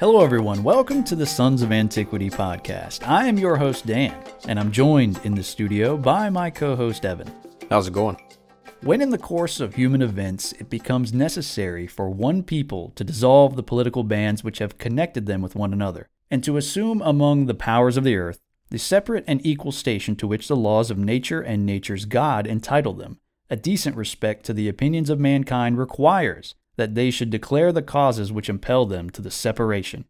Hello, 0.00 0.24
everyone. 0.24 0.62
Welcome 0.62 1.04
to 1.04 1.14
the 1.14 1.26
Sons 1.26 1.60
of 1.60 1.72
Antiquity 1.72 2.30
podcast. 2.30 3.06
I 3.06 3.26
am 3.26 3.36
your 3.36 3.58
host, 3.58 3.84
Dan, 3.84 4.16
and 4.48 4.58
I'm 4.58 4.72
joined 4.72 5.20
in 5.24 5.34
the 5.34 5.42
studio 5.42 5.98
by 5.98 6.30
my 6.30 6.48
co 6.48 6.74
host, 6.74 7.04
Evan. 7.04 7.30
How's 7.68 7.86
it 7.86 7.92
going? 7.92 8.16
When 8.80 9.02
in 9.02 9.10
the 9.10 9.18
course 9.18 9.60
of 9.60 9.74
human 9.74 10.00
events 10.00 10.52
it 10.52 10.70
becomes 10.70 11.12
necessary 11.12 11.86
for 11.86 12.08
one 12.08 12.42
people 12.42 12.94
to 12.94 13.04
dissolve 13.04 13.56
the 13.56 13.62
political 13.62 14.02
bands 14.02 14.42
which 14.42 14.56
have 14.56 14.78
connected 14.78 15.26
them 15.26 15.42
with 15.42 15.54
one 15.54 15.74
another, 15.74 16.08
and 16.30 16.42
to 16.44 16.56
assume 16.56 17.02
among 17.02 17.44
the 17.44 17.52
powers 17.52 17.98
of 17.98 18.04
the 18.04 18.16
earth 18.16 18.40
the 18.70 18.78
separate 18.78 19.24
and 19.26 19.44
equal 19.44 19.70
station 19.70 20.16
to 20.16 20.26
which 20.26 20.48
the 20.48 20.56
laws 20.56 20.90
of 20.90 20.96
nature 20.96 21.42
and 21.42 21.66
nature's 21.66 22.06
God 22.06 22.46
entitle 22.46 22.94
them, 22.94 23.18
a 23.50 23.56
decent 23.56 23.96
respect 23.96 24.46
to 24.46 24.54
the 24.54 24.66
opinions 24.66 25.10
of 25.10 25.20
mankind 25.20 25.76
requires 25.76 26.54
that 26.76 26.94
they 26.94 27.10
should 27.10 27.30
declare 27.30 27.72
the 27.72 27.82
causes 27.82 28.32
which 28.32 28.48
impel 28.48 28.86
them 28.86 29.10
to 29.10 29.22
the 29.22 29.30
separation. 29.30 30.04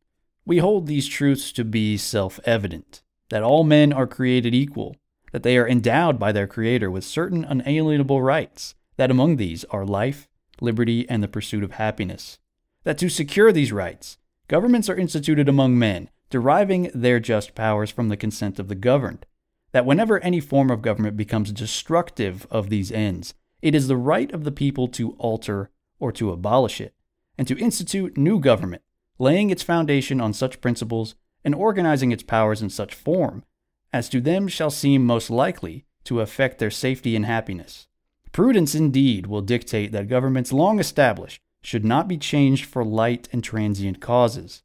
We 0.45 0.59
hold 0.59 0.87
these 0.87 1.09
truths 1.09 1.53
to 1.53 1.65
be 1.65 1.97
self 1.97 2.41
evident 2.45 3.03
that 3.31 3.43
all 3.43 3.65
men 3.65 3.93
are 3.93 4.07
created 4.07 4.55
equal, 4.55 4.97
that 5.33 5.43
they 5.43 5.57
are 5.57 5.69
endowed 5.69 6.19
by 6.19 6.33
their 6.33 6.47
Creator 6.47 6.91
with 6.91 7.05
certain 7.05 7.45
unalienable 7.45 8.21
rights, 8.21 8.75
that 8.97 9.11
among 9.11 9.37
these 9.37 9.65
are 9.71 9.87
life, 9.87 10.29
liberty, 10.61 11.09
and 11.09 11.23
the 11.23 11.29
pursuit 11.29 11.65
of 11.65 11.73
happiness. 11.73 12.39
That 12.85 12.99
to 12.99 13.09
secure 13.09 13.53
these 13.53 13.73
rights, 13.73 14.19
governments 14.49 14.89
are 14.89 14.97
instituted 14.97 15.49
among 15.49 15.79
men, 15.79 16.11
deriving 16.29 16.91
their 16.95 17.21
just 17.21 17.55
powers 17.55 17.91
from 17.91 18.09
the 18.09 18.17
consent 18.17 18.59
of 18.59 18.69
the 18.69 18.75
governed. 18.75 19.25
That 19.73 19.87
whenever 19.87 20.19
any 20.21 20.41
form 20.41 20.71
of 20.71 20.83
government 20.83 21.17
becomes 21.17 21.53
destructive 21.53 22.47
of 22.51 22.69
these 22.69 22.91
ends, 22.91 23.35
it 23.63 23.75
is 23.75 23.87
the 23.87 23.97
right 23.97 24.33
of 24.33 24.45
the 24.45 24.53
people 24.53 24.89
to 24.89 25.13
alter 25.19 25.71
or 26.01 26.11
to 26.11 26.33
abolish 26.33 26.81
it, 26.81 26.95
and 27.39 27.47
to 27.47 27.59
institute 27.59 28.17
new 28.19 28.41
government, 28.41 28.83
laying 29.19 29.51
its 29.51 29.63
foundation 29.63 30.21
on 30.21 30.33
such 30.33 30.61
principles 30.61 31.15
and 31.45 31.55
organizing 31.55 32.11
its 32.11 32.23
powers 32.23 32.61
in 32.61 32.71
such 32.71 32.95
form 32.95 33.45
as 33.93 34.09
to 34.09 34.21
them 34.21 34.49
shall 34.49 34.71
seem 34.71 35.05
most 35.05 35.31
likely 35.31 35.85
to 36.05 36.21
affect 36.21 36.59
their 36.59 36.71
safety 36.71 37.17
and 37.17 37.27
happiness. 37.27 37.89
Prudence 38.33 38.75
indeed 38.75 39.27
will 39.27 39.41
dictate 39.41 39.93
that 39.93 40.09
governments 40.09 40.53
long 40.53 40.79
established 40.79 41.43
should 41.63 41.85
not 41.85 42.09
be 42.09 42.17
changed 42.17 42.65
for 42.65 42.85
light 42.85 43.29
and 43.33 43.43
transient 43.43 44.01
causes. 44.01 44.63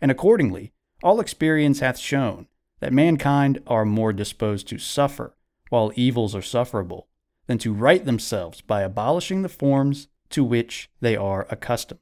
And 0.00 0.10
accordingly, 0.10 0.72
all 1.02 1.20
experience 1.20 1.80
hath 1.80 1.98
shown 1.98 2.46
that 2.80 2.92
mankind 2.92 3.60
are 3.66 3.84
more 3.84 4.12
disposed 4.12 4.68
to 4.68 4.78
suffer, 4.78 5.36
while 5.68 5.92
evils 5.96 6.34
are 6.34 6.42
sufferable, 6.42 7.08
than 7.46 7.58
to 7.58 7.72
right 7.72 8.04
themselves 8.04 8.60
by 8.60 8.82
abolishing 8.82 9.42
the 9.42 9.48
forms 9.48 10.08
to 10.30 10.44
which 10.44 10.90
they 11.00 11.16
are 11.16 11.46
accustomed. 11.50 12.00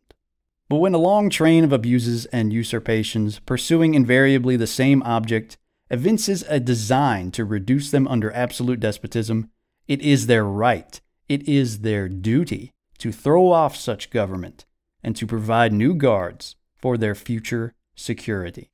But 0.69 0.77
when 0.77 0.95
a 0.95 0.99
long 0.99 1.31
train 1.31 1.63
of 1.65 1.73
abuses 1.73 2.27
and 2.27 2.53
usurpations, 2.53 3.39
pursuing 3.41 3.95
invariably 3.95 4.57
the 4.57 4.67
same 4.67 5.03
object, 5.05 5.59
evinces 5.91 6.45
a 6.49 6.59
design 6.59 7.31
to 7.33 7.45
reduce 7.45 7.91
them 7.91 8.09
under 8.09 8.33
absolute 8.33 8.81
despotism, 8.81 9.51
it 9.87 10.03
is 10.03 10.27
their 10.27 10.45
right, 10.45 11.01
it 11.29 11.49
is 11.49 11.81
their 11.81 12.09
duty 12.09 12.73
to 12.99 13.13
throw 13.13 13.53
off 13.53 13.77
such 13.77 14.11
government 14.11 14.65
and 15.03 15.15
to 15.15 15.27
provide 15.27 15.73
new 15.73 15.95
guards 15.95 16.57
for 16.75 16.97
their 16.97 17.15
future 17.15 17.75
security. 17.95 18.71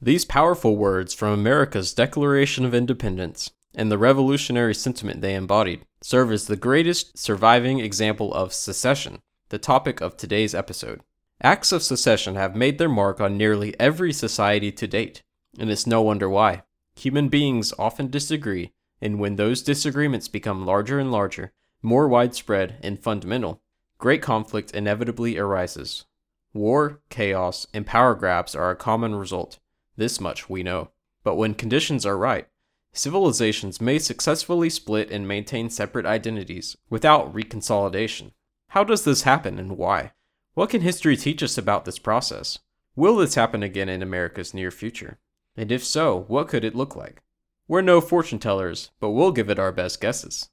These 0.00 0.24
powerful 0.24 0.76
words 0.76 1.12
from 1.12 1.32
America's 1.32 1.92
Declaration 1.92 2.64
of 2.64 2.74
Independence 2.74 3.50
and 3.74 3.90
the 3.90 3.98
revolutionary 3.98 4.74
sentiment 4.74 5.20
they 5.20 5.34
embodied 5.34 5.84
serve 6.02 6.30
as 6.30 6.46
the 6.46 6.56
greatest 6.56 7.16
surviving 7.16 7.80
example 7.80 8.32
of 8.34 8.52
secession, 8.52 9.22
the 9.48 9.58
topic 9.58 10.00
of 10.00 10.16
today's 10.16 10.54
episode. 10.54 11.00
Acts 11.42 11.72
of 11.72 11.82
secession 11.82 12.36
have 12.36 12.54
made 12.54 12.78
their 12.78 12.88
mark 12.88 13.20
on 13.20 13.36
nearly 13.36 13.78
every 13.80 14.12
society 14.12 14.70
to 14.72 14.86
date, 14.86 15.22
and 15.58 15.70
it's 15.70 15.86
no 15.86 16.02
wonder 16.02 16.28
why. 16.28 16.62
Human 16.96 17.28
beings 17.28 17.72
often 17.78 18.10
disagree, 18.10 18.72
and 19.00 19.18
when 19.18 19.36
those 19.36 19.62
disagreements 19.62 20.28
become 20.28 20.64
larger 20.64 20.98
and 20.98 21.10
larger, 21.10 21.52
more 21.82 22.08
widespread 22.08 22.78
and 22.82 23.02
fundamental, 23.02 23.60
great 23.98 24.22
conflict 24.22 24.70
inevitably 24.72 25.36
arises. 25.36 26.04
War, 26.52 27.00
chaos, 27.10 27.66
and 27.74 27.86
power 27.86 28.14
grabs 28.14 28.54
are 28.54 28.70
a 28.70 28.76
common 28.76 29.14
result. 29.14 29.58
This 29.96 30.20
much 30.20 30.48
we 30.48 30.62
know. 30.62 30.90
But 31.24 31.34
when 31.34 31.54
conditions 31.54 32.06
are 32.06 32.16
right, 32.16 32.46
civilizations 32.94 33.80
may 33.80 33.98
successfully 33.98 34.70
split 34.70 35.10
and 35.10 35.28
maintain 35.28 35.68
separate 35.68 36.06
identities 36.06 36.76
without 36.88 37.34
reconsolidation. 37.34 38.30
How 38.68 38.84
does 38.84 39.04
this 39.04 39.22
happen 39.22 39.58
and 39.58 39.76
why? 39.76 40.12
What 40.54 40.70
can 40.70 40.80
history 40.80 41.16
teach 41.16 41.42
us 41.42 41.58
about 41.58 41.84
this 41.84 41.98
process? 41.98 42.58
Will 42.96 43.16
this 43.16 43.34
happen 43.34 43.62
again 43.62 43.88
in 43.88 44.02
America's 44.02 44.54
near 44.54 44.70
future? 44.70 45.18
And 45.56 45.70
if 45.70 45.84
so, 45.84 46.24
what 46.28 46.48
could 46.48 46.64
it 46.64 46.74
look 46.74 46.96
like? 46.96 47.22
We're 47.66 47.80
no 47.82 48.00
fortune 48.00 48.38
tellers, 48.38 48.90
but 49.00 49.10
we'll 49.10 49.32
give 49.32 49.50
it 49.50 49.58
our 49.58 49.72
best 49.72 50.00
guesses. 50.00 50.48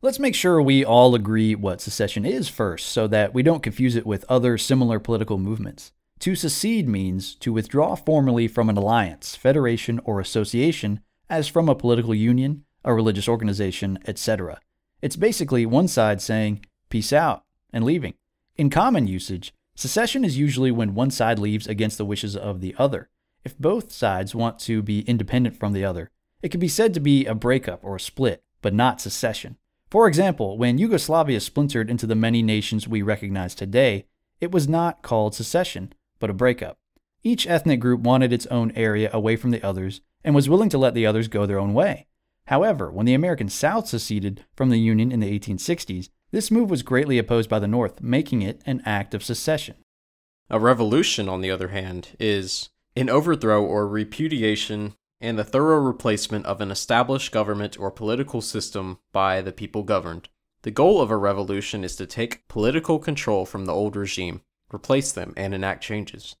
Let's 0.00 0.18
make 0.18 0.34
sure 0.34 0.60
we 0.60 0.84
all 0.84 1.14
agree 1.14 1.54
what 1.54 1.80
secession 1.80 2.24
is 2.24 2.48
first 2.48 2.88
so 2.88 3.06
that 3.08 3.34
we 3.34 3.42
don't 3.42 3.62
confuse 3.62 3.96
it 3.96 4.06
with 4.06 4.24
other 4.28 4.56
similar 4.58 4.98
political 4.98 5.38
movements. 5.38 5.92
To 6.20 6.34
secede 6.34 6.88
means 6.88 7.34
to 7.36 7.52
withdraw 7.52 7.94
formally 7.96 8.46
from 8.46 8.68
an 8.70 8.76
alliance, 8.76 9.34
federation, 9.34 10.00
or 10.04 10.20
association, 10.20 11.00
as 11.28 11.48
from 11.48 11.68
a 11.68 11.74
political 11.74 12.14
union, 12.14 12.64
a 12.84 12.94
religious 12.94 13.28
organization, 13.28 13.98
etc. 14.06 14.60
It's 15.00 15.16
basically 15.16 15.66
one 15.66 15.88
side 15.88 16.20
saying, 16.20 16.64
peace 16.88 17.12
out, 17.12 17.44
and 17.72 17.84
leaving. 17.84 18.14
In 18.56 18.70
common 18.70 19.06
usage, 19.06 19.52
secession 19.74 20.24
is 20.24 20.38
usually 20.38 20.70
when 20.70 20.94
one 20.94 21.10
side 21.10 21.38
leaves 21.38 21.66
against 21.66 21.98
the 21.98 22.04
wishes 22.04 22.36
of 22.36 22.60
the 22.60 22.74
other. 22.78 23.08
If 23.44 23.58
both 23.58 23.92
sides 23.92 24.34
want 24.34 24.58
to 24.60 24.82
be 24.82 25.00
independent 25.00 25.58
from 25.58 25.72
the 25.72 25.84
other, 25.84 26.10
it 26.40 26.50
can 26.50 26.60
be 26.60 26.68
said 26.68 26.94
to 26.94 27.00
be 27.00 27.26
a 27.26 27.34
breakup 27.34 27.80
or 27.82 27.96
a 27.96 28.00
split, 28.00 28.42
but 28.62 28.74
not 28.74 29.00
secession. 29.00 29.56
For 29.90 30.08
example, 30.08 30.58
when 30.58 30.78
Yugoslavia 30.78 31.40
splintered 31.40 31.90
into 31.90 32.06
the 32.06 32.14
many 32.14 32.42
nations 32.42 32.88
we 32.88 33.02
recognize 33.02 33.54
today, 33.54 34.06
it 34.40 34.50
was 34.50 34.68
not 34.68 35.02
called 35.02 35.34
secession, 35.34 35.92
but 36.18 36.30
a 36.30 36.34
breakup. 36.34 36.78
Each 37.22 37.46
ethnic 37.46 37.80
group 37.80 38.00
wanted 38.00 38.32
its 38.32 38.46
own 38.46 38.72
area 38.72 39.08
away 39.12 39.36
from 39.36 39.50
the 39.50 39.62
others 39.62 40.00
and 40.24 40.34
was 40.34 40.48
willing 40.48 40.68
to 40.70 40.78
let 40.78 40.94
the 40.94 41.06
others 41.06 41.28
go 41.28 41.46
their 41.46 41.60
own 41.60 41.74
way. 41.74 42.06
However, 42.46 42.90
when 42.90 43.06
the 43.06 43.14
American 43.14 43.48
South 43.48 43.86
seceded 43.86 44.44
from 44.54 44.70
the 44.70 44.78
Union 44.78 45.12
in 45.12 45.20
the 45.20 45.38
1860s, 45.38 46.08
this 46.30 46.50
move 46.50 46.70
was 46.70 46.82
greatly 46.82 47.18
opposed 47.18 47.48
by 47.48 47.58
the 47.58 47.68
North, 47.68 48.02
making 48.02 48.42
it 48.42 48.60
an 48.66 48.82
act 48.84 49.14
of 49.14 49.22
secession. 49.22 49.76
A 50.50 50.58
revolution, 50.58 51.28
on 51.28 51.40
the 51.40 51.50
other 51.50 51.68
hand, 51.68 52.16
is 52.18 52.70
an 52.96 53.08
overthrow 53.08 53.64
or 53.64 53.88
repudiation 53.88 54.94
and 55.20 55.38
the 55.38 55.44
thorough 55.44 55.78
replacement 55.78 56.44
of 56.44 56.60
an 56.60 56.70
established 56.70 57.32
government 57.32 57.78
or 57.78 57.90
political 57.90 58.40
system 58.40 58.98
by 59.12 59.40
the 59.40 59.52
people 59.52 59.82
governed. 59.82 60.28
The 60.62 60.70
goal 60.70 61.00
of 61.00 61.10
a 61.10 61.16
revolution 61.16 61.82
is 61.82 61.96
to 61.96 62.06
take 62.06 62.46
political 62.48 62.98
control 62.98 63.46
from 63.46 63.64
the 63.64 63.72
old 63.72 63.96
regime, 63.96 64.42
replace 64.72 65.12
them, 65.12 65.32
and 65.36 65.54
enact 65.54 65.82
changes. 65.82 66.36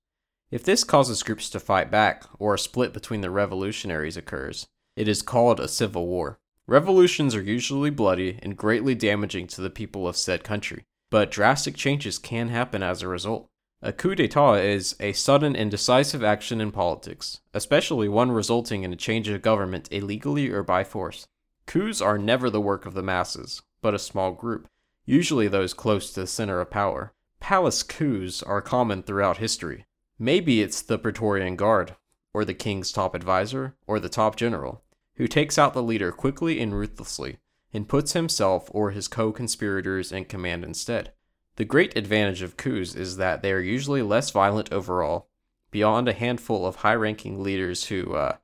If 0.54 0.62
this 0.62 0.84
causes 0.84 1.24
groups 1.24 1.50
to 1.50 1.58
fight 1.58 1.90
back, 1.90 2.22
or 2.38 2.54
a 2.54 2.60
split 2.60 2.92
between 2.92 3.22
the 3.22 3.30
revolutionaries 3.32 4.16
occurs, 4.16 4.68
it 4.94 5.08
is 5.08 5.20
called 5.20 5.58
a 5.58 5.66
civil 5.66 6.06
war. 6.06 6.38
Revolutions 6.68 7.34
are 7.34 7.42
usually 7.42 7.90
bloody 7.90 8.38
and 8.40 8.56
greatly 8.56 8.94
damaging 8.94 9.48
to 9.48 9.60
the 9.60 9.68
people 9.68 10.06
of 10.06 10.16
said 10.16 10.44
country, 10.44 10.84
but 11.10 11.32
drastic 11.32 11.74
changes 11.74 12.18
can 12.18 12.50
happen 12.50 12.84
as 12.84 13.02
a 13.02 13.08
result. 13.08 13.48
A 13.82 13.92
coup 13.92 14.14
d'etat 14.14 14.58
is 14.58 14.94
a 15.00 15.12
sudden 15.12 15.56
and 15.56 15.72
decisive 15.72 16.22
action 16.22 16.60
in 16.60 16.70
politics, 16.70 17.40
especially 17.52 18.08
one 18.08 18.30
resulting 18.30 18.84
in 18.84 18.92
a 18.92 18.96
change 18.96 19.26
of 19.26 19.42
government 19.42 19.88
illegally 19.90 20.50
or 20.50 20.62
by 20.62 20.84
force. 20.84 21.26
Coups 21.66 22.00
are 22.00 22.16
never 22.16 22.48
the 22.48 22.60
work 22.60 22.86
of 22.86 22.94
the 22.94 23.02
masses, 23.02 23.60
but 23.82 23.92
a 23.92 23.98
small 23.98 24.30
group, 24.30 24.68
usually 25.04 25.48
those 25.48 25.74
close 25.74 26.12
to 26.12 26.20
the 26.20 26.26
center 26.28 26.60
of 26.60 26.70
power. 26.70 27.12
Palace 27.40 27.82
coups 27.82 28.40
are 28.40 28.62
common 28.62 29.02
throughout 29.02 29.38
history. 29.38 29.86
Maybe 30.18 30.62
it's 30.62 30.80
the 30.80 30.98
Praetorian 30.98 31.56
Guard, 31.56 31.96
or 32.32 32.44
the 32.44 32.54
king's 32.54 32.92
top 32.92 33.14
advisor, 33.14 33.74
or 33.86 33.98
the 33.98 34.08
top 34.08 34.36
general, 34.36 34.84
who 35.16 35.26
takes 35.26 35.58
out 35.58 35.74
the 35.74 35.82
leader 35.82 36.12
quickly 36.12 36.60
and 36.60 36.72
ruthlessly, 36.74 37.38
and 37.72 37.88
puts 37.88 38.12
himself 38.12 38.68
or 38.72 38.92
his 38.92 39.08
co 39.08 39.32
conspirators 39.32 40.12
in 40.12 40.24
command 40.26 40.64
instead. 40.64 41.12
The 41.56 41.64
great 41.64 41.96
advantage 41.96 42.42
of 42.42 42.56
coups 42.56 42.94
is 42.94 43.16
that 43.16 43.42
they 43.42 43.52
are 43.52 43.60
usually 43.60 44.02
less 44.02 44.30
violent 44.30 44.72
overall, 44.72 45.28
beyond 45.70 46.08
a 46.08 46.12
handful 46.12 46.64
of 46.64 46.76
high 46.76 46.94
ranking 46.94 47.42
leaders 47.42 47.86
who 47.86 48.14
uh, 48.14 48.36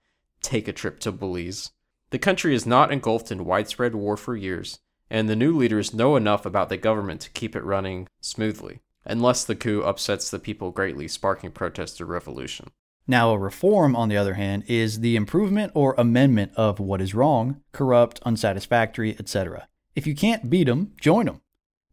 take 0.42 0.66
a 0.66 0.72
trip 0.72 0.98
to 1.00 1.12
Belize. 1.12 1.70
The 2.10 2.18
country 2.18 2.54
is 2.54 2.66
not 2.66 2.92
engulfed 2.92 3.30
in 3.30 3.44
widespread 3.44 3.94
war 3.94 4.16
for 4.16 4.36
years, 4.36 4.80
and 5.08 5.28
the 5.28 5.36
new 5.36 5.56
leaders 5.56 5.94
know 5.94 6.16
enough 6.16 6.44
about 6.44 6.68
the 6.68 6.76
government 6.76 7.20
to 7.20 7.30
keep 7.30 7.54
it 7.54 7.64
running 7.64 8.08
smoothly, 8.20 8.80
unless 9.04 9.44
the 9.44 9.54
coup 9.54 9.82
upsets 9.82 10.30
the 10.30 10.38
people 10.38 10.70
greatly, 10.70 11.08
sparking 11.08 11.50
protest 11.50 12.00
or 12.00 12.06
revolution. 12.06 12.70
Now, 13.06 13.30
a 13.30 13.38
reform, 13.38 13.96
on 13.96 14.08
the 14.08 14.16
other 14.16 14.34
hand, 14.34 14.64
is 14.68 15.00
the 15.00 15.16
improvement 15.16 15.72
or 15.74 15.94
amendment 15.98 16.52
of 16.56 16.78
what 16.78 17.00
is 17.00 17.14
wrong, 17.14 17.60
corrupt, 17.72 18.20
unsatisfactory, 18.24 19.16
etc. 19.18 19.68
If 19.96 20.06
you 20.06 20.14
can't 20.14 20.48
beat 20.48 20.64
them, 20.68 20.92
join 21.00 21.26
them. 21.26 21.40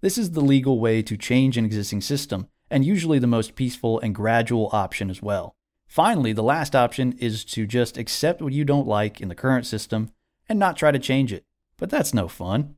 This 0.01 0.17
is 0.17 0.31
the 0.31 0.41
legal 0.41 0.79
way 0.79 1.01
to 1.01 1.17
change 1.17 1.57
an 1.57 1.65
existing 1.65 2.01
system, 2.01 2.49
and 2.69 2.85
usually 2.85 3.17
the 3.17 3.25
most 3.25 3.55
peaceful 3.55 3.99
and 3.99 4.13
gradual 4.13 4.69
option 4.71 5.09
as 5.09 5.21
well. 5.21 5.55
Finally, 5.87 6.33
the 6.33 6.43
last 6.43 6.75
option 6.75 7.13
is 7.13 7.43
to 7.45 7.65
just 7.65 7.97
accept 7.97 8.41
what 8.41 8.53
you 8.53 8.63
don't 8.63 8.87
like 8.87 9.19
in 9.19 9.29
the 9.29 9.35
current 9.35 9.65
system 9.65 10.11
and 10.47 10.59
not 10.59 10.77
try 10.77 10.91
to 10.91 10.99
change 10.99 11.33
it. 11.33 11.45
But 11.77 11.89
that's 11.89 12.13
no 12.13 12.27
fun. 12.27 12.75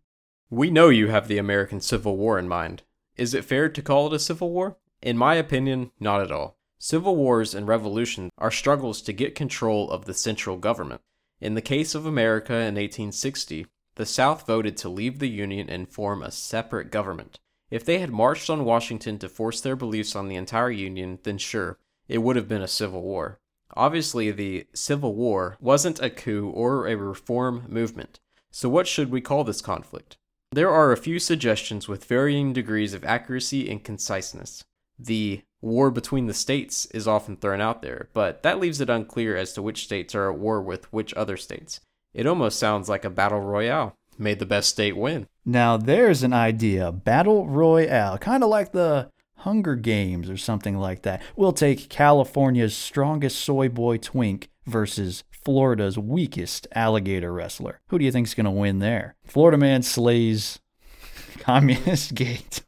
We 0.49 0.71
know 0.71 0.89
you 0.89 1.07
have 1.09 1.27
the 1.27 1.37
American 1.37 1.81
Civil 1.81 2.17
War 2.17 2.39
in 2.39 2.47
mind. 2.47 2.83
Is 3.19 3.33
it 3.33 3.43
fair 3.43 3.67
to 3.67 3.81
call 3.81 4.07
it 4.07 4.13
a 4.13 4.19
civil 4.19 4.49
war? 4.49 4.77
In 5.01 5.17
my 5.17 5.35
opinion, 5.35 5.91
not 5.99 6.21
at 6.21 6.31
all. 6.31 6.57
Civil 6.77 7.17
wars 7.17 7.53
and 7.53 7.67
revolutions 7.67 8.31
are 8.37 8.49
struggles 8.49 9.01
to 9.01 9.11
get 9.11 9.35
control 9.35 9.91
of 9.91 10.05
the 10.05 10.13
central 10.13 10.55
government. 10.55 11.01
In 11.41 11.53
the 11.53 11.61
case 11.61 11.93
of 11.93 12.05
America 12.05 12.53
in 12.53 12.75
1860, 12.75 13.67
the 13.95 14.05
South 14.05 14.47
voted 14.47 14.77
to 14.77 14.87
leave 14.87 15.19
the 15.19 15.27
Union 15.27 15.69
and 15.69 15.89
form 15.89 16.23
a 16.23 16.31
separate 16.31 16.91
government. 16.91 17.39
If 17.69 17.83
they 17.83 17.99
had 17.99 18.09
marched 18.09 18.49
on 18.49 18.63
Washington 18.63 19.19
to 19.19 19.27
force 19.27 19.59
their 19.59 19.75
beliefs 19.75 20.15
on 20.15 20.29
the 20.29 20.37
entire 20.37 20.71
Union, 20.71 21.19
then 21.23 21.37
sure, 21.37 21.77
it 22.07 22.19
would 22.19 22.37
have 22.37 22.47
been 22.47 22.61
a 22.61 22.69
civil 22.69 23.01
war. 23.01 23.41
Obviously, 23.75 24.31
the 24.31 24.65
Civil 24.73 25.13
War 25.13 25.57
wasn't 25.59 26.01
a 26.01 26.09
coup 26.09 26.49
or 26.51 26.87
a 26.87 26.95
reform 26.95 27.65
movement. 27.67 28.21
So, 28.49 28.69
what 28.69 28.87
should 28.87 29.11
we 29.11 29.19
call 29.19 29.43
this 29.43 29.61
conflict? 29.61 30.15
There 30.51 30.71
are 30.71 30.91
a 30.91 30.97
few 30.97 31.19
suggestions 31.19 31.87
with 31.87 32.05
varying 32.05 32.53
degrees 32.53 32.95
of 32.95 33.05
accuracy 33.05 33.69
and 33.69 33.83
conciseness. 33.83 34.63
The 34.97 35.43
war 35.61 35.91
between 35.91 36.25
the 36.25 36.33
states 36.33 36.87
is 36.87 37.07
often 37.07 37.37
thrown 37.37 37.61
out 37.61 37.83
there, 37.83 38.09
but 38.15 38.41
that 38.41 38.59
leaves 38.59 38.81
it 38.81 38.89
unclear 38.89 39.37
as 39.37 39.53
to 39.53 39.61
which 39.61 39.83
states 39.83 40.15
are 40.15 40.31
at 40.31 40.39
war 40.39 40.59
with 40.59 40.91
which 40.91 41.13
other 41.13 41.37
states. 41.37 41.81
It 42.15 42.25
almost 42.25 42.57
sounds 42.57 42.89
like 42.89 43.05
a 43.05 43.11
battle 43.11 43.41
royale. 43.41 43.93
May 44.17 44.33
the 44.33 44.47
best 44.47 44.69
state 44.69 44.97
win. 44.97 45.27
Now, 45.45 45.77
there's 45.77 46.23
an 46.23 46.33
idea 46.33 46.91
battle 46.91 47.45
royale, 47.45 48.17
kind 48.17 48.43
of 48.43 48.49
like 48.49 48.71
the 48.71 49.11
Hunger 49.37 49.75
Games 49.75 50.31
or 50.31 50.37
something 50.37 50.79
like 50.79 51.03
that. 51.03 51.21
We'll 51.35 51.53
take 51.53 51.89
California's 51.89 52.75
strongest 52.75 53.37
soy 53.37 53.69
boy 53.69 53.97
twink 53.97 54.49
versus 54.65 55.23
Florida's 55.49 55.97
weakest 55.97 56.67
alligator 56.75 57.33
wrestler. 57.33 57.81
Who 57.87 57.97
do 57.97 58.05
you 58.05 58.11
think's 58.11 58.35
going 58.35 58.45
to 58.45 58.51
win 58.51 58.77
there? 58.77 59.15
Florida 59.25 59.57
man 59.57 59.81
slays 59.81 60.59
communist 61.39 62.13
gate 62.13 62.61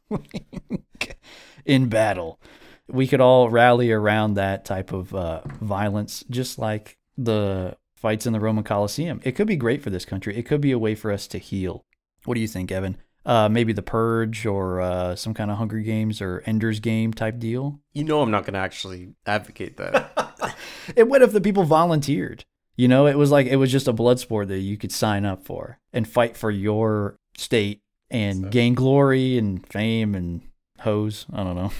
in 1.64 1.88
battle. 1.88 2.40
We 2.88 3.06
could 3.06 3.20
all 3.20 3.48
rally 3.50 3.92
around 3.92 4.34
that 4.34 4.64
type 4.64 4.92
of 4.92 5.14
uh, 5.14 5.42
violence, 5.60 6.24
just 6.28 6.58
like 6.58 6.98
the 7.16 7.76
fights 7.94 8.26
in 8.26 8.32
the 8.32 8.40
Roman 8.40 8.64
Colosseum. 8.64 9.20
It 9.22 9.36
could 9.36 9.46
be 9.46 9.54
great 9.54 9.80
for 9.80 9.90
this 9.90 10.04
country. 10.04 10.36
It 10.36 10.42
could 10.42 10.60
be 10.60 10.72
a 10.72 10.78
way 10.78 10.96
for 10.96 11.12
us 11.12 11.28
to 11.28 11.38
heal. 11.38 11.84
What 12.24 12.34
do 12.34 12.40
you 12.40 12.48
think, 12.48 12.72
Evan? 12.72 12.96
Uh, 13.24 13.48
maybe 13.48 13.72
the 13.72 13.80
Purge 13.80 14.44
or 14.44 14.80
uh, 14.80 15.14
some 15.14 15.34
kind 15.34 15.52
of 15.52 15.58
Hunger 15.58 15.78
Games 15.78 16.20
or 16.20 16.42
Ender's 16.46 16.80
Game 16.80 17.12
type 17.12 17.38
deal. 17.38 17.78
You 17.92 18.02
know, 18.02 18.22
I'm 18.22 18.32
not 18.32 18.42
going 18.42 18.54
to 18.54 18.58
actually 18.58 19.14
advocate 19.24 19.76
that. 19.76 20.56
and 20.96 21.08
what 21.08 21.22
if 21.22 21.30
the 21.30 21.40
people 21.40 21.62
volunteered? 21.62 22.44
You 22.76 22.88
know, 22.88 23.06
it 23.06 23.18
was 23.18 23.30
like 23.30 23.46
it 23.46 23.56
was 23.56 23.70
just 23.70 23.88
a 23.88 23.92
blood 23.92 24.18
sport 24.18 24.48
that 24.48 24.60
you 24.60 24.78
could 24.78 24.92
sign 24.92 25.24
up 25.24 25.44
for 25.44 25.78
and 25.92 26.08
fight 26.08 26.36
for 26.36 26.50
your 26.50 27.18
state 27.36 27.82
and 28.10 28.44
so. 28.44 28.48
gain 28.48 28.74
glory 28.74 29.36
and 29.38 29.66
fame 29.66 30.14
and 30.14 30.42
hose. 30.80 31.26
I 31.32 31.44
don't 31.44 31.56
know. 31.56 31.72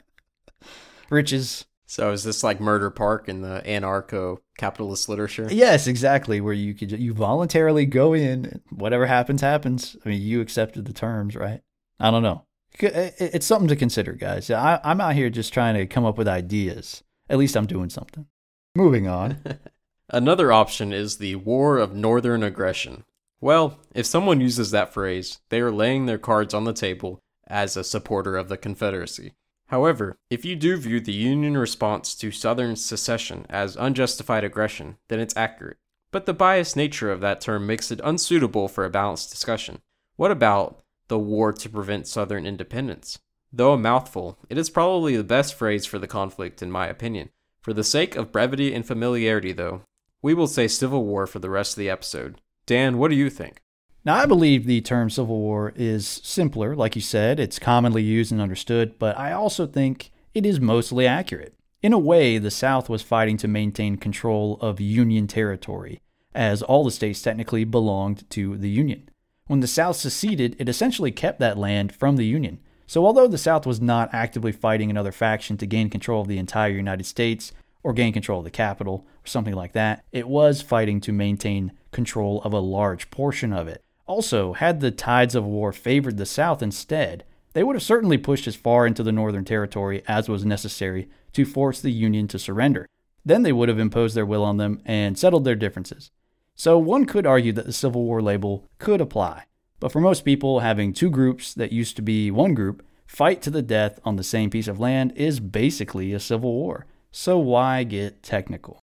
Riches. 1.09 1.65
So 1.89 2.11
is 2.11 2.23
this 2.23 2.43
like 2.43 2.59
Murder 2.59 2.89
Park 2.89 3.29
in 3.29 3.41
the 3.41 3.61
anarcho 3.65 4.39
capitalist 4.57 5.07
literature? 5.07 5.47
Yes, 5.49 5.87
exactly. 5.87 6.41
Where 6.41 6.53
you 6.53 6.73
could 6.73 6.91
you 6.91 7.13
voluntarily 7.13 7.85
go 7.85 8.13
in, 8.13 8.61
whatever 8.69 9.05
happens, 9.05 9.41
happens. 9.41 9.95
I 10.05 10.09
mean, 10.09 10.21
you 10.21 10.41
accepted 10.41 10.85
the 10.85 10.93
terms, 10.93 11.35
right? 11.35 11.61
I 11.99 12.11
don't 12.11 12.23
know. 12.23 12.43
It's 12.79 13.45
something 13.45 13.69
to 13.69 13.75
consider, 13.75 14.13
guys. 14.13 14.51
I, 14.51 14.79
I'm 14.83 15.01
out 15.01 15.15
here 15.15 15.29
just 15.29 15.53
trying 15.53 15.75
to 15.75 15.87
come 15.87 16.05
up 16.05 16.17
with 16.17 16.27
ideas. 16.27 17.03
At 17.29 17.37
least 17.37 17.55
I'm 17.55 17.65
doing 17.65 17.89
something. 17.89 18.27
Moving 18.75 19.07
on. 19.07 19.41
Another 20.09 20.51
option 20.51 20.93
is 20.93 21.17
the 21.17 21.35
War 21.35 21.77
of 21.77 21.93
Northern 21.93 22.43
Aggression. 22.43 23.03
Well, 23.41 23.79
if 23.93 24.05
someone 24.05 24.41
uses 24.41 24.71
that 24.71 24.93
phrase, 24.93 25.39
they 25.49 25.59
are 25.59 25.71
laying 25.71 26.05
their 26.05 26.17
cards 26.17 26.53
on 26.53 26.63
the 26.63 26.73
table 26.73 27.21
as 27.45 27.75
a 27.75 27.83
supporter 27.83 28.37
of 28.37 28.49
the 28.49 28.57
Confederacy. 28.57 29.33
However, 29.67 30.17
if 30.29 30.45
you 30.45 30.55
do 30.55 30.77
view 30.77 30.99
the 30.99 31.13
Union 31.13 31.57
response 31.57 32.15
to 32.15 32.31
Southern 32.31 32.75
secession 32.75 33.45
as 33.49 33.75
unjustified 33.75 34.43
aggression, 34.43 34.97
then 35.09 35.19
it's 35.19 35.35
accurate. 35.35 35.77
But 36.11 36.25
the 36.25 36.33
biased 36.33 36.77
nature 36.77 37.11
of 37.11 37.19
that 37.21 37.41
term 37.41 37.67
makes 37.67 37.91
it 37.91 37.99
unsuitable 38.03 38.69
for 38.69 38.85
a 38.85 38.89
balanced 38.89 39.29
discussion. 39.29 39.81
What 40.15 40.31
about 40.31 40.81
the 41.09 41.19
war 41.19 41.51
to 41.51 41.69
prevent 41.69 42.07
Southern 42.07 42.45
independence? 42.45 43.19
Though 43.51 43.73
a 43.73 43.77
mouthful, 43.77 44.39
it 44.49 44.57
is 44.57 44.69
probably 44.69 45.17
the 45.17 45.23
best 45.23 45.53
phrase 45.53 45.85
for 45.85 45.99
the 45.99 46.07
conflict, 46.07 46.61
in 46.61 46.71
my 46.71 46.87
opinion. 46.87 47.29
For 47.67 47.73
the 47.73 47.83
sake 47.83 48.15
of 48.15 48.31
brevity 48.31 48.73
and 48.73 48.87
familiarity, 48.87 49.51
though, 49.51 49.81
we 50.21 50.33
will 50.33 50.47
say 50.47 50.69
Civil 50.69 51.03
War 51.03 51.27
for 51.27 51.39
the 51.39 51.49
rest 51.49 51.73
of 51.73 51.79
the 51.79 51.89
episode. 51.89 52.39
Dan, 52.65 52.97
what 52.97 53.11
do 53.11 53.17
you 53.17 53.29
think? 53.29 53.59
Now, 54.05 54.15
I 54.15 54.25
believe 54.25 54.65
the 54.65 54.79
term 54.79 55.09
Civil 55.09 55.37
War 55.37 55.73
is 55.75 56.21
simpler, 56.23 56.77
like 56.77 56.95
you 56.95 57.01
said, 57.01 57.41
it's 57.41 57.59
commonly 57.59 58.03
used 58.03 58.31
and 58.31 58.39
understood, 58.39 58.97
but 58.97 59.17
I 59.17 59.33
also 59.33 59.67
think 59.67 60.11
it 60.33 60.45
is 60.45 60.61
mostly 60.61 61.05
accurate. 61.05 61.55
In 61.81 61.91
a 61.91 61.99
way, 61.99 62.37
the 62.37 62.51
South 62.51 62.87
was 62.87 63.01
fighting 63.01 63.35
to 63.35 63.49
maintain 63.49 63.97
control 63.97 64.57
of 64.61 64.79
Union 64.79 65.27
territory, 65.27 65.99
as 66.33 66.61
all 66.61 66.85
the 66.85 66.89
states 66.89 67.21
technically 67.21 67.65
belonged 67.65 68.29
to 68.29 68.55
the 68.57 68.69
Union. 68.69 69.09
When 69.47 69.59
the 69.59 69.67
South 69.67 69.97
seceded, 69.97 70.55
it 70.57 70.69
essentially 70.69 71.11
kept 71.11 71.41
that 71.41 71.57
land 71.57 71.93
from 71.93 72.15
the 72.15 72.25
Union. 72.25 72.59
So, 72.87 73.05
although 73.05 73.27
the 73.27 73.37
South 73.37 73.65
was 73.65 73.81
not 73.81 74.13
actively 74.13 74.53
fighting 74.53 74.89
another 74.89 75.11
faction 75.11 75.57
to 75.57 75.65
gain 75.65 75.89
control 75.89 76.21
of 76.21 76.29
the 76.29 76.37
entire 76.37 76.71
United 76.71 77.05
States 77.05 77.51
or 77.83 77.91
gain 77.91 78.13
control 78.13 78.39
of 78.39 78.45
the 78.45 78.51
capital 78.51 79.05
or 79.23 79.27
something 79.27 79.53
like 79.53 79.73
that, 79.73 80.05
it 80.13 80.27
was 80.27 80.61
fighting 80.61 81.01
to 81.01 81.11
maintain 81.11 81.73
control 81.91 82.41
of 82.43 82.53
a 82.53 82.59
large 82.59 83.11
portion 83.11 83.51
of 83.51 83.67
it. 83.67 83.83
Also, 84.05 84.53
had 84.53 84.79
the 84.79 84.89
tides 84.89 85.35
of 85.35 85.43
war 85.43 85.73
favored 85.73 86.15
the 86.15 86.25
South 86.25 86.63
instead, 86.63 87.25
they 87.51 87.63
would 87.63 87.75
have 87.75 87.83
certainly 87.83 88.17
pushed 88.17 88.47
as 88.47 88.55
far 88.55 88.87
into 88.87 89.03
the 89.03 89.11
Northern 89.11 89.43
Territory 89.43 90.01
as 90.07 90.29
was 90.29 90.45
necessary 90.45 91.09
to 91.33 91.43
force 91.43 91.81
the 91.81 91.91
Union 91.91 92.27
to 92.29 92.39
surrender. 92.39 92.87
Then 93.25 93.43
they 93.43 93.51
would 93.51 93.67
have 93.67 93.79
imposed 93.79 94.15
their 94.15 94.25
will 94.25 94.45
on 94.45 94.55
them 94.55 94.81
and 94.85 95.19
settled 95.19 95.43
their 95.43 95.55
differences. 95.55 96.09
So 96.55 96.77
one 96.77 97.05
could 97.05 97.25
argue 97.25 97.51
that 97.53 97.65
the 97.65 97.73
Civil 97.73 98.03
War 98.05 98.21
label 98.21 98.69
could 98.79 99.01
apply. 99.01 99.43
But 99.79 99.91
for 99.91 100.01
most 100.01 100.25
people, 100.25 100.61
having 100.61 100.93
two 100.93 101.09
groups 101.09 101.53
that 101.53 101.71
used 101.71 101.95
to 101.97 102.01
be 102.01 102.31
one 102.31 102.53
group 102.53 102.83
fight 103.07 103.41
to 103.41 103.49
the 103.49 103.63
death 103.63 103.99
on 104.05 104.17
the 104.17 104.23
same 104.23 104.49
piece 104.49 104.67
of 104.67 104.79
land 104.79 105.13
is 105.15 105.39
basically 105.39 106.13
a 106.13 106.19
civil 106.19 106.53
war. 106.53 106.85
So 107.11 107.39
why 107.39 107.83
get 107.83 108.21
technical? 108.21 108.79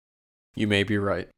You 0.57 0.67
may 0.67 0.83
be 0.83 0.99
right. 0.99 1.29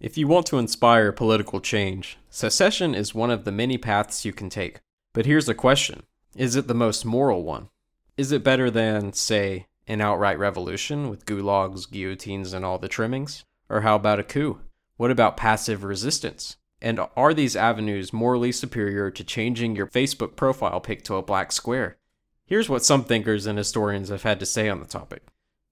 If 0.00 0.18
you 0.18 0.26
want 0.26 0.46
to 0.46 0.58
inspire 0.58 1.12
political 1.12 1.60
change, 1.60 2.18
secession 2.28 2.94
is 2.94 3.14
one 3.14 3.30
of 3.30 3.44
the 3.44 3.52
many 3.52 3.78
paths 3.78 4.24
you 4.24 4.32
can 4.32 4.50
take. 4.50 4.80
But 5.12 5.26
here's 5.26 5.48
a 5.48 5.54
question 5.54 6.02
Is 6.36 6.56
it 6.56 6.66
the 6.66 6.74
most 6.74 7.04
moral 7.04 7.44
one? 7.44 7.68
Is 8.16 8.32
it 8.32 8.42
better 8.42 8.70
than, 8.70 9.12
say, 9.12 9.66
an 9.86 10.00
outright 10.00 10.38
revolution 10.38 11.08
with 11.08 11.26
gulags, 11.26 11.88
guillotines, 11.88 12.52
and 12.52 12.64
all 12.64 12.78
the 12.78 12.88
trimmings? 12.88 13.44
Or 13.68 13.82
how 13.82 13.94
about 13.94 14.18
a 14.18 14.24
coup? 14.24 14.60
What 14.96 15.10
about 15.10 15.36
passive 15.36 15.84
resistance? 15.84 16.56
And 16.80 17.00
are 17.16 17.32
these 17.32 17.54
avenues 17.54 18.12
morally 18.12 18.50
superior 18.50 19.10
to 19.12 19.22
changing 19.22 19.76
your 19.76 19.86
Facebook 19.86 20.34
profile 20.34 20.80
pic 20.80 21.04
to 21.04 21.14
a 21.14 21.22
black 21.22 21.52
square? 21.52 21.96
Here's 22.46 22.68
what 22.68 22.84
some 22.84 23.04
thinkers 23.04 23.46
and 23.46 23.56
historians 23.56 24.08
have 24.08 24.24
had 24.24 24.40
to 24.40 24.46
say 24.46 24.68
on 24.68 24.80
the 24.80 24.86
topic. 24.86 25.22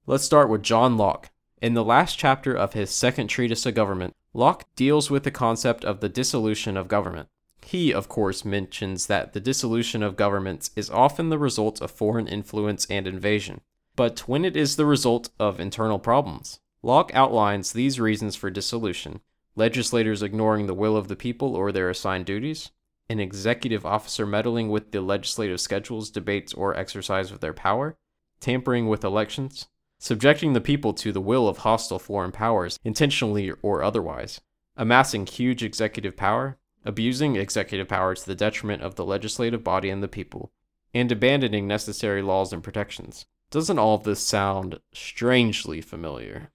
Let's 0.07 0.25
start 0.25 0.49
with 0.49 0.63
John 0.63 0.97
Locke. 0.97 1.31
In 1.61 1.75
the 1.75 1.85
last 1.85 2.19
chapter 2.19 2.55
of 2.55 2.73
his 2.73 2.91
second 2.91 3.29
treatise 3.29 3.67
of 3.67 3.75
government, 3.75 4.17
Locke 4.33 4.65
deals 4.77 5.11
with 5.11 5.25
the 5.25 5.31
concept 5.31 5.85
of 5.85 6.01
the 6.01 6.09
dissolution 6.09 6.77
of 6.77 6.89
government. 6.89 7.29
He, 7.67 7.93
of 7.93 8.09
course, 8.09 8.45
mentions 8.45 9.07
that 9.07 9.33
the 9.33 9.41
dissolution 9.41 10.03
of 10.03 10.17
governments 10.17 10.71
is 10.75 10.89
often 10.89 11.29
the 11.29 11.39
result 11.39 11.83
of 11.83 11.91
foreign 11.91 12.27
influence 12.27 12.87
and 12.87 13.07
invasion. 13.07 13.61
But 13.97 14.21
when 14.21 14.45
it 14.45 14.57
is 14.57 14.77
the 14.77 14.87
result 14.87 15.29
of 15.39 15.61
internal 15.61 15.99
problems, 15.99 16.61
Locke 16.83 17.11
outlines 17.13 17.73
these 17.73 18.01
reasons 18.01 18.37
for 18.37 18.51
dissolution 18.51 19.21
legislators 19.57 20.23
ignoring 20.23 20.67
the 20.67 20.75
will 20.75 20.97
of 20.97 21.09
the 21.09 21.17
people 21.17 21.55
or 21.55 21.71
their 21.71 21.91
assigned 21.91 22.25
duties, 22.25 22.71
an 23.11 23.19
executive 23.19 23.85
officer 23.85 24.25
meddling 24.25 24.69
with 24.69 24.93
the 24.93 25.01
legislative 25.01 25.61
schedules, 25.61 26.11
debates, 26.11 26.55
or 26.55 26.77
exercise 26.77 27.33
of 27.33 27.41
their 27.41 27.53
power, 27.53 27.97
tampering 28.39 28.87
with 28.87 29.03
elections, 29.03 29.67
subjecting 29.99 30.53
the 30.53 30.61
people 30.61 30.95
to 30.95 31.11
the 31.11 31.21
will 31.21 31.49
of 31.49 31.59
hostile 31.59 31.99
foreign 31.99 32.31
powers, 32.31 32.79
intentionally 32.85 33.51
or 33.63 33.83
otherwise, 33.83 34.41
amassing 34.77 35.27
huge 35.27 35.65
executive 35.65 36.17
power, 36.17 36.57
abusing 36.85 37.35
executive 37.35 37.89
power 37.89 38.15
to 38.15 38.25
the 38.25 38.35
detriment 38.37 38.81
of 38.81 38.95
the 38.95 39.05
legislative 39.05 39.65
body 39.65 39.91
and 39.91 40.05
the 40.05 40.09
people, 40.09 40.53
and 40.95 41.11
abandoning 41.11 41.67
necessary 41.67 42.23
laws 42.23 42.53
and 42.53 42.63
protections. 42.63 43.27
Doesn't 43.51 43.81
all 43.81 43.97
of 43.97 44.05
this 44.05 44.25
sound 44.25 44.79
strangely 44.93 45.81
familiar? 45.81 46.53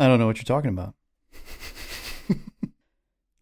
I 0.00 0.06
don't 0.06 0.18
know 0.18 0.26
what 0.26 0.38
you're 0.38 0.44
talking 0.44 0.70
about. 0.70 0.94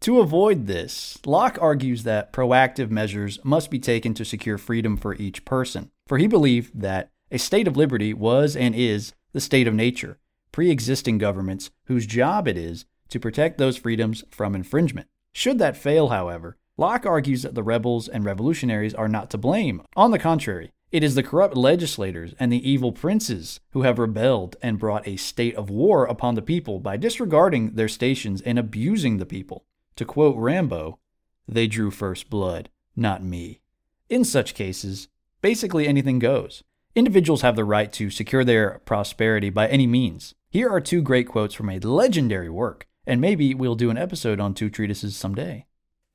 to 0.05 0.21
avoid 0.21 0.67
this, 0.67 1.17
Locke 1.25 1.57
argues 1.63 2.03
that 2.03 2.31
proactive 2.31 2.91
measures 2.91 3.39
must 3.43 3.71
be 3.71 3.79
taken 3.79 4.13
to 4.13 4.23
secure 4.23 4.59
freedom 4.59 4.99
for 4.99 5.15
each 5.15 5.47
person, 5.47 5.91
for 6.07 6.19
he 6.19 6.27
believed 6.27 6.79
that 6.79 7.11
a 7.31 7.39
state 7.39 7.67
of 7.67 7.75
liberty 7.75 8.13
was 8.13 8.55
and 8.55 8.75
is 8.75 9.15
the 9.33 9.41
state 9.41 9.67
of 9.67 9.73
nature, 9.73 10.19
pre 10.53 10.71
existing 10.71 11.17
governments 11.17 11.71
whose 11.87 12.05
job 12.05 12.47
it 12.47 12.59
is 12.59 12.85
to 13.09 13.19
protect 13.19 13.57
those 13.57 13.79
freedoms 13.79 14.23
from 14.31 14.55
infringement. 14.55 15.09
Should 15.33 15.59
that 15.61 15.75
fail, 15.75 16.09
however, 16.09 16.59
Locke 16.77 17.07
argues 17.07 17.41
that 17.41 17.55
the 17.55 17.63
rebels 17.63 18.07
and 18.07 18.27
revolutionaries 18.27 18.93
are 18.93 19.09
not 19.09 19.31
to 19.31 19.39
blame. 19.39 19.81
On 19.97 20.11
the 20.11 20.19
contrary, 20.19 20.71
it 20.93 21.03
is 21.03 21.15
the 21.15 21.23
corrupt 21.23 21.57
legislators 21.57 22.35
and 22.39 22.53
the 22.53 22.71
evil 22.71 22.93
princes 22.93 23.59
who 23.71 23.83
have 23.83 23.99
rebelled 23.99 24.57
and 24.61 24.79
brought 24.79 25.09
a 25.09 25.17
state 25.17 25.55
of 25.55 25.71
war 25.71 26.05
upon 26.05 26.35
the 26.35 26.43
people 26.43 26.79
by 26.79 26.99
disregarding 26.99 27.71
their 27.71 27.89
stations 27.89 28.43
and 28.43 28.59
abusing 28.59 29.17
the 29.17 29.25
people. 29.25 29.65
To 29.97 30.05
quote 30.05 30.37
Rambo, 30.37 30.99
they 31.47 31.67
drew 31.67 31.91
first 31.91 32.31
blood, 32.31 32.71
not 32.97 33.23
me. 33.23 33.61
In 34.09 34.25
such 34.25 34.55
cases, 34.55 35.09
basically 35.41 35.87
anything 35.87 36.19
goes. 36.19 36.65
Individuals 36.95 37.43
have 37.43 37.57
the 37.57 37.65
right 37.65 37.93
to 37.95 38.11
secure 38.11 38.45
their 38.45 38.81
prosperity 38.85 39.51
by 39.51 39.69
any 39.69 39.87
means. 39.87 40.35
Here 40.51 40.69
are 40.69 40.81
two 40.81 41.03
great 41.03 41.29
quotes 41.29 41.55
from 41.55 41.69
a 41.69 41.81
legendary 41.81 42.49
work, 42.49 42.87
and 43.07 43.21
maybe 43.21 43.55
we'll 43.55 43.75
do 43.75 43.91
an 43.91 43.99
episode 43.99 44.41
on 44.41 44.55
two 44.55 44.71
treatises 44.71 45.17
someday. 45.17 45.67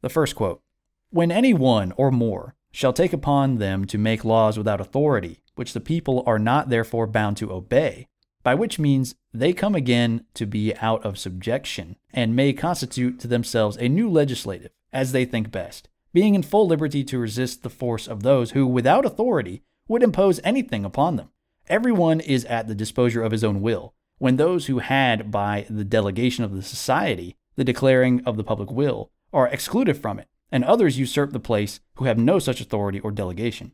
The 0.02 0.10
first 0.10 0.36
quote 0.36 0.62
When 1.10 1.32
any 1.32 1.54
one 1.54 1.94
or 1.98 2.12
more 2.12 2.56
shall 2.72 2.94
take 2.94 3.14
upon 3.14 3.58
them 3.58 3.86
to 3.86 3.98
make 3.98 4.24
laws 4.24 4.58
without 4.58 4.80
authority, 4.80 5.42
which 5.56 5.74
the 5.74 5.82
people 5.82 6.24
are 6.26 6.40
not 6.40 6.70
therefore 6.70 7.08
bound 7.08 7.38
to 7.38 7.52
obey, 7.52 8.08
by 8.50 8.56
which 8.56 8.80
means 8.80 9.14
they 9.32 9.54
come 9.54 9.76
again 9.76 10.26
to 10.34 10.44
be 10.44 10.76
out 10.78 11.06
of 11.06 11.20
subjection, 11.20 11.96
and 12.12 12.36
may 12.36 12.52
constitute 12.52 13.20
to 13.20 13.28
themselves 13.28 13.78
a 13.78 13.88
new 13.88 14.10
legislative, 14.10 14.72
as 14.92 15.12
they 15.12 15.24
think 15.24 15.52
best, 15.52 15.88
being 16.14 16.34
in 16.34 16.42
full 16.42 16.66
liberty 16.66 17.04
to 17.04 17.20
resist 17.20 17.62
the 17.62 17.70
force 17.70 18.08
of 18.08 18.24
those 18.24 18.50
who, 18.50 18.66
without 18.66 19.06
authority, 19.06 19.62
would 19.88 20.02
impose 20.02 20.42
anything 20.44 20.84
upon 20.84 21.16
them. 21.16 21.30
Everyone 21.68 22.20
is 22.20 22.44
at 22.46 22.68
the 22.68 22.74
disposure 22.74 23.22
of 23.22 23.32
his 23.32 23.44
own 23.44 23.62
will, 23.62 23.94
when 24.18 24.38
those 24.38 24.66
who 24.66 24.80
had, 24.80 25.30
by 25.30 25.68
the 25.70 25.86
delegation 25.86 26.44
of 26.44 26.56
the 26.56 26.64
society, 26.64 27.38
the 27.56 27.64
declaring 27.64 28.24
of 28.26 28.36
the 28.36 28.44
public 28.44 28.72
will, 28.72 29.12
are 29.32 29.48
excluded 29.50 29.96
from 29.96 30.18
it, 30.18 30.28
and 30.52 30.64
others 30.64 30.98
usurp 30.98 31.34
the 31.34 31.40
place 31.40 31.82
who 31.98 32.06
have 32.06 32.18
no 32.18 32.40
such 32.40 32.62
authority 32.62 33.00
or 33.00 33.12
delegation. 33.12 33.74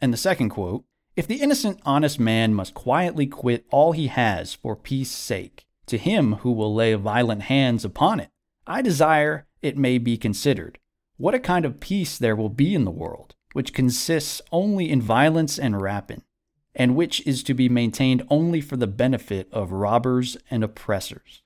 And 0.00 0.12
the 0.12 0.16
second 0.16 0.48
quote 0.48 0.82
If 1.18 1.26
the 1.26 1.42
innocent, 1.42 1.80
honest 1.84 2.20
man 2.20 2.54
must 2.54 2.74
quietly 2.74 3.26
quit 3.26 3.66
all 3.72 3.90
he 3.90 4.06
has 4.06 4.54
for 4.54 4.76
peace 4.76 5.10
sake, 5.10 5.66
to 5.86 5.98
him 5.98 6.34
who 6.34 6.52
will 6.52 6.72
lay 6.72 6.94
violent 6.94 7.42
hands 7.42 7.84
upon 7.84 8.20
it, 8.20 8.30
I 8.68 8.82
desire 8.82 9.48
it 9.60 9.76
may 9.76 9.98
be 9.98 10.16
considered 10.16 10.78
what 11.16 11.34
a 11.34 11.40
kind 11.40 11.64
of 11.64 11.80
peace 11.80 12.16
there 12.16 12.36
will 12.36 12.48
be 12.48 12.72
in 12.72 12.84
the 12.84 12.92
world, 12.92 13.34
which 13.52 13.74
consists 13.74 14.40
only 14.52 14.88
in 14.88 15.02
violence 15.02 15.58
and 15.58 15.82
rapine, 15.82 16.22
and 16.76 16.94
which 16.94 17.26
is 17.26 17.42
to 17.42 17.52
be 17.52 17.68
maintained 17.68 18.22
only 18.30 18.60
for 18.60 18.76
the 18.76 18.86
benefit 18.86 19.48
of 19.50 19.72
robbers 19.72 20.36
and 20.52 20.62
oppressors. 20.62 21.42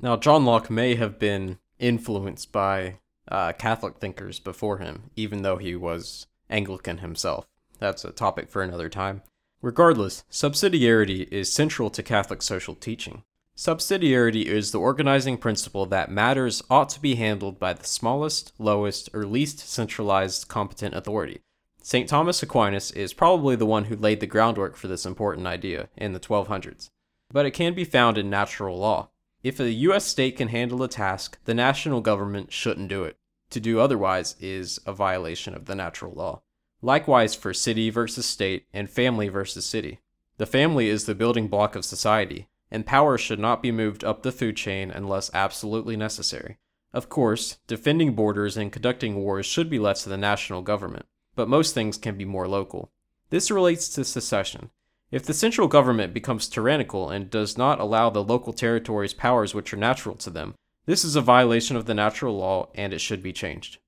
Now, 0.00 0.16
John 0.16 0.46
Locke 0.46 0.70
may 0.70 0.94
have 0.94 1.18
been 1.18 1.58
influenced 1.78 2.50
by 2.50 3.00
uh, 3.28 3.52
Catholic 3.52 3.98
thinkers 3.98 4.40
before 4.40 4.78
him, 4.78 5.10
even 5.16 5.42
though 5.42 5.58
he 5.58 5.76
was 5.76 6.28
Anglican 6.48 6.98
himself. 6.98 7.46
That's 7.78 8.04
a 8.04 8.10
topic 8.10 8.48
for 8.48 8.62
another 8.62 8.88
time. 8.88 9.22
Regardless, 9.62 10.24
subsidiarity 10.30 11.28
is 11.32 11.52
central 11.52 11.90
to 11.90 12.02
Catholic 12.02 12.42
social 12.42 12.74
teaching. 12.74 13.22
Subsidiarity 13.56 14.44
is 14.44 14.70
the 14.70 14.78
organizing 14.78 15.38
principle 15.38 15.86
that 15.86 16.10
matters 16.10 16.62
ought 16.68 16.90
to 16.90 17.00
be 17.00 17.14
handled 17.14 17.58
by 17.58 17.72
the 17.72 17.86
smallest, 17.86 18.52
lowest, 18.58 19.08
or 19.14 19.24
least 19.24 19.60
centralized 19.60 20.46
competent 20.46 20.94
authority. 20.94 21.40
St. 21.82 22.08
Thomas 22.08 22.42
Aquinas 22.42 22.90
is 22.90 23.14
probably 23.14 23.56
the 23.56 23.64
one 23.64 23.84
who 23.84 23.96
laid 23.96 24.20
the 24.20 24.26
groundwork 24.26 24.76
for 24.76 24.88
this 24.88 25.06
important 25.06 25.46
idea 25.46 25.88
in 25.96 26.12
the 26.12 26.20
1200s, 26.20 26.90
but 27.32 27.46
it 27.46 27.52
can 27.52 27.72
be 27.72 27.84
found 27.84 28.18
in 28.18 28.28
natural 28.28 28.76
law. 28.76 29.08
If 29.42 29.58
a 29.58 29.70
US 29.70 30.04
state 30.04 30.36
can 30.36 30.48
handle 30.48 30.82
a 30.82 30.88
task, 30.88 31.38
the 31.44 31.54
national 31.54 32.00
government 32.00 32.52
shouldn't 32.52 32.88
do 32.88 33.04
it. 33.04 33.16
To 33.50 33.60
do 33.60 33.80
otherwise 33.80 34.34
is 34.40 34.80
a 34.84 34.92
violation 34.92 35.54
of 35.54 35.66
the 35.66 35.76
natural 35.76 36.12
law. 36.12 36.42
Likewise 36.82 37.34
for 37.34 37.54
city 37.54 37.90
versus 37.90 38.26
state 38.26 38.66
and 38.72 38.90
family 38.90 39.28
versus 39.28 39.64
city. 39.64 40.00
The 40.36 40.46
family 40.46 40.88
is 40.88 41.06
the 41.06 41.14
building 41.14 41.48
block 41.48 41.74
of 41.74 41.84
society, 41.84 42.48
and 42.70 42.84
power 42.84 43.16
should 43.16 43.38
not 43.38 43.62
be 43.62 43.72
moved 43.72 44.04
up 44.04 44.22
the 44.22 44.32
food 44.32 44.56
chain 44.56 44.90
unless 44.90 45.30
absolutely 45.32 45.96
necessary. 45.96 46.58
Of 46.92 47.08
course, 47.08 47.58
defending 47.66 48.14
borders 48.14 48.56
and 48.56 48.72
conducting 48.72 49.16
wars 49.16 49.46
should 49.46 49.70
be 49.70 49.78
left 49.78 50.02
to 50.02 50.08
the 50.08 50.16
national 50.16 50.62
government, 50.62 51.06
but 51.34 51.48
most 51.48 51.74
things 51.74 51.96
can 51.96 52.16
be 52.16 52.24
more 52.24 52.46
local. 52.46 52.90
This 53.30 53.50
relates 53.50 53.88
to 53.90 54.04
secession. 54.04 54.70
If 55.10 55.24
the 55.24 55.34
central 55.34 55.68
government 55.68 56.12
becomes 56.12 56.48
tyrannical 56.48 57.10
and 57.10 57.30
does 57.30 57.56
not 57.56 57.80
allow 57.80 58.10
the 58.10 58.22
local 58.22 58.52
territories 58.52 59.14
powers 59.14 59.54
which 59.54 59.72
are 59.72 59.78
natural 59.78 60.16
to 60.16 60.30
them, 60.30 60.54
this 60.84 61.04
is 61.04 61.16
a 61.16 61.20
violation 61.20 61.76
of 61.76 61.86
the 61.86 61.94
natural 61.94 62.36
law 62.36 62.68
and 62.74 62.92
it 62.92 63.00
should 63.00 63.22
be 63.22 63.32
changed. 63.32 63.78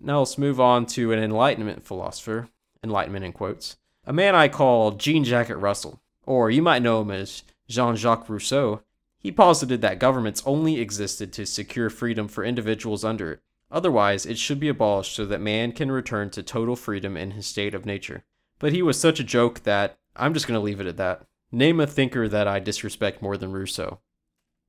Now 0.00 0.20
let's 0.20 0.38
move 0.38 0.60
on 0.60 0.86
to 0.86 1.12
an 1.12 1.18
Enlightenment 1.18 1.84
philosopher, 1.84 2.48
Enlightenment 2.82 3.24
in 3.24 3.32
quotes, 3.32 3.76
a 4.06 4.12
man 4.12 4.34
I 4.34 4.48
call 4.48 4.92
Jean 4.92 5.24
Jacket 5.24 5.56
Russell, 5.56 6.00
or 6.26 6.50
you 6.50 6.62
might 6.62 6.82
know 6.82 7.00
him 7.00 7.10
as 7.10 7.42
Jean 7.68 7.96
Jacques 7.96 8.28
Rousseau. 8.28 8.82
He 9.18 9.32
posited 9.32 9.80
that 9.80 9.98
governments 9.98 10.42
only 10.44 10.80
existed 10.80 11.32
to 11.32 11.46
secure 11.46 11.88
freedom 11.88 12.28
for 12.28 12.44
individuals 12.44 13.04
under 13.04 13.32
it. 13.32 13.40
Otherwise, 13.70 14.26
it 14.26 14.38
should 14.38 14.60
be 14.60 14.68
abolished 14.68 15.16
so 15.16 15.24
that 15.24 15.40
man 15.40 15.72
can 15.72 15.90
return 15.90 16.30
to 16.30 16.42
total 16.42 16.76
freedom 16.76 17.16
in 17.16 17.30
his 17.30 17.46
state 17.46 17.74
of 17.74 17.86
nature. 17.86 18.24
But 18.58 18.72
he 18.72 18.82
was 18.82 19.00
such 19.00 19.18
a 19.18 19.24
joke 19.24 19.62
that 19.64 19.98
I'm 20.14 20.34
just 20.34 20.46
going 20.46 20.58
to 20.58 20.64
leave 20.64 20.80
it 20.80 20.86
at 20.86 20.98
that. 20.98 21.22
Name 21.50 21.80
a 21.80 21.86
thinker 21.86 22.28
that 22.28 22.46
I 22.46 22.60
disrespect 22.60 23.22
more 23.22 23.36
than 23.36 23.52
Rousseau. 23.52 24.00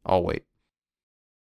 I'll 0.05 0.23
wait. 0.23 0.43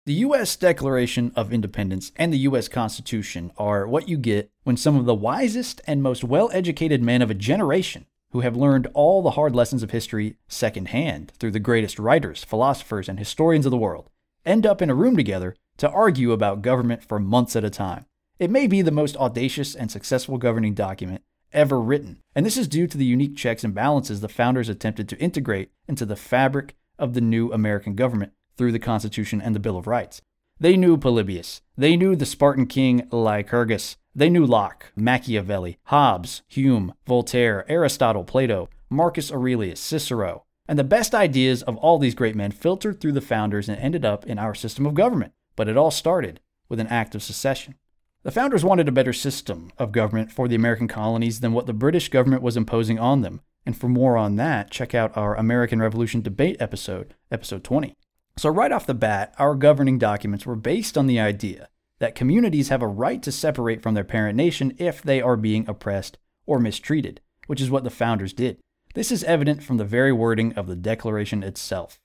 The 0.07 0.23
U.S. 0.23 0.55
Declaration 0.55 1.33
of 1.35 1.51
Independence 1.51 2.13
and 2.15 2.31
the 2.31 2.37
U.S. 2.37 2.69
Constitution 2.69 3.51
are 3.57 3.85
what 3.85 4.07
you 4.07 4.17
get 4.17 4.49
when 4.63 4.77
some 4.77 4.95
of 4.95 5.03
the 5.03 5.13
wisest 5.13 5.81
and 5.85 6.01
most 6.01 6.23
well 6.23 6.49
educated 6.53 7.03
men 7.03 7.21
of 7.21 7.29
a 7.29 7.33
generation, 7.33 8.05
who 8.31 8.39
have 8.39 8.55
learned 8.55 8.87
all 8.93 9.21
the 9.21 9.31
hard 9.31 9.53
lessons 9.53 9.83
of 9.83 9.91
history 9.91 10.37
secondhand 10.47 11.33
through 11.37 11.51
the 11.51 11.59
greatest 11.59 11.99
writers, 11.99 12.45
philosophers, 12.45 13.09
and 13.09 13.19
historians 13.19 13.65
of 13.65 13.69
the 13.71 13.77
world, 13.77 14.09
end 14.45 14.65
up 14.65 14.81
in 14.81 14.89
a 14.89 14.95
room 14.95 15.17
together 15.17 15.57
to 15.75 15.89
argue 15.89 16.31
about 16.31 16.61
government 16.61 17.03
for 17.03 17.19
months 17.19 17.57
at 17.57 17.65
a 17.65 17.69
time. 17.69 18.05
It 18.39 18.49
may 18.49 18.65
be 18.65 18.81
the 18.81 18.91
most 18.91 19.17
audacious 19.17 19.75
and 19.75 19.91
successful 19.91 20.37
governing 20.37 20.73
document 20.73 21.21
ever 21.51 21.81
written. 21.81 22.21
And 22.33 22.45
this 22.45 22.55
is 22.55 22.69
due 22.69 22.87
to 22.87 22.97
the 22.97 23.03
unique 23.03 23.35
checks 23.35 23.65
and 23.65 23.75
balances 23.75 24.21
the 24.21 24.29
founders 24.29 24.69
attempted 24.69 25.09
to 25.09 25.19
integrate 25.19 25.71
into 25.85 26.05
the 26.05 26.15
fabric 26.15 26.77
of 26.97 27.13
the 27.13 27.19
new 27.19 27.51
American 27.51 27.93
government 27.93 28.31
through 28.57 28.71
the 28.71 28.79
Constitution 28.79 29.41
and 29.41 29.55
the 29.55 29.59
Bill 29.59 29.77
of 29.77 29.87
Rights. 29.87 30.21
They 30.59 30.75
knew 30.75 30.97
Polybius. 30.97 31.61
They 31.77 31.95
knew 31.95 32.15
the 32.15 32.25
Spartan 32.25 32.65
king 32.65 33.07
Lycurgus. 33.11 33.95
They 34.15 34.29
knew 34.29 34.45
Locke, 34.45 34.91
Machiavelli, 34.95 35.77
Hobbes, 35.85 36.41
Hume, 36.47 36.93
Voltaire, 37.05 37.63
Aristotle, 37.69 38.23
Plato, 38.23 38.67
Marcus 38.89 39.31
Aurelius, 39.31 39.79
Cicero. 39.79 40.45
And 40.67 40.79
the 40.79 40.83
best 40.83 41.13
ideas 41.13 41.61
of 41.61 41.77
all 41.77 41.99
these 41.99 42.15
great 42.15 42.35
men 42.35 42.51
filtered 42.51 42.99
through 42.99 43.11
the 43.11 43.21
founders 43.21 43.69
and 43.69 43.77
ended 43.79 44.03
up 44.03 44.25
in 44.25 44.39
our 44.39 44.55
system 44.55 44.85
of 44.85 44.95
government. 44.95 45.33
But 45.55 45.69
it 45.69 45.77
all 45.77 45.91
started 45.91 46.39
with 46.67 46.79
an 46.79 46.87
act 46.87 47.13
of 47.13 47.21
secession. 47.21 47.75
The 48.23 48.31
founders 48.31 48.65
wanted 48.65 48.87
a 48.87 48.91
better 48.91 49.13
system 49.13 49.71
of 49.77 49.91
government 49.91 50.31
for 50.31 50.47
the 50.47 50.55
American 50.55 50.87
colonies 50.87 51.39
than 51.39 51.53
what 51.53 51.67
the 51.67 51.73
British 51.73 52.09
government 52.09 52.41
was 52.41 52.57
imposing 52.57 52.99
on 52.99 53.21
them. 53.21 53.41
And 53.65 53.77
for 53.77 53.87
more 53.87 54.17
on 54.17 54.35
that, 54.37 54.71
check 54.71 54.95
out 54.95 55.15
our 55.15 55.35
American 55.35 55.79
Revolution 55.79 56.21
debate 56.21 56.57
episode, 56.59 57.13
episode 57.31 57.63
20. 57.63 57.95
So, 58.37 58.49
right 58.49 58.71
off 58.71 58.85
the 58.85 58.93
bat, 58.93 59.33
our 59.39 59.55
governing 59.55 59.97
documents 59.97 60.45
were 60.45 60.55
based 60.55 60.95
on 60.95 61.07
the 61.07 61.19
idea 61.19 61.69
that 61.97 62.13
communities 62.13 62.69
have 62.69 62.83
a 62.83 62.87
right 62.87 63.21
to 63.23 63.31
separate 63.31 63.81
from 63.81 63.95
their 63.95 64.03
parent 64.03 64.35
nation 64.35 64.75
if 64.77 65.01
they 65.01 65.19
are 65.21 65.35
being 65.35 65.67
oppressed 65.67 66.19
or 66.45 66.59
mistreated, 66.59 67.19
which 67.47 67.59
is 67.59 67.71
what 67.71 67.83
the 67.83 67.89
founders 67.89 68.33
did. 68.33 68.59
This 68.93 69.11
is 69.11 69.23
evident 69.23 69.63
from 69.63 69.77
the 69.77 69.85
very 69.85 70.11
wording 70.11 70.53
of 70.53 70.67
the 70.67 70.75
Declaration 70.75 71.41
itself. 71.41 71.99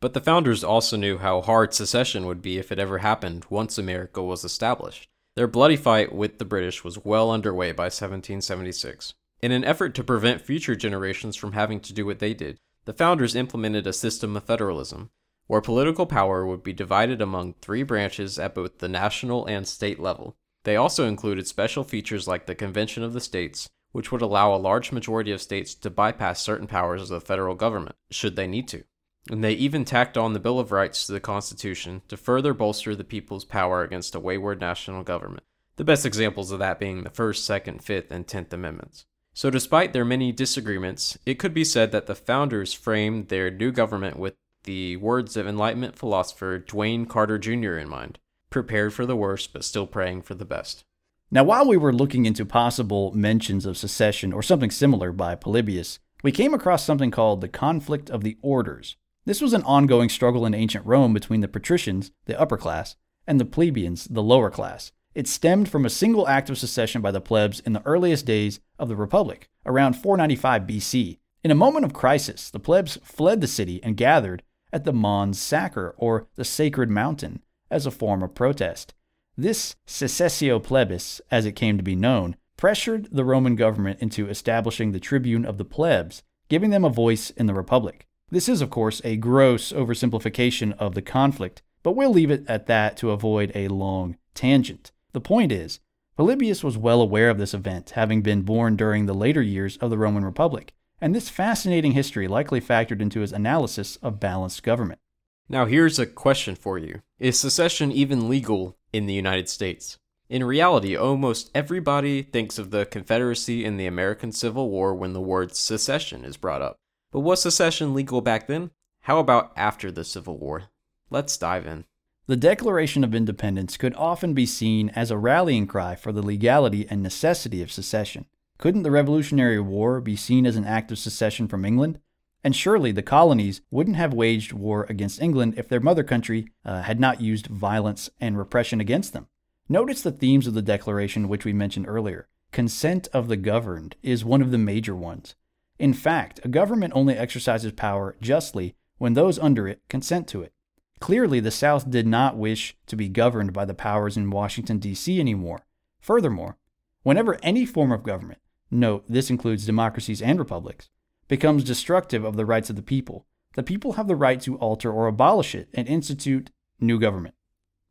But 0.00 0.12
the 0.12 0.20
founders 0.20 0.64
also 0.64 0.96
knew 0.96 1.18
how 1.18 1.40
hard 1.40 1.72
secession 1.72 2.26
would 2.26 2.42
be 2.42 2.58
if 2.58 2.72
it 2.72 2.80
ever 2.80 2.98
happened 2.98 3.46
once 3.48 3.78
America 3.78 4.20
was 4.22 4.44
established. 4.44 5.08
Their 5.36 5.46
bloody 5.46 5.76
fight 5.76 6.12
with 6.12 6.38
the 6.38 6.44
British 6.44 6.82
was 6.82 7.04
well 7.04 7.30
underway 7.30 7.70
by 7.70 7.84
1776. 7.84 9.14
In 9.40 9.52
an 9.52 9.64
effort 9.64 9.94
to 9.94 10.04
prevent 10.04 10.40
future 10.40 10.74
generations 10.74 11.36
from 11.36 11.52
having 11.52 11.78
to 11.80 11.92
do 11.92 12.04
what 12.04 12.18
they 12.18 12.34
did, 12.34 12.58
the 12.86 12.92
founders 12.92 13.36
implemented 13.36 13.86
a 13.86 13.92
system 13.92 14.36
of 14.36 14.44
federalism, 14.44 15.10
where 15.46 15.60
political 15.60 16.06
power 16.06 16.46
would 16.46 16.62
be 16.62 16.72
divided 16.72 17.20
among 17.20 17.54
three 17.54 17.82
branches 17.82 18.38
at 18.38 18.54
both 18.54 18.78
the 18.78 18.88
national 18.88 19.46
and 19.46 19.66
state 19.66 19.98
level. 19.98 20.36
They 20.64 20.76
also 20.76 21.06
included 21.06 21.46
special 21.46 21.84
features 21.84 22.26
like 22.26 22.46
the 22.46 22.54
Convention 22.54 23.02
of 23.02 23.12
the 23.12 23.20
States, 23.20 23.68
which 23.92 24.10
would 24.10 24.22
allow 24.22 24.54
a 24.54 24.56
large 24.56 24.92
majority 24.92 25.32
of 25.32 25.40
states 25.40 25.74
to 25.74 25.90
bypass 25.90 26.42
certain 26.42 26.66
powers 26.66 27.02
of 27.02 27.08
the 27.08 27.20
federal 27.20 27.54
government, 27.54 27.96
should 28.10 28.36
they 28.36 28.46
need 28.46 28.68
to 28.68 28.84
and 29.30 29.42
they 29.42 29.52
even 29.52 29.84
tacked 29.84 30.16
on 30.16 30.32
the 30.32 30.40
Bill 30.40 30.58
of 30.58 30.72
Rights 30.72 31.06
to 31.06 31.12
the 31.12 31.20
Constitution 31.20 32.02
to 32.08 32.16
further 32.16 32.54
bolster 32.54 32.94
the 32.94 33.04
people's 33.04 33.44
power 33.44 33.82
against 33.82 34.14
a 34.14 34.20
wayward 34.20 34.60
national 34.60 35.02
government. 35.02 35.42
The 35.76 35.84
best 35.84 36.06
examples 36.06 36.52
of 36.52 36.58
that 36.60 36.78
being 36.78 37.02
the 37.02 37.10
First, 37.10 37.44
Second, 37.44 37.82
Fifth, 37.82 38.10
and 38.10 38.26
Tenth 38.26 38.52
Amendments. 38.52 39.04
So, 39.34 39.50
despite 39.50 39.92
their 39.92 40.04
many 40.04 40.32
disagreements, 40.32 41.18
it 41.26 41.38
could 41.38 41.52
be 41.52 41.64
said 41.64 41.92
that 41.92 42.06
the 42.06 42.14
founders 42.14 42.72
framed 42.72 43.28
their 43.28 43.50
new 43.50 43.70
government 43.70 44.18
with 44.18 44.34
the 44.66 44.96
words 44.96 45.36
of 45.36 45.46
Enlightenment 45.46 45.96
philosopher 45.96 46.58
Dwayne 46.58 47.08
Carter 47.08 47.38
Jr. 47.38 47.78
in 47.78 47.88
mind 47.88 48.18
prepared 48.50 48.92
for 48.92 49.06
the 49.06 49.16
worst, 49.16 49.52
but 49.52 49.64
still 49.64 49.86
praying 49.86 50.22
for 50.22 50.34
the 50.34 50.44
best. 50.44 50.84
Now, 51.30 51.44
while 51.44 51.66
we 51.66 51.76
were 51.76 51.92
looking 51.92 52.26
into 52.26 52.44
possible 52.44 53.12
mentions 53.12 53.66
of 53.66 53.76
secession 53.76 54.32
or 54.32 54.42
something 54.42 54.70
similar 54.70 55.12
by 55.12 55.34
Polybius, 55.34 55.98
we 56.22 56.32
came 56.32 56.54
across 56.54 56.84
something 56.84 57.10
called 57.10 57.40
the 57.40 57.48
conflict 57.48 58.08
of 58.10 58.22
the 58.22 58.36
orders. 58.42 58.96
This 59.24 59.40
was 59.40 59.52
an 59.52 59.62
ongoing 59.62 60.08
struggle 60.08 60.46
in 60.46 60.54
ancient 60.54 60.86
Rome 60.86 61.12
between 61.12 61.40
the 61.40 61.48
patricians, 61.48 62.12
the 62.26 62.38
upper 62.40 62.56
class, 62.56 62.96
and 63.26 63.40
the 63.40 63.44
plebeians, 63.44 64.04
the 64.04 64.22
lower 64.22 64.50
class. 64.50 64.92
It 65.14 65.26
stemmed 65.26 65.68
from 65.68 65.84
a 65.84 65.90
single 65.90 66.28
act 66.28 66.48
of 66.48 66.58
secession 66.58 67.02
by 67.02 67.10
the 67.10 67.20
plebs 67.20 67.60
in 67.60 67.72
the 67.72 67.84
earliest 67.84 68.24
days 68.24 68.60
of 68.78 68.88
the 68.88 68.96
Republic, 68.96 69.48
around 69.64 69.94
495 69.94 70.62
BC. 70.62 71.18
In 71.42 71.50
a 71.50 71.54
moment 71.54 71.84
of 71.84 71.92
crisis, 71.92 72.50
the 72.50 72.60
plebs 72.60 72.98
fled 73.02 73.40
the 73.40 73.46
city 73.46 73.82
and 73.82 73.96
gathered 73.96 74.42
at 74.72 74.84
the 74.84 74.92
Mons 74.92 75.40
Sacra, 75.40 75.92
or 75.96 76.26
the 76.36 76.44
Sacred 76.44 76.90
Mountain, 76.90 77.42
as 77.70 77.86
a 77.86 77.90
form 77.90 78.22
of 78.22 78.34
protest. 78.34 78.94
This 79.36 79.76
secessio 79.86 80.58
plebis, 80.58 81.20
as 81.30 81.44
it 81.44 81.52
came 81.52 81.76
to 81.76 81.82
be 81.82 81.94
known, 81.94 82.36
pressured 82.56 83.08
the 83.12 83.24
Roman 83.24 83.54
government 83.54 84.00
into 84.00 84.28
establishing 84.28 84.92
the 84.92 85.00
tribune 85.00 85.44
of 85.44 85.58
the 85.58 85.64
plebs, 85.64 86.22
giving 86.48 86.70
them 86.70 86.84
a 86.84 86.90
voice 86.90 87.30
in 87.30 87.46
the 87.46 87.54
Republic. 87.54 88.06
This 88.30 88.48
is, 88.48 88.60
of 88.60 88.70
course, 88.70 89.00
a 89.04 89.16
gross 89.16 89.72
oversimplification 89.72 90.76
of 90.78 90.94
the 90.94 91.02
conflict, 91.02 91.62
but 91.82 91.92
we'll 91.92 92.10
leave 92.10 92.30
it 92.30 92.44
at 92.48 92.66
that 92.66 92.96
to 92.96 93.10
avoid 93.10 93.52
a 93.54 93.68
long 93.68 94.16
tangent. 94.34 94.90
The 95.12 95.20
point 95.20 95.52
is, 95.52 95.80
Polybius 96.16 96.64
was 96.64 96.78
well 96.78 97.02
aware 97.02 97.28
of 97.28 97.38
this 97.38 97.54
event, 97.54 97.90
having 97.90 98.22
been 98.22 98.42
born 98.42 98.74
during 98.74 99.06
the 99.06 99.14
later 99.14 99.42
years 99.42 99.76
of 99.76 99.90
the 99.90 99.98
Roman 99.98 100.24
Republic, 100.24 100.72
and 101.00 101.14
this 101.14 101.28
fascinating 101.28 101.92
history 101.92 102.26
likely 102.26 102.60
factored 102.60 103.00
into 103.00 103.20
his 103.20 103.32
analysis 103.32 103.96
of 103.96 104.20
balanced 104.20 104.62
government. 104.62 105.00
Now, 105.48 105.66
here's 105.66 105.98
a 105.98 106.06
question 106.06 106.54
for 106.54 106.78
you 106.78 107.02
Is 107.18 107.38
secession 107.38 107.92
even 107.92 108.28
legal 108.28 108.76
in 108.92 109.06
the 109.06 109.14
United 109.14 109.48
States? 109.48 109.98
In 110.28 110.42
reality, 110.42 110.96
almost 110.96 111.50
everybody 111.54 112.22
thinks 112.22 112.58
of 112.58 112.72
the 112.72 112.84
Confederacy 112.84 113.64
in 113.64 113.76
the 113.76 113.86
American 113.86 114.32
Civil 114.32 114.70
War 114.70 114.92
when 114.92 115.12
the 115.12 115.20
word 115.20 115.54
secession 115.54 116.24
is 116.24 116.36
brought 116.36 116.62
up. 116.62 116.80
But 117.12 117.20
was 117.20 117.40
secession 117.40 117.94
legal 117.94 118.20
back 118.20 118.48
then? 118.48 118.72
How 119.02 119.20
about 119.20 119.52
after 119.56 119.92
the 119.92 120.02
Civil 120.02 120.36
War? 120.36 120.64
Let's 121.10 121.38
dive 121.38 121.64
in. 121.64 121.84
The 122.26 122.36
Declaration 122.36 123.04
of 123.04 123.14
Independence 123.14 123.76
could 123.76 123.94
often 123.94 124.34
be 124.34 124.46
seen 124.46 124.88
as 124.90 125.12
a 125.12 125.16
rallying 125.16 125.68
cry 125.68 125.94
for 125.94 126.10
the 126.10 126.22
legality 126.26 126.88
and 126.90 127.00
necessity 127.00 127.62
of 127.62 127.70
secession. 127.70 128.26
Couldn't 128.58 128.84
the 128.84 128.90
Revolutionary 128.90 129.60
War 129.60 130.00
be 130.00 130.16
seen 130.16 130.46
as 130.46 130.56
an 130.56 130.64
act 130.64 130.90
of 130.90 130.98
secession 130.98 131.46
from 131.46 131.64
England? 131.64 132.00
And 132.42 132.56
surely 132.56 132.90
the 132.90 133.02
colonies 133.02 133.60
wouldn't 133.70 133.96
have 133.96 134.14
waged 134.14 134.52
war 134.52 134.86
against 134.88 135.20
England 135.20 135.54
if 135.56 135.68
their 135.68 135.80
mother 135.80 136.02
country 136.02 136.48
uh, 136.64 136.82
had 136.82 136.98
not 136.98 137.20
used 137.20 137.48
violence 137.48 138.08
and 138.20 138.38
repression 138.38 138.80
against 138.80 139.12
them. 139.12 139.26
Notice 139.68 140.00
the 140.00 140.12
themes 140.12 140.46
of 140.46 140.54
the 140.54 140.62
Declaration, 140.62 141.28
which 141.28 141.44
we 141.44 141.52
mentioned 141.52 141.86
earlier. 141.88 142.28
Consent 142.52 143.08
of 143.12 143.28
the 143.28 143.36
governed 143.36 143.96
is 144.02 144.24
one 144.24 144.40
of 144.40 144.52
the 144.52 144.58
major 144.58 144.94
ones. 144.94 145.34
In 145.78 145.92
fact, 145.92 146.40
a 146.44 146.48
government 146.48 146.92
only 146.94 147.14
exercises 147.14 147.72
power 147.72 148.16
justly 148.20 148.76
when 148.98 149.14
those 149.14 149.38
under 149.38 149.68
it 149.68 149.82
consent 149.88 150.28
to 150.28 150.42
it. 150.42 150.52
Clearly, 151.00 151.40
the 151.40 151.50
South 151.50 151.90
did 151.90 152.06
not 152.06 152.38
wish 152.38 152.76
to 152.86 152.96
be 152.96 153.08
governed 153.08 153.52
by 153.52 153.66
the 153.66 153.74
powers 153.74 154.16
in 154.16 154.30
Washington, 154.30 154.78
D.C. 154.78 155.20
anymore. 155.20 155.66
Furthermore, 156.00 156.56
whenever 157.02 157.38
any 157.42 157.66
form 157.66 157.92
of 157.92 158.02
government, 158.02 158.38
note 158.70 159.04
this 159.08 159.30
includes 159.30 159.66
democracies 159.66 160.22
and 160.22 160.38
republics, 160.38 160.88
becomes 161.28 161.64
destructive 161.64 162.24
of 162.24 162.36
the 162.36 162.46
rights 162.46 162.70
of 162.70 162.76
the 162.76 162.82
people, 162.82 163.26
the 163.54 163.62
people 163.62 163.94
have 163.94 164.06
the 164.06 164.16
right 164.16 164.40
to 164.42 164.56
alter 164.58 164.92
or 164.92 165.06
abolish 165.06 165.54
it 165.54 165.68
and 165.72 165.88
institute 165.88 166.50
new 166.78 167.00
government. 167.00 167.34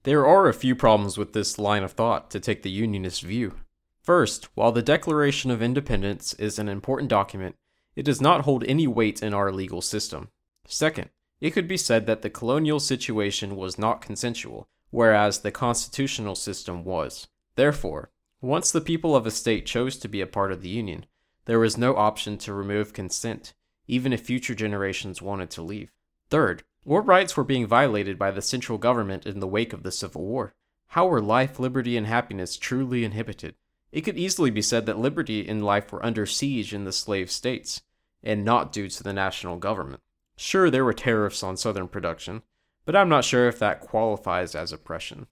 There 0.03 0.25
are 0.25 0.47
a 0.47 0.53
few 0.53 0.75
problems 0.75 1.17
with 1.17 1.33
this 1.33 1.57
line 1.57 1.83
of 1.83 1.93
thought 1.93 2.29
to 2.31 2.39
take 2.39 2.61
the 2.61 2.69
Unionist 2.69 3.23
view. 3.23 3.55
First, 4.03 4.49
while 4.53 4.71
the 4.71 4.83
Declaration 4.83 5.49
of 5.49 5.63
Independence 5.63 6.35
is 6.35 6.59
an 6.59 6.69
important 6.69 7.09
document, 7.09 7.55
it 7.95 8.03
does 8.03 8.21
not 8.21 8.41
hold 8.41 8.63
any 8.65 8.85
weight 8.85 9.23
in 9.23 9.33
our 9.33 9.51
legal 9.51 9.81
system. 9.81 10.29
Second, 10.67 11.09
it 11.41 11.51
could 11.51 11.67
be 11.67 11.77
said 11.77 12.05
that 12.05 12.21
the 12.21 12.29
colonial 12.29 12.79
situation 12.79 13.55
was 13.55 13.79
not 13.79 14.03
consensual, 14.03 14.67
whereas 14.91 15.39
the 15.39 15.51
constitutional 15.51 16.35
system 16.35 16.83
was. 16.83 17.27
Therefore, 17.55 18.11
once 18.45 18.71
the 18.71 18.79
people 18.79 19.15
of 19.15 19.25
a 19.25 19.31
state 19.31 19.65
chose 19.65 19.97
to 19.97 20.08
be 20.08 20.21
a 20.21 20.27
part 20.27 20.51
of 20.51 20.62
the 20.62 20.69
Union, 20.69 21.05
there 21.45 21.60
was 21.60 21.77
no 21.77 21.95
option 21.95 22.38
to 22.38 22.53
remove 22.53 22.93
consent, 22.93 23.53
even 23.88 24.13
if 24.13 24.21
future 24.21 24.53
generations 24.53 25.21
wanted 25.21 25.49
to 25.49 25.63
leave. 25.63 25.91
Third, 26.29 26.63
what 26.84 27.08
rights 27.08 27.36
were 27.36 27.43
being 27.43 27.65
violated 27.65 28.19
by 28.19 28.29
the 28.29 28.43
central 28.43 28.77
government 28.77 29.25
in 29.25 29.39
the 29.39 29.47
wake 29.47 29.73
of 29.73 29.81
the 29.81 29.91
Civil 29.91 30.23
War? 30.23 30.53
How 30.89 31.08
were 31.08 31.21
life, 31.21 31.60
liberty, 31.60 31.97
and 31.97 32.05
happiness 32.05 32.58
truly 32.58 33.03
inhibited? 33.03 33.55
It 33.91 34.01
could 34.01 34.17
easily 34.17 34.51
be 34.51 34.62
said 34.62 34.86
that 34.86 34.99
liberty 34.99 35.47
and 35.47 35.65
life 35.65 35.91
were 35.91 36.05
under 36.05 36.27
siege 36.27 36.73
in 36.73 36.84
the 36.84 36.91
slave 36.91 37.31
states, 37.31 37.81
and 38.23 38.45
not 38.45 38.71
due 38.71 38.89
to 38.89 39.03
the 39.03 39.13
national 39.13 39.58
government. 39.58 40.01
Sure, 40.38 40.69
there 40.69 40.86
were 40.86 40.93
tariffs 40.93 41.41
on 41.41 41.58
Southern 41.58 41.88
production, 41.88 42.43
but 42.86 42.95
I'm 42.95 43.10
not 43.10 43.25
sure 43.25 43.47
if 43.47 43.58
that 43.58 43.81
qualifies 43.81 44.53
as 44.53 44.71
oppression. 44.71 45.25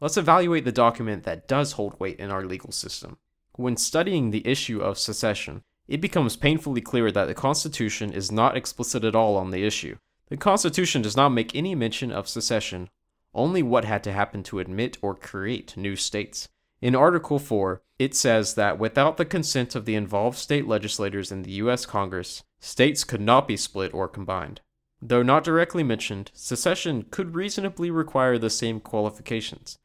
Let's 0.00 0.16
evaluate 0.16 0.64
the 0.64 0.70
document 0.70 1.24
that 1.24 1.48
does 1.48 1.72
hold 1.72 1.98
weight 1.98 2.20
in 2.20 2.30
our 2.30 2.44
legal 2.44 2.70
system. 2.70 3.18
When 3.56 3.76
studying 3.76 4.30
the 4.30 4.46
issue 4.46 4.80
of 4.80 4.96
secession, 4.96 5.64
it 5.88 6.00
becomes 6.00 6.36
painfully 6.36 6.80
clear 6.80 7.10
that 7.10 7.24
the 7.24 7.34
Constitution 7.34 8.12
is 8.12 8.30
not 8.30 8.56
explicit 8.56 9.02
at 9.02 9.16
all 9.16 9.36
on 9.36 9.50
the 9.50 9.64
issue. 9.64 9.96
The 10.28 10.36
Constitution 10.36 11.02
does 11.02 11.16
not 11.16 11.30
make 11.30 11.52
any 11.56 11.74
mention 11.74 12.12
of 12.12 12.28
secession, 12.28 12.90
only 13.34 13.60
what 13.60 13.84
had 13.84 14.04
to 14.04 14.12
happen 14.12 14.44
to 14.44 14.60
admit 14.60 14.98
or 15.02 15.16
create 15.16 15.76
new 15.76 15.96
states. 15.96 16.48
In 16.80 16.94
Article 16.94 17.40
4, 17.40 17.82
it 17.98 18.14
says 18.14 18.54
that 18.54 18.78
without 18.78 19.16
the 19.16 19.24
consent 19.24 19.74
of 19.74 19.84
the 19.84 19.96
involved 19.96 20.38
state 20.38 20.68
legislators 20.68 21.32
in 21.32 21.42
the 21.42 21.50
U.S. 21.52 21.84
Congress, 21.84 22.44
states 22.60 23.02
could 23.02 23.20
not 23.20 23.48
be 23.48 23.56
split 23.56 23.92
or 23.92 24.06
combined. 24.06 24.60
Though 25.02 25.24
not 25.24 25.42
directly 25.42 25.82
mentioned, 25.82 26.30
secession 26.34 27.06
could 27.10 27.34
reasonably 27.34 27.90
require 27.90 28.38
the 28.38 28.50
same 28.50 28.78
qualifications, 28.78 29.78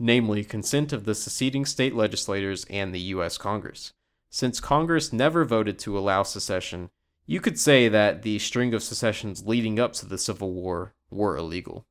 namely 0.00 0.42
consent 0.42 0.92
of 0.92 1.04
the 1.04 1.14
seceding 1.14 1.66
state 1.66 1.94
legislators 1.94 2.64
and 2.70 2.92
the 2.92 3.00
U.S. 3.00 3.36
Congress. 3.36 3.92
Since 4.30 4.58
Congress 4.58 5.12
never 5.12 5.44
voted 5.44 5.78
to 5.80 5.98
allow 5.98 6.22
secession, 6.22 6.88
you 7.26 7.40
could 7.40 7.58
say 7.58 7.86
that 7.88 8.22
the 8.22 8.38
string 8.38 8.72
of 8.74 8.82
secessions 8.82 9.46
leading 9.46 9.78
up 9.78 9.92
to 9.94 10.06
the 10.06 10.18
Civil 10.18 10.52
War 10.52 10.94
were 11.10 11.36
illegal. 11.36 11.84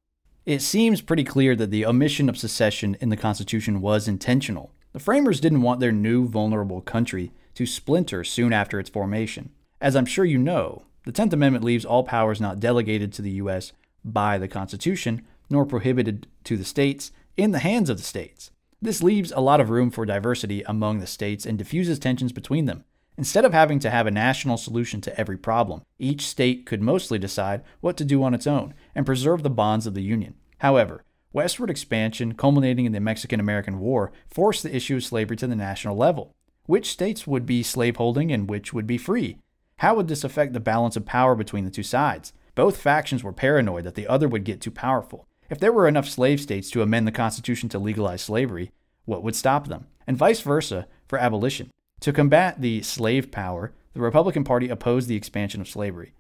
It 0.45 0.61
seems 0.61 1.01
pretty 1.01 1.23
clear 1.23 1.55
that 1.55 1.69
the 1.69 1.85
omission 1.85 2.27
of 2.27 2.37
secession 2.37 2.97
in 2.99 3.09
the 3.09 3.17
Constitution 3.17 3.79
was 3.79 4.07
intentional. 4.07 4.71
The 4.93 4.99
framers 4.99 5.39
didn't 5.39 5.61
want 5.61 5.79
their 5.79 5.91
new 5.91 6.27
vulnerable 6.27 6.81
country 6.81 7.31
to 7.53 7.67
splinter 7.67 8.23
soon 8.23 8.51
after 8.51 8.79
its 8.79 8.89
formation. 8.89 9.51
As 9.79 9.95
I'm 9.95 10.07
sure 10.07 10.25
you 10.25 10.39
know, 10.39 10.85
the 11.05 11.11
10th 11.11 11.33
Amendment 11.33 11.63
leaves 11.63 11.85
all 11.85 12.03
powers 12.03 12.41
not 12.41 12.59
delegated 12.59 13.13
to 13.13 13.21
the 13.21 13.31
U.S. 13.31 13.71
by 14.03 14.37
the 14.37 14.47
Constitution, 14.47 15.21
nor 15.49 15.65
prohibited 15.65 16.27
to 16.45 16.57
the 16.57 16.65
states, 16.65 17.11
in 17.39 17.51
the 17.51 17.59
hands 17.59 17.89
of 17.89 17.97
the 17.97 18.03
states. 18.03 18.51
This 18.81 19.01
leaves 19.01 19.31
a 19.31 19.39
lot 19.39 19.61
of 19.61 19.69
room 19.69 19.91
for 19.91 20.05
diversity 20.05 20.61
among 20.63 20.99
the 20.99 21.07
states 21.07 21.45
and 21.45 21.57
diffuses 21.57 21.97
tensions 21.97 22.33
between 22.33 22.65
them. 22.65 22.83
Instead 23.17 23.45
of 23.45 23.53
having 23.53 23.79
to 23.79 23.89
have 23.89 24.07
a 24.07 24.11
national 24.11 24.57
solution 24.57 24.99
to 25.01 25.17
every 25.19 25.37
problem, 25.37 25.81
each 25.97 26.27
state 26.27 26.65
could 26.65 26.81
mostly 26.81 27.17
decide 27.17 27.61
what 27.79 27.95
to 27.97 28.03
do 28.03 28.23
on 28.23 28.33
its 28.33 28.45
own 28.45 28.73
and 28.93 29.05
preserve 29.05 29.43
the 29.43 29.49
bonds 29.49 29.87
of 29.87 29.93
the 29.93 30.01
Union. 30.01 30.35
However, 30.59 31.03
westward 31.31 31.69
expansion, 31.69 32.33
culminating 32.33 32.85
in 32.85 32.91
the 32.91 32.99
Mexican 32.99 33.39
American 33.39 33.79
War, 33.79 34.11
forced 34.29 34.63
the 34.63 34.75
issue 34.75 34.97
of 34.97 35.03
slavery 35.05 35.37
to 35.37 35.47
the 35.47 35.55
national 35.55 35.95
level. 35.95 36.35
Which 36.65 36.91
states 36.91 37.25
would 37.25 37.45
be 37.45 37.63
slaveholding 37.63 38.31
and 38.33 38.49
which 38.49 38.73
would 38.73 38.87
be 38.87 38.97
free? 38.97 39.37
How 39.77 39.95
would 39.95 40.09
this 40.09 40.25
affect 40.25 40.51
the 40.51 40.59
balance 40.59 40.97
of 40.97 41.05
power 41.05 41.35
between 41.35 41.63
the 41.63 41.71
two 41.71 41.83
sides? 41.83 42.33
Both 42.53 42.81
factions 42.81 43.23
were 43.23 43.31
paranoid 43.31 43.85
that 43.85 43.95
the 43.95 44.07
other 44.07 44.27
would 44.27 44.43
get 44.43 44.59
too 44.59 44.71
powerful. 44.71 45.25
If 45.49 45.59
there 45.59 45.73
were 45.73 45.87
enough 45.87 46.07
slave 46.07 46.39
states 46.39 46.69
to 46.71 46.83
amend 46.83 47.07
the 47.07 47.11
Constitution 47.11 47.69
to 47.69 47.79
legalize 47.79 48.21
slavery, 48.21 48.71
what 49.05 49.23
would 49.23 49.35
stop 49.35 49.67
them? 49.67 49.87
And 50.05 50.15
vice 50.15 50.41
versa 50.41 50.87
for 51.07 51.17
abolition. 51.17 51.71
To 52.01 52.13
combat 52.13 52.61
the 52.61 52.83
slave 52.83 53.31
power, 53.31 53.73
the 53.93 53.99
Republican 53.99 54.43
Party 54.43 54.69
opposed 54.69 55.07
the 55.07 55.15
expansion 55.15 55.59
of 55.59 55.67
slavery. 55.67 56.13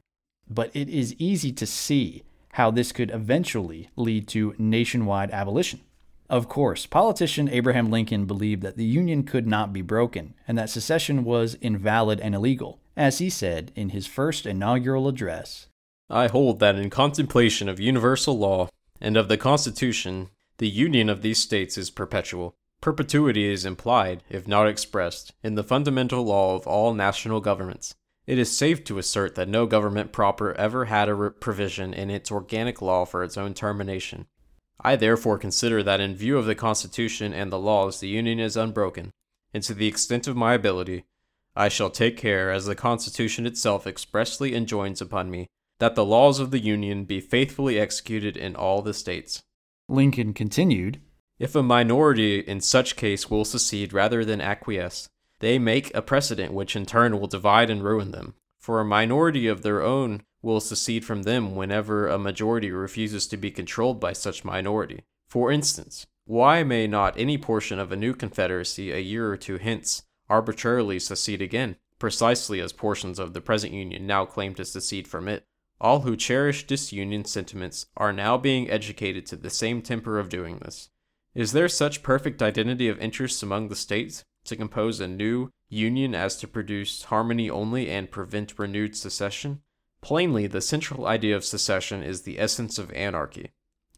But 0.49 0.71
it 0.75 0.89
is 0.89 1.15
easy 1.19 1.51
to 1.53 1.67
see 1.67 2.23
how 2.53 2.71
this 2.71 2.91
could 2.91 3.11
eventually 3.11 3.89
lead 3.95 4.27
to 4.29 4.55
nationwide 4.57 5.29
abolition. 5.29 5.81
Of 6.27 6.49
course, 6.49 6.87
politician 6.87 7.49
Abraham 7.49 7.91
Lincoln 7.91 8.25
believed 8.25 8.63
that 8.63 8.77
the 8.77 8.85
Union 8.85 9.23
could 9.23 9.47
not 9.47 9.71
be 9.71 9.81
broken 9.81 10.33
and 10.47 10.57
that 10.57 10.69
secession 10.69 11.23
was 11.23 11.55
invalid 11.55 12.19
and 12.19 12.33
illegal, 12.33 12.79
as 12.97 13.19
he 13.19 13.29
said 13.29 13.71
in 13.75 13.89
his 13.89 14.07
first 14.07 14.47
inaugural 14.47 15.07
address. 15.07 15.67
I 16.09 16.27
hold 16.27 16.59
that 16.59 16.75
in 16.75 16.89
contemplation 16.89 17.69
of 17.69 17.79
universal 17.79 18.37
law 18.37 18.69
and 19.01 19.17
of 19.17 19.27
the 19.27 19.37
Constitution, 19.37 20.29
the 20.57 20.69
union 20.69 21.09
of 21.09 21.21
these 21.21 21.39
states 21.39 21.77
is 21.77 21.89
perpetual. 21.89 22.55
Perpetuity 22.81 23.51
is 23.51 23.65
implied, 23.65 24.23
if 24.29 24.47
not 24.47 24.67
expressed, 24.67 25.33
in 25.43 25.55
the 25.55 25.63
fundamental 25.63 26.23
law 26.23 26.55
of 26.55 26.65
all 26.67 26.93
national 26.93 27.41
governments. 27.41 27.95
It 28.25 28.37
is 28.37 28.55
safe 28.55 28.83
to 28.85 28.99
assert 28.99 29.35
that 29.35 29.49
no 29.49 29.65
government 29.65 30.11
proper 30.11 30.53
ever 30.53 30.85
had 30.85 31.09
a 31.09 31.31
provision 31.31 31.93
in 31.93 32.09
its 32.09 32.31
organic 32.31 32.81
law 32.81 33.05
for 33.05 33.23
its 33.23 33.37
own 33.37 33.53
termination. 33.53 34.27
I 34.79 34.95
therefore 34.95 35.37
consider 35.37 35.83
that 35.83 35.99
in 35.99 36.15
view 36.15 36.37
of 36.37 36.45
the 36.45 36.55
Constitution 36.55 37.33
and 37.33 37.51
the 37.51 37.59
laws 37.59 37.99
the 37.99 38.07
Union 38.07 38.39
is 38.39 38.55
unbroken, 38.55 39.11
and 39.53 39.63
to 39.63 39.73
the 39.73 39.87
extent 39.87 40.27
of 40.27 40.37
my 40.37 40.53
ability, 40.53 41.05
I 41.55 41.67
shall 41.67 41.89
take 41.89 42.15
care, 42.15 42.51
as 42.51 42.65
the 42.65 42.75
Constitution 42.75 43.45
itself 43.45 43.87
expressly 43.87 44.55
enjoins 44.55 45.01
upon 45.01 45.29
me, 45.31 45.47
that 45.79 45.95
the 45.95 46.05
laws 46.05 46.39
of 46.39 46.51
the 46.51 46.59
Union 46.59 47.05
be 47.05 47.19
faithfully 47.19 47.79
executed 47.79 48.37
in 48.37 48.55
all 48.55 48.81
the 48.81 48.93
states. 48.93 49.43
Lincoln 49.87 50.33
continued 50.33 51.01
If 51.39 51.55
a 51.55 51.63
minority 51.63 52.39
in 52.39 52.61
such 52.61 52.95
case 52.95 53.29
will 53.29 53.45
secede 53.45 53.91
rather 53.91 54.23
than 54.23 54.41
acquiesce, 54.41 55.09
they 55.39 55.57
make 55.57 55.93
a 55.95 56.01
precedent 56.01 56.53
which 56.53 56.75
in 56.75 56.85
turn 56.85 57.19
will 57.19 57.27
divide 57.27 57.69
and 57.69 57.83
ruin 57.83 58.11
them. 58.11 58.35
For 58.59 58.79
a 58.79 58.85
minority 58.85 59.47
of 59.47 59.61
their 59.61 59.81
own 59.81 60.23
will 60.41 60.59
secede 60.59 61.05
from 61.05 61.23
them 61.23 61.55
whenever 61.55 62.07
a 62.07 62.19
majority 62.19 62.71
refuses 62.71 63.25
to 63.27 63.37
be 63.37 63.51
controlled 63.51 63.99
by 63.99 64.13
such 64.13 64.45
minority. 64.45 65.03
For 65.27 65.51
instance, 65.51 66.05
why 66.25 66.63
may 66.63 66.87
not 66.87 67.17
any 67.17 67.37
portion 67.37 67.79
of 67.79 67.91
a 67.91 67.97
new 67.97 68.13
confederacy 68.13 68.91
a 68.91 68.99
year 68.99 69.31
or 69.31 69.37
two 69.37 69.57
hence 69.57 70.03
arbitrarily 70.29 70.99
secede 70.99 71.41
again, 71.41 71.77
precisely 71.97 72.59
as 72.61 72.71
portions 72.71 73.17
of 73.17 73.33
the 73.33 73.41
present 73.41 73.73
Union 73.73 74.05
now 74.05 74.25
claim 74.25 74.53
to 74.55 74.65
secede 74.65 75.07
from 75.07 75.27
it? 75.27 75.45
All 75.81 76.01
who 76.01 76.17
cherish 76.17 76.67
disunion 76.67 77.23
sentiments 77.23 77.85
are 77.95 78.11
now 78.11 78.37
being 78.37 78.69
educated 78.69 79.25
to 79.27 79.37
the 79.37 79.49
same 79.49 79.81
temper 79.81 80.19
of 80.19 80.27
doing 80.27 80.57
this. 80.57 80.89
Is 81.33 81.53
there 81.53 81.69
such 81.69 82.03
perfect 82.03 82.41
identity 82.41 82.89
of 82.89 82.99
interests 82.99 83.41
among 83.41 83.69
the 83.69 83.77
states 83.77 84.25
to 84.43 84.57
compose 84.57 84.99
a 84.99 85.07
new 85.07 85.51
union 85.69 86.13
as 86.13 86.35
to 86.37 86.47
produce 86.47 87.03
harmony 87.03 87.49
only 87.49 87.89
and 87.89 88.11
prevent 88.11 88.59
renewed 88.59 88.97
secession? 88.97 89.61
Plainly, 90.01 90.47
the 90.47 90.59
central 90.59 91.05
idea 91.05 91.35
of 91.35 91.45
secession 91.45 92.03
is 92.03 92.23
the 92.23 92.39
essence 92.39 92.77
of 92.77 92.91
anarchy. 92.91 93.51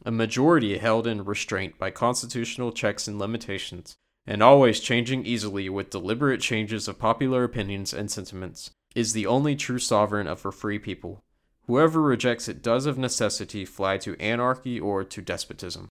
A 0.06 0.12
majority 0.12 0.78
held 0.78 1.08
in 1.08 1.26
restraint 1.26 1.80
by 1.80 1.90
constitutional 1.90 2.72
checks 2.72 3.08
and 3.08 3.18
limitations, 3.18 3.98
and 4.28 4.44
always 4.44 4.80
changing 4.80 5.26
easily 5.26 5.68
with 5.70 5.90
deliberate 5.90 6.42
changes 6.42 6.88
of 6.88 7.00
popular 7.00 7.44
opinions 7.44 7.94
and 7.94 8.12
sentiments, 8.12 8.72
is 8.94 9.14
the 9.14 9.26
only 9.26 9.56
true 9.56 9.80
sovereign 9.80 10.28
of 10.28 10.46
a 10.46 10.52
free 10.52 10.78
people. 10.78 11.24
Whoever 11.72 12.02
rejects 12.02 12.50
it 12.50 12.62
does 12.62 12.86
of 12.86 12.98
necessity 12.98 13.64
fly 13.64 13.98
to 14.00 14.20
anarchy 14.20 14.78
or 14.78 15.06
to 15.06 15.22
despotism. 15.22 15.88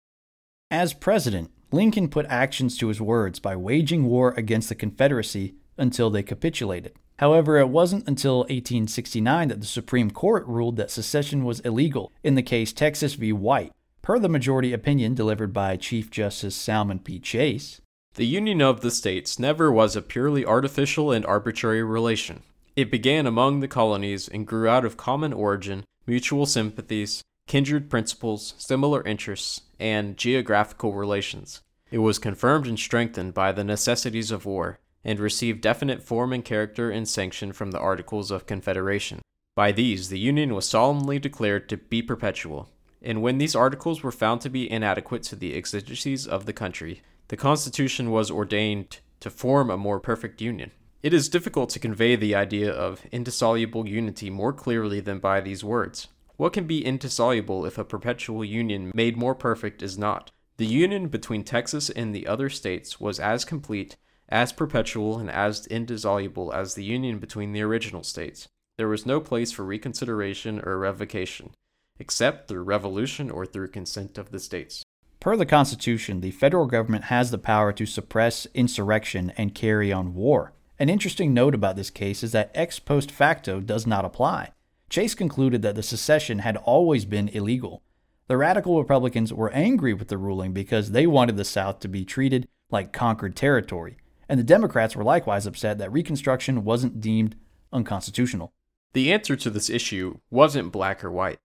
As 0.71 0.93
president, 0.93 1.51
Lincoln 1.73 2.11
put 2.11 2.27
actions 2.27 2.77
to 2.77 2.89
his 2.89 3.01
words 3.01 3.39
by 3.39 3.57
waging 3.57 4.05
war 4.05 4.35
against 4.37 4.69
the 4.69 4.75
Confederacy 4.75 5.55
until 5.79 6.11
they 6.11 6.23
capitulated. 6.23 6.93
However, 7.19 7.57
it 7.57 7.71
wasn't 7.71 8.07
until 8.07 8.41
1869 8.41 9.49
that 9.49 9.61
the 9.63 9.67
Supreme 9.67 10.11
Court 10.11 10.47
ruled 10.47 10.77
that 10.77 10.91
secession 10.91 11.47
was 11.47 11.61
illegal 11.61 12.13
in 12.23 12.35
the 12.35 12.43
case 12.43 12.75
Texas 12.75 13.15
v. 13.15 13.33
White, 13.33 13.73
per 14.03 14.19
the 14.19 14.29
majority 14.29 14.75
opinion 14.75 15.15
delivered 15.15 15.55
by 15.55 15.79
Chief 15.79 16.11
Justice 16.11 16.55
Salmon 16.55 16.99
P. 16.99 17.19
Chase. 17.19 17.81
The 18.17 18.27
Union 18.27 18.61
of 18.61 18.83
the 18.83 18.91
States 18.91 19.39
never 19.39 19.73
was 19.73 19.97
a 19.97 20.03
purely 20.03 20.45
artificial 20.45 21.11
and 21.11 21.25
arbitrary 21.25 21.83
relation. 21.83 22.43
It 22.81 22.91
began 22.91 23.27
among 23.27 23.61
the 23.61 23.69
colonies 23.69 24.27
and 24.27 24.47
grew 24.47 24.67
out 24.67 24.87
of 24.87 24.97
common 24.97 25.35
origin, 25.35 25.85
mutual 26.07 26.47
sympathies, 26.47 27.23
kindred 27.47 27.91
principles, 27.91 28.55
similar 28.57 29.07
interests, 29.07 29.61
and 29.79 30.17
geographical 30.17 30.95
relations. 30.95 31.61
It 31.91 31.99
was 31.99 32.19
confirmed 32.19 32.67
and 32.67 32.79
strengthened 32.79 33.35
by 33.35 33.53
the 33.53 33.65
necessities 33.65 34.31
of 34.31 34.47
war, 34.47 34.79
and 35.05 35.21
received 35.21 35.61
definite 35.61 36.03
form 36.03 36.33
and 36.33 36.43
character 36.43 36.91
and 36.91 37.07
sanction 37.07 37.53
from 37.53 37.71
the 37.71 37.79
Articles 37.79 38.31
of 38.31 38.47
Confederation. 38.47 39.21
By 39.55 39.73
these, 39.73 40.09
the 40.09 40.19
Union 40.19 40.55
was 40.55 40.67
solemnly 40.67 41.19
declared 41.19 41.69
to 41.69 41.77
be 41.77 42.01
perpetual, 42.01 42.71
and 43.03 43.21
when 43.21 43.37
these 43.37 43.55
articles 43.55 44.03
were 44.03 44.11
found 44.11 44.41
to 44.41 44.49
be 44.49 44.71
inadequate 44.71 45.25
to 45.25 45.37
the 45.37 45.55
exigencies 45.55 46.27
of 46.27 46.47
the 46.47 46.55
country, 46.55 47.03
the 47.29 47.37
Constitution 47.37 48.11
was 48.11 48.31
ordained 48.31 49.01
to 49.21 49.29
form 49.29 49.69
a 49.69 49.77
more 49.77 50.01
perfect 50.01 50.41
Union. 50.41 50.71
It 51.03 51.15
is 51.15 51.31
difficult 51.31 51.71
to 51.71 51.79
convey 51.79 52.15
the 52.15 52.35
idea 52.35 52.71
of 52.71 53.07
indissoluble 53.11 53.89
unity 53.89 54.29
more 54.29 54.53
clearly 54.53 55.01
than 55.01 55.19
by 55.19 55.41
these 55.41 55.65
words. 55.65 56.09
What 56.37 56.53
can 56.53 56.67
be 56.67 56.85
indissoluble 56.85 57.65
if 57.65 57.79
a 57.79 57.85
perpetual 57.85 58.45
union 58.45 58.93
made 58.95 59.17
more 59.17 59.35
perfect 59.35 59.83
is 59.83 59.97
not? 59.97 60.31
The 60.59 60.67
union 60.67 61.09
between 61.09 61.43
Texas 61.43 61.89
and 61.89 62.15
the 62.15 62.27
other 62.27 62.51
states 62.51 63.01
was 63.01 63.19
as 63.19 63.47
complete 63.47 63.97
as 64.29 64.53
perpetual 64.53 65.19
and 65.19 65.31
as 65.31 65.67
indissoluble 65.69 66.53
as 66.53 66.75
the 66.75 66.85
union 66.85 67.19
between 67.19 67.53
the 67.53 67.63
original 67.63 68.03
states. 68.03 68.47
There 68.77 68.89
was 68.89 69.07
no 69.07 69.21
place 69.21 69.53
for 69.53 69.65
reconsideration 69.65 70.61
or 70.63 70.79
revocation, 70.79 71.55
except 71.99 72.47
through 72.47 72.65
revolution 72.65 73.31
or 73.31 73.47
through 73.47 73.69
consent 73.69 74.19
of 74.19 74.33
the 74.33 74.39
states. 74.39 74.83
Per 75.19 75.35
the 75.35 75.47
Constitution, 75.47 76.21
the 76.21 76.31
federal 76.31 76.67
government 76.67 77.05
has 77.05 77.31
the 77.31 77.39
power 77.39 77.73
to 77.73 77.87
suppress 77.87 78.47
insurrection 78.53 79.33
and 79.39 79.55
carry 79.55 79.91
on 79.91 80.15
war. 80.15 80.53
An 80.81 80.89
interesting 80.89 81.35
note 81.35 81.55
about 81.55 81.77
this 81.77 81.91
case 81.91 82.23
is 82.23 82.33
that 82.33 82.51
ex 82.55 82.79
post 82.79 83.11
facto 83.11 83.61
does 83.61 83.87
not 83.87 84.07
apply. 84.07 84.53
Chase 84.89 85.15
concluded 85.15 85.61
that 85.61 85.75
the 85.75 85.83
secession 85.83 86.39
had 86.39 86.57
always 86.57 87.05
been 87.05 87.29
illegal. 87.29 87.83
The 88.29 88.39
radical 88.39 88.79
Republicans 88.79 89.31
were 89.31 89.53
angry 89.53 89.93
with 89.93 90.09
the 90.09 90.17
ruling 90.17 90.55
because 90.55 90.93
they 90.93 91.07
wanted 91.07 91.37
the 91.37 91.45
South 91.45 91.81
to 91.81 91.89
be 91.89 92.07
treated 92.07 92.49
like 92.71 92.95
conquered 92.95 93.37
territory, 93.37 93.99
and 94.27 94.41
the 94.41 94.45
Democrats 94.45 94.97
were 94.97 95.05
likewise 95.05 95.47
upset 95.47 95.77
that 95.77 95.93
Reconstruction 95.93 96.65
wasn't 96.65 97.03
deemed 97.03 97.37
unconstitutional. 97.75 98.55
The 98.95 99.13
answer 99.13 99.37
to 99.37 99.51
this 99.51 99.69
issue 99.69 100.21
wasn't 100.31 100.73
black 100.73 101.05
or 101.05 101.13
white. 101.13 101.41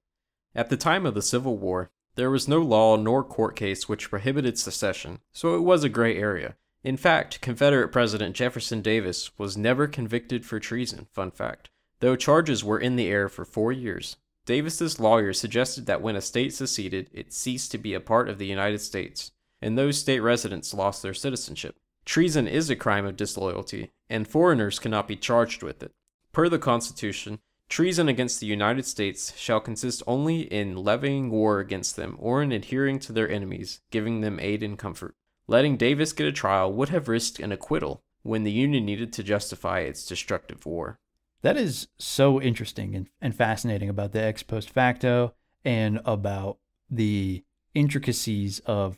At 0.55 0.69
the 0.69 0.77
time 0.77 1.05
of 1.05 1.13
the 1.13 1.21
Civil 1.21 1.57
War, 1.57 1.91
there 2.15 2.29
was 2.29 2.47
no 2.47 2.61
law 2.61 2.95
nor 2.95 3.21
court 3.21 3.57
case 3.57 3.89
which 3.89 4.09
prohibited 4.09 4.57
secession, 4.57 5.19
so 5.33 5.57
it 5.57 5.61
was 5.61 5.83
a 5.83 5.89
gray 5.89 6.17
area. 6.17 6.55
In 6.85 6.97
fact, 6.97 7.41
Confederate 7.41 7.87
President 7.87 8.35
Jefferson 8.35 8.83
Davis 8.83 9.31
was 9.39 9.57
never 9.57 9.87
convicted 9.87 10.45
for 10.45 10.59
treason, 10.59 11.07
fun 11.11 11.31
fact, 11.31 11.71
though 11.99 12.15
charges 12.15 12.63
were 12.63 12.77
in 12.77 12.95
the 12.95 13.07
air 13.07 13.27
for 13.27 13.43
four 13.43 13.71
years. 13.71 14.17
Davis's 14.45 14.99
lawyer 14.99 15.33
suggested 15.33 15.87
that 15.87 16.03
when 16.03 16.15
a 16.15 16.21
state 16.21 16.53
seceded, 16.53 17.09
it 17.11 17.33
ceased 17.33 17.71
to 17.71 17.79
be 17.79 17.95
a 17.95 17.99
part 17.99 18.29
of 18.29 18.37
the 18.37 18.45
United 18.45 18.81
States, 18.81 19.31
and 19.63 19.75
those 19.75 19.97
state 19.97 20.19
residents 20.19 20.75
lost 20.75 21.01
their 21.01 21.15
citizenship. 21.15 21.75
Treason 22.05 22.47
is 22.47 22.69
a 22.69 22.75
crime 22.75 23.07
of 23.07 23.17
disloyalty, 23.17 23.89
and 24.07 24.27
foreigners 24.27 24.77
cannot 24.77 25.07
be 25.07 25.15
charged 25.15 25.63
with 25.63 25.81
it. 25.81 25.91
Per 26.33 26.49
the 26.49 26.59
Constitution, 26.59 27.39
treason 27.67 28.07
against 28.07 28.39
the 28.39 28.45
United 28.45 28.85
States 28.85 29.35
shall 29.35 29.59
consist 29.59 30.03
only 30.05 30.41
in 30.41 30.75
levying 30.75 31.31
war 31.31 31.59
against 31.59 31.95
them 31.95 32.15
or 32.19 32.43
in 32.43 32.51
adhering 32.51 32.99
to 32.99 33.11
their 33.11 33.27
enemies, 33.27 33.81
giving 33.89 34.21
them 34.21 34.39
aid 34.39 34.61
and 34.61 34.77
comfort. 34.77 35.15
Letting 35.47 35.77
Davis 35.77 36.13
get 36.13 36.27
a 36.27 36.31
trial 36.31 36.73
would 36.73 36.89
have 36.89 37.08
risked 37.08 37.39
an 37.39 37.51
acquittal 37.51 38.01
when 38.23 38.43
the 38.43 38.51
Union 38.51 38.86
needed 38.86 39.13
to 39.13 39.23
justify 39.23 39.79
its 39.81 40.05
destructive 40.05 40.65
war. 40.65 40.97
That 41.41 41.58
is 41.58 41.88
so 41.99 42.41
interesting 42.41 42.95
and, 42.95 43.08
and 43.21 43.36
fascinating 43.36 43.89
about 43.89 44.12
the 44.12 44.23
ex 44.23 44.41
post 44.41 44.69
facto 44.71 45.36
and 45.63 46.01
about 46.05 46.58
the 46.89 47.43
intricacies 47.75 48.60
of, 48.65 48.97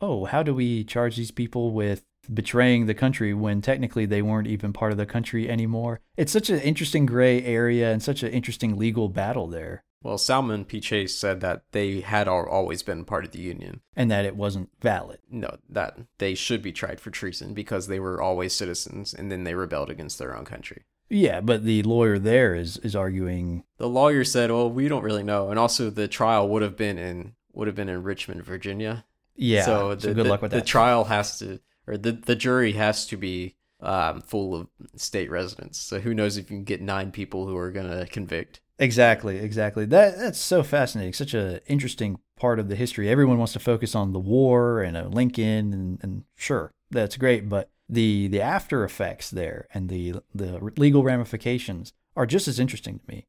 oh, 0.00 0.26
how 0.26 0.44
do 0.44 0.54
we 0.54 0.84
charge 0.84 1.16
these 1.16 1.32
people 1.32 1.72
with 1.72 2.04
betraying 2.32 2.86
the 2.86 2.94
country 2.94 3.32
when 3.32 3.60
technically 3.60 4.06
they 4.06 4.22
weren't 4.22 4.46
even 4.46 4.72
part 4.72 4.92
of 4.92 4.98
the 4.98 5.06
country 5.06 5.48
anymore. 5.48 6.00
It's 6.16 6.32
such 6.32 6.50
an 6.50 6.60
interesting 6.60 7.06
gray 7.06 7.42
area 7.42 7.90
and 7.90 8.02
such 8.02 8.22
an 8.22 8.30
interesting 8.30 8.76
legal 8.76 9.08
battle 9.08 9.46
there. 9.46 9.82
Well, 10.02 10.18
Salmon 10.18 10.64
P. 10.64 10.80
Chase 10.80 11.16
said 11.16 11.40
that 11.40 11.64
they 11.72 12.00
had 12.00 12.28
always 12.28 12.82
been 12.82 13.04
part 13.04 13.24
of 13.24 13.32
the 13.32 13.40
Union. 13.40 13.80
And 13.96 14.10
that 14.10 14.24
it 14.24 14.36
wasn't 14.36 14.70
valid. 14.80 15.18
No, 15.30 15.58
that 15.68 15.98
they 16.18 16.34
should 16.34 16.62
be 16.62 16.72
tried 16.72 17.00
for 17.00 17.10
treason 17.10 17.52
because 17.52 17.88
they 17.88 17.98
were 17.98 18.22
always 18.22 18.54
citizens 18.54 19.12
and 19.12 19.30
then 19.30 19.44
they 19.44 19.54
rebelled 19.54 19.90
against 19.90 20.18
their 20.18 20.36
own 20.36 20.44
country. 20.44 20.84
Yeah, 21.10 21.40
but 21.40 21.64
the 21.64 21.82
lawyer 21.82 22.18
there 22.18 22.54
is, 22.54 22.76
is 22.78 22.94
arguing. 22.94 23.64
The 23.78 23.88
lawyer 23.88 24.24
said, 24.24 24.50
well, 24.50 24.70
we 24.70 24.88
don't 24.88 25.02
really 25.02 25.22
know. 25.22 25.50
And 25.50 25.58
also, 25.58 25.90
the 25.90 26.06
trial 26.06 26.48
would 26.48 26.62
have 26.62 26.76
been 26.76 26.98
in 26.98 27.34
would 27.52 27.66
have 27.66 27.74
been 27.74 27.88
in 27.88 28.02
Richmond, 28.02 28.44
Virginia. 28.44 29.04
Yeah. 29.34 29.64
So, 29.64 29.94
the, 29.94 30.00
so 30.00 30.14
good 30.14 30.26
the, 30.26 30.30
luck 30.30 30.42
with 30.42 30.50
that. 30.52 30.60
The 30.60 30.66
trial 30.66 31.04
has 31.04 31.38
to 31.38 31.60
or 31.88 31.96
the 31.96 32.12
the 32.12 32.36
jury 32.36 32.72
has 32.72 33.06
to 33.06 33.16
be 33.16 33.56
um, 33.80 34.20
full 34.20 34.54
of 34.54 34.68
state 34.96 35.30
residents. 35.30 35.78
So 35.78 36.00
who 36.00 36.14
knows 36.14 36.36
if 36.36 36.50
you 36.50 36.56
can 36.56 36.64
get 36.64 36.82
nine 36.82 37.10
people 37.10 37.46
who 37.46 37.56
are 37.56 37.70
going 37.70 37.88
to 37.88 38.06
convict. 38.06 38.60
Exactly, 38.78 39.38
exactly. 39.38 39.84
That 39.86 40.18
that's 40.18 40.38
so 40.38 40.62
fascinating. 40.62 41.12
Such 41.12 41.34
an 41.34 41.60
interesting 41.66 42.20
part 42.36 42.60
of 42.60 42.68
the 42.68 42.76
history. 42.76 43.08
Everyone 43.08 43.38
wants 43.38 43.52
to 43.54 43.58
focus 43.58 43.94
on 43.94 44.12
the 44.12 44.20
war 44.20 44.82
and 44.82 44.96
uh, 44.96 45.06
Lincoln, 45.06 45.72
and, 45.72 45.98
and 46.02 46.24
sure, 46.36 46.70
that's 46.90 47.16
great. 47.16 47.48
But 47.48 47.70
the 47.88 48.28
the 48.28 48.40
after 48.40 48.84
effects 48.84 49.30
there 49.30 49.66
and 49.74 49.88
the 49.88 50.16
the 50.32 50.58
legal 50.76 51.02
ramifications 51.02 51.92
are 52.14 52.26
just 52.26 52.46
as 52.46 52.60
interesting 52.60 53.00
to 53.00 53.04
me. 53.08 53.26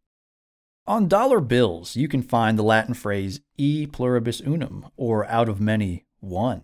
On 0.85 1.07
dollar 1.07 1.39
bills, 1.39 1.95
you 1.95 2.07
can 2.07 2.21
find 2.21 2.57
the 2.57 2.63
Latin 2.63 2.93
phrase 2.93 3.41
"e 3.57 3.87
pluribus 3.87 4.41
unum" 4.41 4.87
or 4.97 5.25
"out 5.27 5.49
of 5.49 5.59
many, 5.59 6.05
one." 6.19 6.63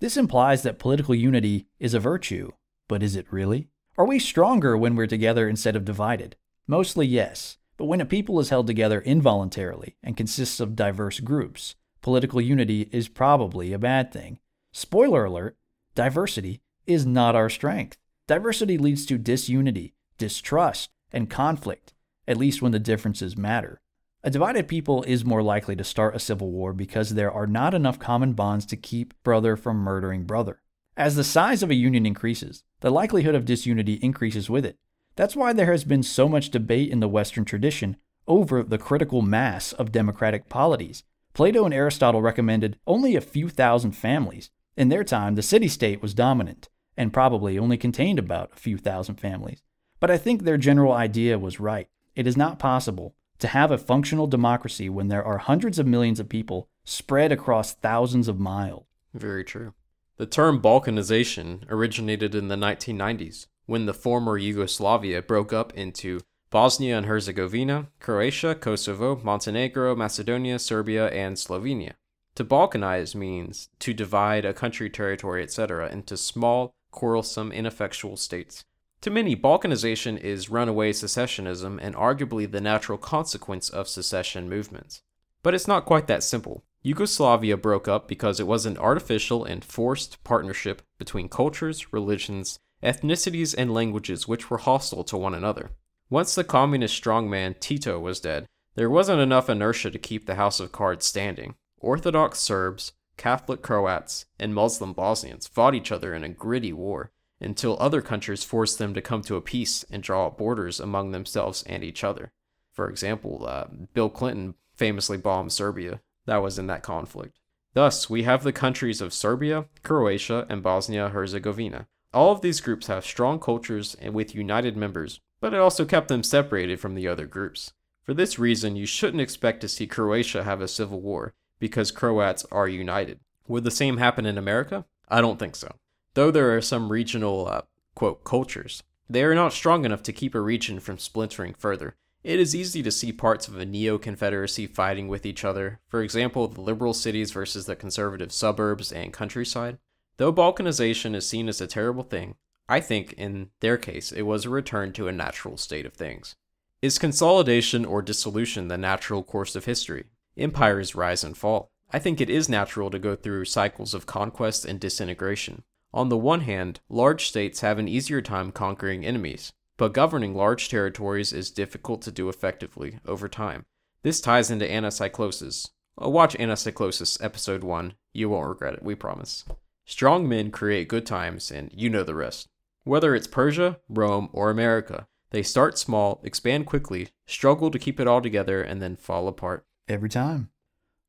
This 0.00 0.16
implies 0.16 0.62
that 0.62 0.80
political 0.80 1.14
unity 1.14 1.66
is 1.78 1.94
a 1.94 2.00
virtue, 2.00 2.50
but 2.88 3.02
is 3.02 3.14
it 3.14 3.32
really? 3.32 3.68
Are 3.96 4.06
we 4.06 4.18
stronger 4.18 4.76
when 4.76 4.96
we're 4.96 5.06
together 5.06 5.48
instead 5.48 5.76
of 5.76 5.84
divided? 5.84 6.34
Mostly 6.66 7.06
yes, 7.06 7.58
but 7.76 7.86
when 7.86 8.00
a 8.00 8.06
people 8.06 8.38
is 8.40 8.50
held 8.50 8.66
together 8.66 9.00
involuntarily 9.00 9.96
and 10.02 10.16
consists 10.16 10.60
of 10.60 10.76
diverse 10.76 11.20
groups, 11.20 11.74
political 12.02 12.40
unity 12.40 12.88
is 12.92 13.08
probably 13.08 13.72
a 13.72 13.78
bad 13.78 14.12
thing. 14.12 14.38
Spoiler 14.72 15.24
alert 15.24 15.56
diversity 15.94 16.60
is 16.86 17.06
not 17.06 17.36
our 17.36 17.48
strength. 17.48 17.96
Diversity 18.26 18.78
leads 18.78 19.06
to 19.06 19.18
disunity, 19.18 19.94
distrust, 20.18 20.90
and 21.12 21.30
conflict, 21.30 21.94
at 22.26 22.36
least 22.36 22.62
when 22.62 22.72
the 22.72 22.78
differences 22.78 23.36
matter. 23.36 23.80
A 24.22 24.30
divided 24.30 24.68
people 24.68 25.02
is 25.02 25.24
more 25.24 25.42
likely 25.42 25.76
to 25.76 25.84
start 25.84 26.16
a 26.16 26.18
civil 26.18 26.50
war 26.50 26.72
because 26.72 27.10
there 27.10 27.30
are 27.30 27.46
not 27.46 27.74
enough 27.74 27.98
common 27.98 28.32
bonds 28.32 28.64
to 28.66 28.76
keep 28.76 29.12
brother 29.22 29.56
from 29.56 29.76
murdering 29.76 30.24
brother. 30.24 30.62
As 30.96 31.16
the 31.16 31.24
size 31.24 31.62
of 31.62 31.70
a 31.70 31.74
union 31.74 32.06
increases, 32.06 32.64
the 32.80 32.90
likelihood 32.90 33.34
of 33.34 33.44
disunity 33.44 33.94
increases 33.94 34.48
with 34.48 34.64
it. 34.64 34.78
That's 35.16 35.36
why 35.36 35.52
there 35.52 35.70
has 35.70 35.84
been 35.84 36.02
so 36.02 36.28
much 36.28 36.50
debate 36.50 36.90
in 36.90 37.00
the 37.00 37.08
Western 37.08 37.44
tradition 37.44 37.96
over 38.26 38.62
the 38.62 38.78
critical 38.78 39.22
mass 39.22 39.72
of 39.72 39.92
democratic 39.92 40.48
polities. 40.48 41.04
Plato 41.34 41.64
and 41.64 41.74
Aristotle 41.74 42.22
recommended 42.22 42.78
only 42.86 43.14
a 43.14 43.20
few 43.20 43.48
thousand 43.48 43.92
families. 43.92 44.50
In 44.76 44.88
their 44.88 45.04
time, 45.04 45.34
the 45.34 45.42
city 45.42 45.68
state 45.68 46.02
was 46.02 46.14
dominant 46.14 46.68
and 46.96 47.12
probably 47.12 47.58
only 47.58 47.76
contained 47.76 48.18
about 48.18 48.52
a 48.52 48.58
few 48.58 48.78
thousand 48.78 49.16
families. 49.16 49.62
But 50.00 50.10
I 50.10 50.18
think 50.18 50.42
their 50.42 50.56
general 50.56 50.92
idea 50.92 51.38
was 51.38 51.60
right. 51.60 51.88
It 52.14 52.26
is 52.26 52.36
not 52.36 52.58
possible 52.58 53.14
to 53.38 53.48
have 53.48 53.70
a 53.70 53.78
functional 53.78 54.26
democracy 54.26 54.88
when 54.88 55.08
there 55.08 55.24
are 55.24 55.38
hundreds 55.38 55.78
of 55.78 55.86
millions 55.86 56.20
of 56.20 56.28
people 56.28 56.68
spread 56.84 57.32
across 57.32 57.74
thousands 57.74 58.28
of 58.28 58.38
miles. 58.38 58.84
Very 59.12 59.44
true. 59.44 59.74
The 60.16 60.26
term 60.26 60.60
Balkanization 60.60 61.64
originated 61.68 62.34
in 62.34 62.48
the 62.48 62.56
1990s 62.56 63.46
when 63.66 63.86
the 63.86 63.94
former 63.94 64.36
Yugoslavia 64.36 65.22
broke 65.22 65.52
up 65.52 65.72
into 65.74 66.20
Bosnia 66.50 66.96
and 66.96 67.06
Herzegovina, 67.06 67.88
Croatia, 67.98 68.54
Kosovo, 68.54 69.20
Montenegro, 69.22 69.96
Macedonia, 69.96 70.58
Serbia, 70.58 71.08
and 71.08 71.36
Slovenia. 71.36 71.94
To 72.36 72.44
balkanize 72.44 73.14
means 73.14 73.68
to 73.80 73.94
divide 73.94 74.44
a 74.44 74.54
country, 74.54 74.90
territory, 74.90 75.42
etc., 75.42 75.88
into 75.90 76.16
small, 76.16 76.74
quarrelsome, 76.90 77.52
ineffectual 77.52 78.16
states. 78.16 78.64
To 79.00 79.10
many, 79.10 79.36
balkanization 79.36 80.18
is 80.18 80.48
runaway 80.48 80.92
secessionism 80.92 81.78
and 81.82 81.94
arguably 81.94 82.50
the 82.50 82.60
natural 82.60 82.98
consequence 82.98 83.68
of 83.68 83.88
secession 83.88 84.48
movements. 84.48 85.02
But 85.42 85.54
it's 85.54 85.68
not 85.68 85.84
quite 85.84 86.06
that 86.06 86.22
simple. 86.22 86.64
Yugoslavia 86.82 87.56
broke 87.56 87.88
up 87.88 88.08
because 88.08 88.40
it 88.40 88.46
was 88.46 88.64
an 88.64 88.78
artificial 88.78 89.44
and 89.44 89.64
forced 89.64 90.22
partnership 90.24 90.82
between 90.98 91.28
cultures, 91.28 91.92
religions, 91.92 92.58
ethnicities, 92.84 93.54
and 93.56 93.72
languages 93.72 94.28
which 94.28 94.50
were 94.50 94.58
hostile 94.58 95.04
to 95.04 95.16
one 95.16 95.34
another. 95.34 95.70
Once 96.10 96.34
the 96.34 96.44
communist 96.44 97.02
strongman 97.02 97.58
Tito 97.58 97.98
was 97.98 98.20
dead, 98.20 98.46
there 98.74 98.90
wasn't 98.90 99.20
enough 99.20 99.48
inertia 99.48 99.90
to 99.90 99.98
keep 99.98 100.26
the 100.26 100.34
house 100.34 100.60
of 100.60 100.72
cards 100.72 101.06
standing. 101.06 101.54
Orthodox 101.78 102.40
Serbs, 102.40 102.92
Catholic 103.16 103.62
Croats, 103.62 104.26
and 104.38 104.54
Muslim 104.54 104.92
Bosnians 104.92 105.46
fought 105.46 105.74
each 105.74 105.92
other 105.92 106.14
in 106.14 106.24
a 106.24 106.28
gritty 106.28 106.72
war 106.72 107.10
until 107.40 107.76
other 107.78 108.02
countries 108.02 108.44
forced 108.44 108.78
them 108.78 108.94
to 108.94 109.02
come 109.02 109.22
to 109.22 109.36
a 109.36 109.40
peace 109.40 109.84
and 109.90 110.02
draw 110.02 110.26
up 110.26 110.38
borders 110.38 110.80
among 110.80 111.10
themselves 111.10 111.62
and 111.64 111.82
each 111.84 112.02
other. 112.04 112.32
For 112.72 112.88
example, 112.88 113.46
uh, 113.46 113.66
Bill 113.92 114.08
Clinton 114.08 114.54
famously 114.76 115.16
bombed 115.16 115.52
Serbia. 115.52 116.00
That 116.26 116.42
was 116.42 116.58
in 116.58 116.66
that 116.68 116.82
conflict. 116.82 117.38
Thus, 117.74 118.08
we 118.08 118.22
have 118.22 118.42
the 118.42 118.52
countries 118.52 119.00
of 119.00 119.12
Serbia, 119.12 119.66
Croatia, 119.82 120.46
and 120.48 120.62
Bosnia 120.62 121.08
Herzegovina, 121.10 121.86
all 122.14 122.32
of 122.32 122.40
these 122.40 122.60
groups 122.60 122.86
have 122.86 123.04
strong 123.04 123.38
cultures 123.38 123.96
and 124.00 124.14
with 124.14 124.34
united 124.34 124.76
members, 124.76 125.20
but 125.40 125.52
it 125.52 125.60
also 125.60 125.84
kept 125.84 126.08
them 126.08 126.22
separated 126.22 126.80
from 126.80 126.94
the 126.94 127.08
other 127.08 127.26
groups. 127.26 127.72
For 128.04 128.14
this 128.14 128.38
reason, 128.38 128.76
you 128.76 128.86
shouldn't 128.86 129.20
expect 129.20 129.60
to 129.62 129.68
see 129.68 129.86
Croatia 129.86 130.44
have 130.44 130.60
a 130.60 130.68
civil 130.68 131.00
war, 131.00 131.34
because 131.58 131.90
Croats 131.90 132.46
are 132.52 132.68
united. 132.68 133.20
Would 133.48 133.64
the 133.64 133.70
same 133.70 133.98
happen 133.98 134.26
in 134.26 134.38
America? 134.38 134.84
I 135.08 135.20
don't 135.20 135.38
think 135.38 135.56
so. 135.56 135.74
Though 136.14 136.30
there 136.30 136.56
are 136.56 136.62
some 136.62 136.92
regional, 136.92 137.48
uh, 137.48 137.62
quote, 137.94 138.24
cultures, 138.24 138.82
they 139.08 139.22
are 139.24 139.34
not 139.34 139.52
strong 139.52 139.84
enough 139.84 140.02
to 140.04 140.12
keep 140.12 140.34
a 140.34 140.40
region 140.40 140.80
from 140.80 140.98
splintering 140.98 141.54
further. 141.54 141.96
It 142.22 142.40
is 142.40 142.54
easy 142.54 142.82
to 142.82 142.90
see 142.90 143.12
parts 143.12 143.48
of 143.48 143.58
a 143.58 143.66
neo 143.66 143.98
Confederacy 143.98 144.66
fighting 144.66 145.08
with 145.08 145.26
each 145.26 145.44
other, 145.44 145.80
for 145.88 146.02
example, 146.02 146.48
the 146.48 146.62
liberal 146.62 146.94
cities 146.94 147.32
versus 147.32 147.66
the 147.66 147.76
conservative 147.76 148.32
suburbs 148.32 148.92
and 148.92 149.12
countryside. 149.12 149.76
Though 150.16 150.32
balkanization 150.32 151.14
is 151.14 151.28
seen 151.28 151.48
as 151.48 151.60
a 151.60 151.66
terrible 151.66 152.04
thing, 152.04 152.36
I 152.68 152.80
think 152.80 153.12
in 153.14 153.50
their 153.60 153.76
case 153.76 154.12
it 154.12 154.22
was 154.22 154.44
a 154.44 154.50
return 154.50 154.92
to 154.94 155.08
a 155.08 155.12
natural 155.12 155.56
state 155.56 155.86
of 155.86 155.94
things. 155.94 156.36
Is 156.80 156.98
consolidation 156.98 157.84
or 157.84 158.02
dissolution 158.02 158.68
the 158.68 158.78
natural 158.78 159.22
course 159.22 159.56
of 159.56 159.64
history? 159.64 160.04
Empires 160.36 160.94
rise 160.94 161.24
and 161.24 161.36
fall. 161.36 161.70
I 161.92 161.98
think 161.98 162.20
it 162.20 162.30
is 162.30 162.48
natural 162.48 162.90
to 162.90 162.98
go 162.98 163.16
through 163.16 163.44
cycles 163.46 163.94
of 163.94 164.06
conquest 164.06 164.64
and 164.64 164.80
disintegration. 164.80 165.62
On 165.92 166.08
the 166.08 166.16
one 166.16 166.40
hand, 166.40 166.80
large 166.88 167.26
states 167.26 167.60
have 167.60 167.78
an 167.78 167.88
easier 167.88 168.20
time 168.20 168.50
conquering 168.50 169.04
enemies, 169.04 169.52
but 169.76 169.92
governing 169.92 170.34
large 170.34 170.68
territories 170.68 171.32
is 171.32 171.50
difficult 171.50 172.02
to 172.02 172.12
do 172.12 172.28
effectively 172.28 172.98
over 173.06 173.28
time. 173.28 173.64
This 174.02 174.20
ties 174.20 174.50
into 174.50 174.66
anacyclosis. 174.66 175.70
Uh, 176.02 176.10
watch 176.10 176.36
Anacyclosis 176.36 177.22
episode 177.22 177.62
1. 177.62 177.94
You 178.12 178.28
won't 178.28 178.48
regret 178.48 178.74
it, 178.74 178.82
we 178.82 178.94
promise. 178.94 179.44
Strong 179.86 180.26
men 180.26 180.50
create 180.50 180.88
good 180.88 181.04
times, 181.04 181.50
and 181.50 181.70
you 181.74 181.90
know 181.90 182.02
the 182.02 182.14
rest. 182.14 182.48
Whether 182.84 183.14
it's 183.14 183.26
Persia, 183.26 183.80
Rome, 183.88 184.30
or 184.32 184.50
America, 184.50 185.06
they 185.30 185.42
start 185.42 185.78
small, 185.78 186.20
expand 186.24 186.64
quickly, 186.64 187.08
struggle 187.26 187.70
to 187.70 187.78
keep 187.78 188.00
it 188.00 188.06
all 188.06 188.22
together, 188.22 188.62
and 188.62 188.80
then 188.80 188.96
fall 188.96 189.28
apart. 189.28 189.66
Every 189.86 190.08
time. 190.08 190.48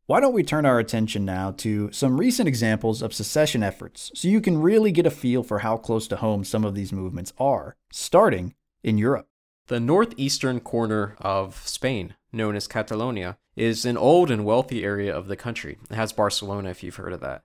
Why 0.08 0.20
don't 0.20 0.34
we 0.34 0.44
turn 0.44 0.66
our 0.66 0.78
attention 0.78 1.24
now 1.24 1.52
to 1.58 1.92
some 1.92 2.20
recent 2.20 2.50
examples 2.50 3.02
of 3.02 3.14
secession 3.14 3.64
efforts 3.64 4.12
so 4.14 4.28
you 4.28 4.42
can 4.42 4.62
really 4.62 4.92
get 4.92 5.08
a 5.08 5.12
feel 5.12 5.42
for 5.42 5.60
how 5.60 5.78
close 5.78 6.08
to 6.10 6.18
home 6.18 6.44
some 6.44 6.66
of 6.66 6.76
these 6.76 6.92
movements 6.92 7.34
are, 7.40 7.78
starting 7.92 8.56
in 8.84 8.98
Europe. 8.98 9.30
The 9.68 9.80
northeastern 9.80 10.60
corner 10.60 11.16
of 11.20 11.66
Spain, 11.66 12.16
known 12.32 12.56
as 12.56 12.68
Catalonia, 12.68 13.38
is 13.56 13.86
an 13.86 13.98
old 13.98 14.30
and 14.30 14.46
wealthy 14.46 14.84
area 14.84 15.16
of 15.16 15.28
the 15.28 15.38
country. 15.38 15.78
It 15.90 15.96
has 15.96 16.12
Barcelona, 16.14 16.70
if 16.70 16.84
you've 16.84 16.98
heard 16.98 17.14
of 17.14 17.22
that 17.22 17.44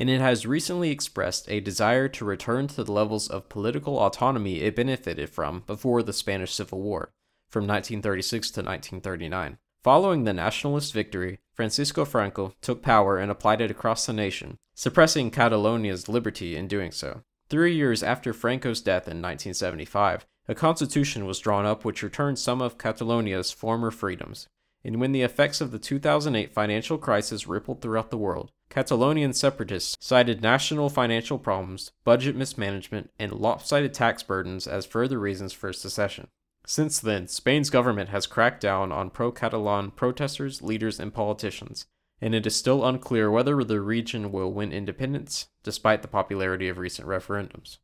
and 0.00 0.08
it 0.08 0.22
has 0.22 0.46
recently 0.46 0.90
expressed 0.90 1.46
a 1.50 1.60
desire 1.60 2.08
to 2.08 2.24
return 2.24 2.66
to 2.66 2.82
the 2.82 2.90
levels 2.90 3.28
of 3.28 3.50
political 3.50 3.98
autonomy 3.98 4.62
it 4.62 4.74
benefited 4.74 5.28
from 5.28 5.62
before 5.66 6.02
the 6.02 6.14
Spanish 6.14 6.54
Civil 6.54 6.80
War, 6.80 7.12
from 7.50 7.66
1936 7.66 8.50
to 8.52 8.60
1939. 8.60 9.58
Following 9.84 10.24
the 10.24 10.32
nationalist 10.32 10.94
victory, 10.94 11.38
Francisco 11.52 12.06
Franco 12.06 12.54
took 12.62 12.80
power 12.80 13.18
and 13.18 13.30
applied 13.30 13.60
it 13.60 13.70
across 13.70 14.06
the 14.06 14.14
nation, 14.14 14.56
suppressing 14.74 15.30
Catalonia's 15.30 16.08
liberty 16.08 16.56
in 16.56 16.66
doing 16.66 16.92
so. 16.92 17.20
Three 17.50 17.74
years 17.74 18.02
after 18.02 18.32
Franco's 18.32 18.80
death 18.80 19.02
in 19.02 19.20
1975, 19.20 20.24
a 20.48 20.54
constitution 20.54 21.26
was 21.26 21.40
drawn 21.40 21.66
up 21.66 21.84
which 21.84 22.02
returned 22.02 22.38
some 22.38 22.62
of 22.62 22.78
Catalonia's 22.78 23.52
former 23.52 23.90
freedoms. 23.90 24.48
And 24.82 24.98
when 24.98 25.12
the 25.12 25.22
effects 25.22 25.60
of 25.60 25.72
the 25.72 25.78
2008 25.78 26.54
financial 26.54 26.96
crisis 26.96 27.46
rippled 27.46 27.82
throughout 27.82 28.10
the 28.10 28.16
world, 28.16 28.50
Catalonian 28.70 29.32
separatists 29.32 29.96
cited 30.00 30.42
national 30.42 30.88
financial 30.88 31.38
problems, 31.40 31.90
budget 32.04 32.36
mismanagement, 32.36 33.10
and 33.18 33.32
lopsided 33.32 33.92
tax 33.92 34.22
burdens 34.22 34.68
as 34.68 34.86
further 34.86 35.18
reasons 35.18 35.52
for 35.52 35.72
secession. 35.72 36.28
Since 36.64 37.00
then, 37.00 37.26
Spain's 37.26 37.68
government 37.68 38.10
has 38.10 38.28
cracked 38.28 38.60
down 38.60 38.92
on 38.92 39.10
pro 39.10 39.32
Catalan 39.32 39.90
protesters, 39.90 40.62
leaders, 40.62 41.00
and 41.00 41.12
politicians, 41.12 41.86
and 42.20 42.32
it 42.32 42.46
is 42.46 42.54
still 42.54 42.86
unclear 42.86 43.28
whether 43.28 43.64
the 43.64 43.80
region 43.80 44.30
will 44.30 44.52
win 44.52 44.72
independence, 44.72 45.48
despite 45.64 46.02
the 46.02 46.08
popularity 46.08 46.68
of 46.68 46.78
recent 46.78 47.08
referendums. 47.08 47.78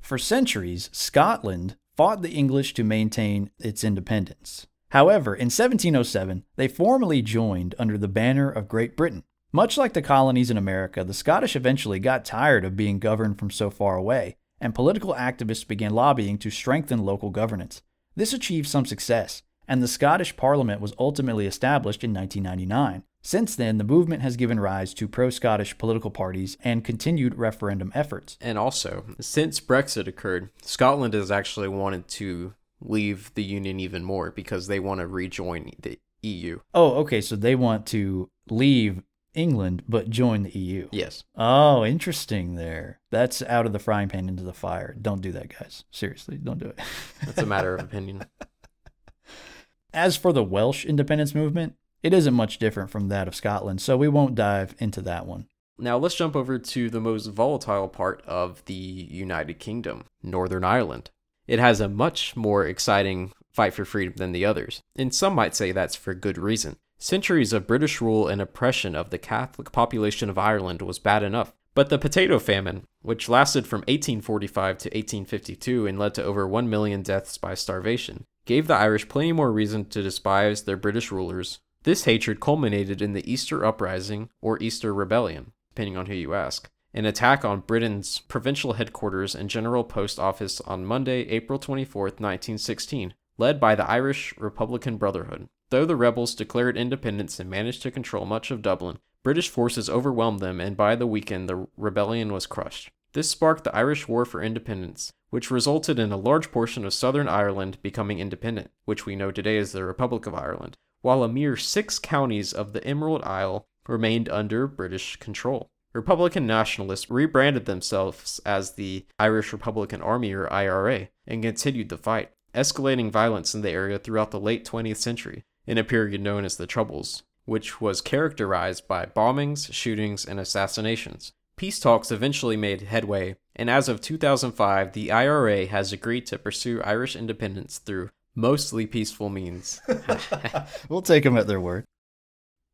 For 0.00 0.16
centuries, 0.16 0.88
Scotland 0.90 1.76
fought 1.96 2.22
the 2.22 2.30
English 2.30 2.72
to 2.74 2.84
maintain 2.84 3.50
its 3.58 3.84
independence. 3.84 4.66
However, 4.88 5.34
in 5.34 5.46
1707, 5.46 6.44
they 6.56 6.66
formally 6.66 7.20
joined 7.20 7.74
under 7.78 7.98
the 7.98 8.08
banner 8.08 8.50
of 8.50 8.68
Great 8.68 8.96
Britain. 8.96 9.24
Much 9.52 9.76
like 9.76 9.94
the 9.94 10.02
colonies 10.02 10.48
in 10.48 10.56
America, 10.56 11.02
the 11.02 11.12
Scottish 11.12 11.56
eventually 11.56 11.98
got 11.98 12.24
tired 12.24 12.64
of 12.64 12.76
being 12.76 13.00
governed 13.00 13.36
from 13.36 13.50
so 13.50 13.68
far 13.68 13.96
away, 13.96 14.36
and 14.60 14.76
political 14.76 15.12
activists 15.14 15.66
began 15.66 15.92
lobbying 15.92 16.38
to 16.38 16.50
strengthen 16.50 17.04
local 17.04 17.30
governance. 17.30 17.82
This 18.14 18.32
achieved 18.32 18.68
some 18.68 18.86
success, 18.86 19.42
and 19.66 19.82
the 19.82 19.88
Scottish 19.88 20.36
Parliament 20.36 20.80
was 20.80 20.94
ultimately 21.00 21.46
established 21.46 22.04
in 22.04 22.14
1999. 22.14 23.02
Since 23.22 23.56
then, 23.56 23.78
the 23.78 23.84
movement 23.84 24.22
has 24.22 24.36
given 24.36 24.60
rise 24.60 24.94
to 24.94 25.08
pro 25.08 25.30
Scottish 25.30 25.76
political 25.78 26.12
parties 26.12 26.56
and 26.62 26.84
continued 26.84 27.34
referendum 27.34 27.90
efforts. 27.92 28.38
And 28.40 28.56
also, 28.56 29.04
since 29.20 29.58
Brexit 29.58 30.06
occurred, 30.06 30.50
Scotland 30.62 31.14
has 31.14 31.32
actually 31.32 31.68
wanted 31.68 32.06
to 32.08 32.54
leave 32.80 33.34
the 33.34 33.42
Union 33.44 33.80
even 33.80 34.04
more 34.04 34.30
because 34.30 34.68
they 34.68 34.78
want 34.78 35.00
to 35.00 35.08
rejoin 35.08 35.72
the 35.80 35.98
EU. 36.22 36.60
Oh, 36.72 36.92
okay. 37.00 37.20
So 37.20 37.36
they 37.36 37.54
want 37.54 37.86
to 37.86 38.30
leave 38.48 39.02
England, 39.34 39.82
but 39.88 40.10
join 40.10 40.42
the 40.42 40.50
EU. 40.50 40.88
Yes. 40.92 41.24
Oh, 41.36 41.84
interesting 41.84 42.54
there. 42.54 43.00
That's 43.10 43.42
out 43.42 43.66
of 43.66 43.72
the 43.72 43.78
frying 43.78 44.08
pan 44.08 44.28
into 44.28 44.42
the 44.42 44.52
fire. 44.52 44.94
Don't 45.00 45.22
do 45.22 45.32
that, 45.32 45.56
guys. 45.58 45.84
Seriously, 45.90 46.36
don't 46.36 46.58
do 46.58 46.66
it. 46.66 46.78
That's 47.24 47.38
a 47.38 47.46
matter 47.46 47.74
of 47.74 47.80
opinion. 47.80 48.26
As 49.92 50.16
for 50.16 50.32
the 50.32 50.44
Welsh 50.44 50.84
independence 50.84 51.34
movement, 51.34 51.74
it 52.02 52.14
isn't 52.14 52.34
much 52.34 52.58
different 52.58 52.90
from 52.90 53.08
that 53.08 53.28
of 53.28 53.34
Scotland, 53.34 53.80
so 53.80 53.96
we 53.96 54.08
won't 54.08 54.34
dive 54.34 54.74
into 54.78 55.00
that 55.02 55.26
one. 55.26 55.46
Now 55.78 55.96
let's 55.96 56.14
jump 56.14 56.36
over 56.36 56.58
to 56.58 56.90
the 56.90 57.00
most 57.00 57.26
volatile 57.26 57.88
part 57.88 58.22
of 58.26 58.64
the 58.66 58.74
United 58.74 59.58
Kingdom, 59.58 60.04
Northern 60.22 60.64
Ireland. 60.64 61.10
It 61.46 61.58
has 61.58 61.80
a 61.80 61.88
much 61.88 62.36
more 62.36 62.64
exciting 62.64 63.32
fight 63.50 63.74
for 63.74 63.84
freedom 63.84 64.14
than 64.16 64.32
the 64.32 64.44
others, 64.44 64.82
and 64.94 65.14
some 65.14 65.34
might 65.34 65.54
say 65.54 65.72
that's 65.72 65.96
for 65.96 66.14
good 66.14 66.38
reason. 66.38 66.76
Centuries 67.02 67.54
of 67.54 67.66
British 67.66 68.02
rule 68.02 68.28
and 68.28 68.42
oppression 68.42 68.94
of 68.94 69.08
the 69.08 69.16
Catholic 69.16 69.72
population 69.72 70.28
of 70.28 70.36
Ireland 70.36 70.82
was 70.82 70.98
bad 70.98 71.22
enough, 71.22 71.54
but 71.74 71.88
the 71.88 71.98
potato 71.98 72.38
famine, 72.38 72.86
which 73.00 73.26
lasted 73.26 73.66
from 73.66 73.80
1845 73.88 74.76
to 74.76 74.88
1852 74.88 75.86
and 75.86 75.98
led 75.98 76.12
to 76.12 76.22
over 76.22 76.46
1 76.46 76.68
million 76.68 77.00
deaths 77.00 77.38
by 77.38 77.54
starvation, 77.54 78.26
gave 78.44 78.66
the 78.66 78.74
Irish 78.74 79.08
plenty 79.08 79.32
more 79.32 79.50
reason 79.50 79.86
to 79.86 80.02
despise 80.02 80.64
their 80.64 80.76
British 80.76 81.10
rulers. 81.10 81.60
This 81.84 82.04
hatred 82.04 82.38
culminated 82.38 83.00
in 83.00 83.14
the 83.14 83.32
Easter 83.32 83.64
Uprising, 83.64 84.28
or 84.42 84.62
Easter 84.62 84.92
Rebellion, 84.92 85.52
depending 85.70 85.96
on 85.96 86.04
who 86.04 86.14
you 86.14 86.34
ask, 86.34 86.68
an 86.92 87.06
attack 87.06 87.46
on 87.46 87.60
Britain's 87.60 88.18
provincial 88.18 88.74
headquarters 88.74 89.34
and 89.34 89.48
General 89.48 89.84
Post 89.84 90.18
Office 90.18 90.60
on 90.60 90.84
Monday, 90.84 91.22
April 91.30 91.58
24, 91.58 92.02
1916, 92.02 93.14
led 93.38 93.58
by 93.58 93.74
the 93.74 93.88
Irish 93.88 94.34
Republican 94.36 94.98
Brotherhood. 94.98 95.48
Though 95.70 95.84
the 95.84 95.94
rebels 95.94 96.34
declared 96.34 96.76
independence 96.76 97.38
and 97.38 97.48
managed 97.48 97.82
to 97.82 97.92
control 97.92 98.26
much 98.26 98.50
of 98.50 98.60
Dublin, 98.60 98.98
British 99.22 99.48
forces 99.48 99.88
overwhelmed 99.88 100.40
them, 100.40 100.60
and 100.60 100.76
by 100.76 100.96
the 100.96 101.06
weekend, 101.06 101.48
the 101.48 101.68
rebellion 101.76 102.32
was 102.32 102.46
crushed. 102.46 102.90
This 103.12 103.30
sparked 103.30 103.62
the 103.62 103.74
Irish 103.74 104.08
War 104.08 104.24
for 104.24 104.42
Independence, 104.42 105.12
which 105.30 105.50
resulted 105.50 106.00
in 106.00 106.10
a 106.10 106.16
large 106.16 106.50
portion 106.50 106.84
of 106.84 106.92
southern 106.92 107.28
Ireland 107.28 107.78
becoming 107.82 108.18
independent, 108.18 108.72
which 108.84 109.06
we 109.06 109.14
know 109.14 109.30
today 109.30 109.58
as 109.58 109.70
the 109.70 109.84
Republic 109.84 110.26
of 110.26 110.34
Ireland, 110.34 110.76
while 111.02 111.22
a 111.22 111.28
mere 111.28 111.56
six 111.56 112.00
counties 112.00 112.52
of 112.52 112.72
the 112.72 112.84
Emerald 112.84 113.22
Isle 113.22 113.66
remained 113.86 114.28
under 114.28 114.66
British 114.66 115.16
control. 115.16 115.68
Republican 115.92 116.48
nationalists 116.48 117.10
rebranded 117.10 117.66
themselves 117.66 118.40
as 118.44 118.72
the 118.72 119.06
Irish 119.20 119.52
Republican 119.52 120.02
Army 120.02 120.32
or 120.32 120.52
IRA 120.52 121.10
and 121.28 121.42
continued 121.42 121.90
the 121.90 121.98
fight, 121.98 122.30
escalating 122.54 123.10
violence 123.10 123.54
in 123.54 123.62
the 123.62 123.70
area 123.70 123.98
throughout 124.00 124.32
the 124.32 124.40
late 124.40 124.64
20th 124.64 124.96
century 124.96 125.44
in 125.66 125.78
a 125.78 125.84
period 125.84 126.20
known 126.20 126.44
as 126.44 126.56
the 126.56 126.66
Troubles, 126.66 127.22
which 127.44 127.80
was 127.80 128.00
characterized 128.00 128.86
by 128.88 129.06
bombings, 129.06 129.72
shootings, 129.72 130.24
and 130.24 130.38
assassinations. 130.40 131.32
Peace 131.56 131.78
talks 131.78 132.10
eventually 132.10 132.56
made 132.56 132.82
headway, 132.82 133.36
and 133.54 133.68
as 133.68 133.88
of 133.88 134.00
2005, 134.00 134.92
the 134.92 135.12
IRA 135.12 135.66
has 135.66 135.92
agreed 135.92 136.26
to 136.26 136.38
pursue 136.38 136.80
Irish 136.82 137.14
independence 137.14 137.78
through 137.78 138.10
mostly 138.34 138.86
peaceful 138.86 139.28
means. 139.28 139.80
we'll 140.88 141.02
take 141.02 141.24
them 141.24 141.36
at 141.36 141.46
their 141.46 141.60
word. 141.60 141.84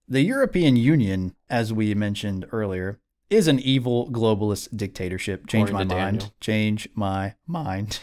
The 0.09 0.23
European 0.23 0.77
Union, 0.77 1.35
as 1.51 1.73
we 1.73 1.93
mentioned 1.95 2.47
earlier, 2.53 3.01
is 3.29 3.49
an 3.49 3.59
evil 3.59 4.09
globalist 4.11 4.77
dictatorship. 4.77 5.47
Change 5.49 5.73
my 5.73 5.79
mind. 5.83 5.89
Daniel. 5.89 6.35
Change 6.41 6.89
my 6.95 7.35
mind. 7.47 7.99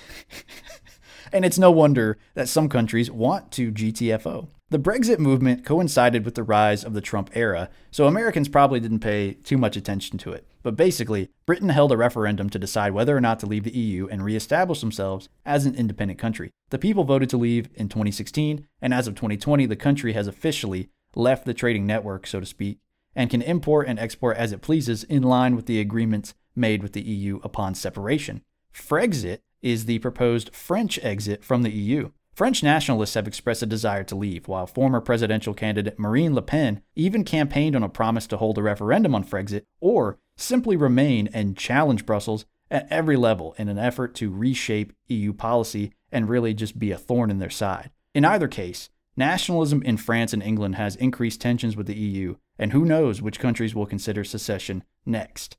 and 1.31 1.45
it's 1.45 1.57
no 1.57 1.71
wonder 1.71 2.17
that 2.33 2.49
some 2.49 2.67
countries 2.67 3.09
want 3.09 3.51
to 3.53 3.71
GTFO. 3.71 4.49
The 4.73 4.79
Brexit 4.79 5.19
movement 5.19 5.63
coincided 5.63 6.25
with 6.25 6.33
the 6.33 6.41
rise 6.41 6.83
of 6.83 6.93
the 6.93 7.01
Trump 7.01 7.29
era, 7.35 7.69
so 7.91 8.07
Americans 8.07 8.49
probably 8.49 8.79
didn't 8.79 9.01
pay 9.01 9.33
too 9.33 9.55
much 9.55 9.77
attention 9.77 10.17
to 10.17 10.31
it. 10.31 10.47
But 10.63 10.75
basically, 10.75 11.29
Britain 11.45 11.69
held 11.69 11.91
a 11.91 11.95
referendum 11.95 12.49
to 12.49 12.57
decide 12.57 12.91
whether 12.91 13.15
or 13.15 13.21
not 13.21 13.39
to 13.41 13.45
leave 13.45 13.65
the 13.65 13.77
EU 13.77 14.07
and 14.07 14.25
reestablish 14.25 14.81
themselves 14.81 15.29
as 15.45 15.67
an 15.67 15.75
independent 15.75 16.19
country. 16.19 16.49
The 16.71 16.79
people 16.79 17.03
voted 17.03 17.29
to 17.29 17.37
leave 17.37 17.69
in 17.75 17.87
2016, 17.87 18.65
and 18.81 18.95
as 18.95 19.07
of 19.07 19.13
2020, 19.13 19.67
the 19.67 19.75
country 19.75 20.13
has 20.13 20.25
officially 20.25 20.89
left 21.13 21.45
the 21.45 21.53
trading 21.53 21.85
network, 21.85 22.25
so 22.25 22.39
to 22.39 22.45
speak, 22.47 22.79
and 23.15 23.29
can 23.29 23.43
import 23.43 23.87
and 23.87 23.99
export 23.99 24.37
as 24.37 24.51
it 24.51 24.63
pleases 24.63 25.03
in 25.03 25.21
line 25.21 25.55
with 25.55 25.67
the 25.67 25.79
agreements 25.79 26.33
made 26.55 26.81
with 26.81 26.93
the 26.93 27.03
EU 27.03 27.39
upon 27.43 27.75
separation. 27.75 28.41
Frexit 28.73 29.37
is 29.61 29.85
the 29.85 29.99
proposed 29.99 30.55
French 30.55 30.97
exit 31.03 31.43
from 31.43 31.61
the 31.61 31.71
EU. 31.71 32.09
French 32.33 32.63
nationalists 32.63 33.13
have 33.13 33.27
expressed 33.27 33.61
a 33.61 33.67
desire 33.67 34.03
to 34.03 34.15
leave, 34.15 34.47
while 34.47 34.65
former 34.65 34.99
presidential 34.99 35.53
candidate 35.53 35.99
Marine 35.99 36.33
Le 36.33 36.41
Pen 36.41 36.81
even 36.95 37.23
campaigned 37.23 37.75
on 37.75 37.83
a 37.83 37.89
promise 37.89 38.25
to 38.27 38.37
hold 38.37 38.57
a 38.57 38.63
referendum 38.63 39.13
on 39.13 39.23
Frexit 39.23 39.65
or 39.79 40.17
simply 40.35 40.75
remain 40.75 41.29
and 41.31 41.55
challenge 41.55 42.07
Brussels 42.07 42.45
at 42.71 42.87
every 42.89 43.15
level 43.15 43.53
in 43.59 43.69
an 43.69 43.77
effort 43.77 44.15
to 44.15 44.31
reshape 44.31 44.93
EU 45.07 45.31
policy 45.31 45.93
and 46.11 46.27
really 46.27 46.55
just 46.55 46.79
be 46.79 46.91
a 46.91 46.97
thorn 46.97 47.29
in 47.29 47.37
their 47.37 47.51
side. 47.51 47.91
In 48.15 48.25
either 48.25 48.47
case, 48.47 48.89
nationalism 49.15 49.83
in 49.83 49.97
France 49.97 50.33
and 50.33 50.41
England 50.41 50.75
has 50.75 50.95
increased 50.95 51.39
tensions 51.39 51.77
with 51.77 51.85
the 51.85 51.95
EU, 51.95 52.35
and 52.57 52.71
who 52.71 52.83
knows 52.83 53.21
which 53.21 53.39
countries 53.39 53.75
will 53.75 53.85
consider 53.85 54.23
secession 54.23 54.83
next. 55.05 55.57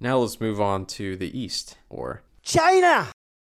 Now 0.00 0.18
let's 0.18 0.40
move 0.40 0.58
on 0.58 0.86
to 0.86 1.16
the 1.16 1.38
East, 1.38 1.76
or 1.90 2.22
China! 2.42 3.08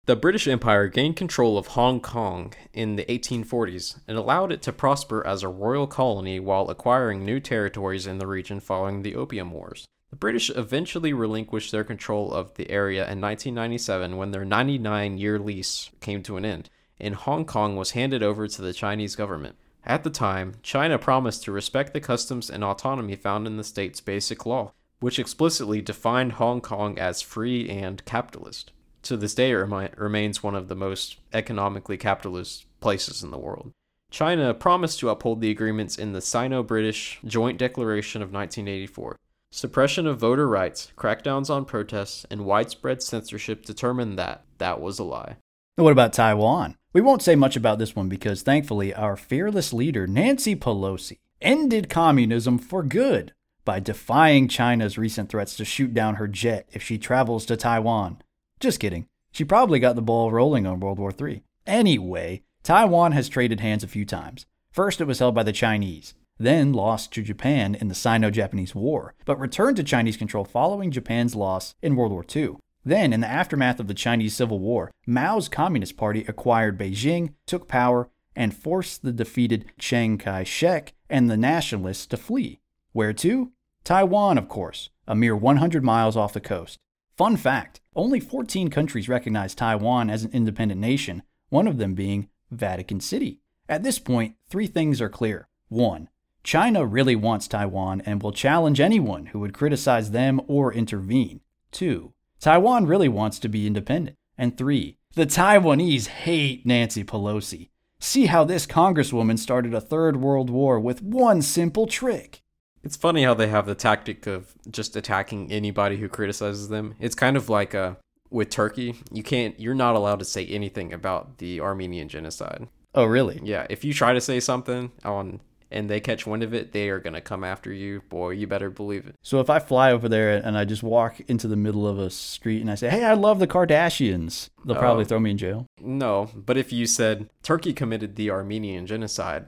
The 0.07 0.15
British 0.15 0.47
Empire 0.47 0.87
gained 0.87 1.15
control 1.15 1.57
of 1.57 1.69
Hong 1.69 1.99
Kong 1.99 2.53
in 2.73 2.95
the 2.95 3.05
1840s 3.05 4.01
and 4.07 4.15
allowed 4.15 4.51
it 4.51 4.61
to 4.61 4.71
prosper 4.71 5.25
as 5.25 5.41
a 5.41 5.47
royal 5.47 5.87
colony 5.87 6.39
while 6.39 6.69
acquiring 6.69 7.25
new 7.25 7.39
territories 7.39 8.05
in 8.05 8.19
the 8.19 8.27
region 8.27 8.59
following 8.59 9.01
the 9.01 9.15
Opium 9.15 9.49
Wars. 9.49 9.87
The 10.11 10.15
British 10.15 10.51
eventually 10.51 11.11
relinquished 11.11 11.71
their 11.71 11.83
control 11.83 12.31
of 12.31 12.53
the 12.53 12.69
area 12.69 13.01
in 13.01 13.19
1997 13.19 14.15
when 14.15 14.29
their 14.29 14.45
99 14.45 15.17
year 15.17 15.39
lease 15.39 15.89
came 16.01 16.21
to 16.21 16.37
an 16.37 16.45
end, 16.45 16.69
and 16.99 17.15
Hong 17.15 17.43
Kong 17.43 17.75
was 17.75 17.91
handed 17.91 18.21
over 18.21 18.47
to 18.47 18.61
the 18.61 18.73
Chinese 18.73 19.15
government. 19.15 19.55
At 19.83 20.03
the 20.03 20.11
time, 20.11 20.57
China 20.61 20.99
promised 20.99 21.43
to 21.45 21.51
respect 21.51 21.93
the 21.93 21.99
customs 21.99 22.51
and 22.51 22.63
autonomy 22.63 23.15
found 23.15 23.47
in 23.47 23.57
the 23.57 23.63
state's 23.63 24.01
basic 24.01 24.45
law, 24.45 24.71
which 24.99 25.17
explicitly 25.17 25.81
defined 25.81 26.33
Hong 26.33 26.61
Kong 26.61 26.99
as 26.99 27.23
free 27.23 27.67
and 27.67 28.05
capitalist 28.05 28.71
to 29.05 29.17
this 29.17 29.33
day 29.33 29.53
remains 29.53 30.43
one 30.43 30.55
of 30.55 30.67
the 30.67 30.75
most 30.75 31.17
economically 31.33 31.97
capitalist 31.97 32.65
places 32.81 33.23
in 33.23 33.31
the 33.31 33.37
world. 33.37 33.71
China 34.11 34.53
promised 34.53 34.99
to 34.99 35.09
uphold 35.09 35.41
the 35.41 35.51
agreements 35.51 35.97
in 35.97 36.13
the 36.13 36.21
Sino 36.21 36.63
British 36.63 37.19
Joint 37.25 37.57
Declaration 37.57 38.21
of 38.21 38.31
1984. 38.31 39.17
Suppression 39.51 40.05
of 40.05 40.19
voter 40.19 40.47
rights, 40.47 40.91
crackdowns 40.97 41.49
on 41.49 41.65
protests, 41.65 42.25
and 42.29 42.45
widespread 42.45 43.01
censorship 43.01 43.65
determined 43.65 44.17
that 44.19 44.43
that 44.57 44.81
was 44.81 44.99
a 44.99 45.03
lie. 45.03 45.37
What 45.75 45.91
about 45.91 46.13
Taiwan? 46.13 46.75
We 46.93 47.01
won't 47.01 47.21
say 47.21 47.35
much 47.35 47.55
about 47.55 47.79
this 47.79 47.95
one 47.95 48.07
because 48.07 48.41
thankfully 48.41 48.93
our 48.93 49.17
fearless 49.17 49.73
leader, 49.73 50.07
Nancy 50.07 50.55
Pelosi, 50.55 51.19
ended 51.41 51.89
communism 51.89 52.57
for 52.57 52.83
good 52.83 53.33
by 53.65 53.79
defying 53.79 54.47
China's 54.47 54.97
recent 54.97 55.29
threats 55.29 55.57
to 55.57 55.65
shoot 55.65 55.93
down 55.93 56.15
her 56.15 56.27
jet 56.27 56.69
if 56.71 56.81
she 56.81 56.97
travels 56.97 57.45
to 57.47 57.57
Taiwan. 57.57 58.21
Just 58.59 58.79
kidding. 58.79 59.07
She 59.31 59.43
probably 59.43 59.79
got 59.79 59.95
the 59.95 60.01
ball 60.01 60.31
rolling 60.31 60.65
on 60.65 60.79
World 60.79 60.99
War 60.99 61.13
III. 61.19 61.43
Anyway, 61.67 62.43
Taiwan 62.63 63.11
has 63.11 63.27
traded 63.27 63.59
hands 63.59 63.83
a 63.83 63.87
few 63.87 64.05
times. 64.05 64.45
First, 64.71 65.01
it 65.01 65.05
was 65.05 65.19
held 65.19 65.35
by 65.35 65.43
the 65.43 65.51
Chinese, 65.51 66.13
then 66.37 66.73
lost 66.73 67.11
to 67.13 67.21
Japan 67.21 67.75
in 67.75 67.87
the 67.87 67.95
Sino 67.95 68.29
Japanese 68.29 68.73
War, 68.73 69.13
but 69.25 69.39
returned 69.39 69.77
to 69.77 69.83
Chinese 69.83 70.17
control 70.17 70.45
following 70.45 70.91
Japan's 70.91 71.35
loss 71.35 71.75
in 71.81 71.95
World 71.95 72.11
War 72.11 72.25
II. 72.33 72.57
Then, 72.83 73.13
in 73.13 73.21
the 73.21 73.27
aftermath 73.27 73.79
of 73.79 73.87
the 73.87 73.93
Chinese 73.93 74.35
Civil 74.35 74.59
War, 74.59 74.91
Mao's 75.07 75.49
Communist 75.49 75.97
Party 75.97 76.23
acquired 76.27 76.77
Beijing, 76.77 77.33
took 77.47 77.67
power, 77.67 78.09
and 78.35 78.55
forced 78.55 79.01
the 79.01 79.11
defeated 79.11 79.65
Chiang 79.79 80.17
Kai 80.17 80.43
shek 80.43 80.93
and 81.09 81.29
the 81.29 81.37
nationalists 81.37 82.05
to 82.07 82.17
flee. 82.17 82.59
Where 82.91 83.13
to? 83.13 83.51
Taiwan, 83.83 84.37
of 84.37 84.49
course, 84.49 84.89
a 85.07 85.15
mere 85.15 85.35
100 85.35 85.83
miles 85.83 86.17
off 86.17 86.33
the 86.33 86.39
coast. 86.41 86.77
Fun 87.17 87.37
fact 87.37 87.79
only 87.95 88.19
14 88.19 88.69
countries 88.69 89.07
recognize 89.07 89.55
Taiwan 89.55 90.09
as 90.09 90.23
an 90.23 90.31
independent 90.33 90.81
nation, 90.81 91.23
one 91.47 91.65
of 91.65 91.77
them 91.77 91.93
being 91.93 92.27
Vatican 92.51 92.99
City. 92.99 93.39
At 93.69 93.83
this 93.83 93.99
point, 93.99 94.35
three 94.49 94.67
things 94.67 94.99
are 94.99 95.07
clear. 95.07 95.47
One, 95.69 96.09
China 96.43 96.85
really 96.85 97.15
wants 97.15 97.47
Taiwan 97.47 98.01
and 98.01 98.21
will 98.21 98.33
challenge 98.33 98.81
anyone 98.81 99.27
who 99.27 99.39
would 99.39 99.53
criticize 99.53 100.11
them 100.11 100.41
or 100.47 100.73
intervene. 100.73 101.39
Two, 101.71 102.11
Taiwan 102.41 102.85
really 102.85 103.09
wants 103.09 103.39
to 103.39 103.47
be 103.47 103.65
independent. 103.65 104.17
And 104.37 104.57
three, 104.57 104.97
the 105.13 105.25
Taiwanese 105.25 106.07
hate 106.07 106.65
Nancy 106.65 107.05
Pelosi. 107.05 107.69
See 107.97 108.25
how 108.25 108.43
this 108.43 108.67
congresswoman 108.67 109.39
started 109.39 109.73
a 109.73 109.79
third 109.79 110.17
world 110.17 110.49
war 110.49 110.81
with 110.81 111.01
one 111.01 111.41
simple 111.41 111.87
trick. 111.87 112.43
It's 112.85 112.95
funny 112.95 113.23
how 113.23 113.33
they 113.33 113.47
have 113.47 113.65
the 113.65 113.75
tactic 113.75 114.27
of 114.27 114.53
just 114.69 114.95
attacking 114.95 115.51
anybody 115.51 115.97
who 115.97 116.07
criticizes 116.07 116.69
them. 116.69 116.95
It's 116.99 117.15
kind 117.15 117.35
of 117.35 117.49
like 117.49 117.73
uh, 117.75 117.95
with 118.29 118.49
Turkey, 118.51 118.95
you 119.11 119.23
can't, 119.23 119.59
you're 119.59 119.73
not 119.75 119.95
allowed 119.95 120.19
to 120.19 120.25
say 120.25 120.45
anything 120.45 120.93
about 120.93 121.39
the 121.39 121.59
Armenian 121.61 122.07
genocide. 122.09 122.67
Oh, 122.93 123.05
really? 123.05 123.41
Yeah. 123.43 123.65
If 123.69 123.83
you 123.83 123.93
try 123.93 124.13
to 124.13 124.21
say 124.21 124.39
something 124.39 124.91
on 125.03 125.41
and 125.71 125.89
they 125.89 125.99
catch 125.99 126.27
wind 126.27 126.43
of 126.43 126.53
it, 126.53 126.71
they 126.73 126.89
are 126.89 126.99
gonna 126.99 127.19
come 127.21 127.43
after 127.43 127.73
you, 127.73 128.01
boy. 128.07 128.29
You 128.29 128.45
better 128.45 128.69
believe 128.69 129.07
it. 129.07 129.15
So 129.23 129.39
if 129.39 129.49
I 129.49 129.57
fly 129.59 129.91
over 129.91 130.07
there 130.07 130.37
and 130.37 130.55
I 130.55 130.63
just 130.63 130.83
walk 130.83 131.19
into 131.27 131.47
the 131.47 131.55
middle 131.55 131.87
of 131.87 131.97
a 131.97 132.09
street 132.11 132.61
and 132.61 132.69
I 132.69 132.75
say, 132.75 132.87
"Hey, 132.89 133.03
I 133.03 133.13
love 133.15 133.39
the 133.39 133.47
Kardashians," 133.47 134.49
they'll 134.63 134.75
probably 134.77 135.03
Oh. 135.05 135.07
throw 135.07 135.19
me 135.19 135.31
in 135.31 135.37
jail. 135.39 135.65
No, 135.81 136.29
but 136.35 136.55
if 136.55 136.71
you 136.71 136.85
said 136.85 137.29
Turkey 137.41 137.73
committed 137.73 138.15
the 138.15 138.29
Armenian 138.29 138.85
genocide, 138.85 139.47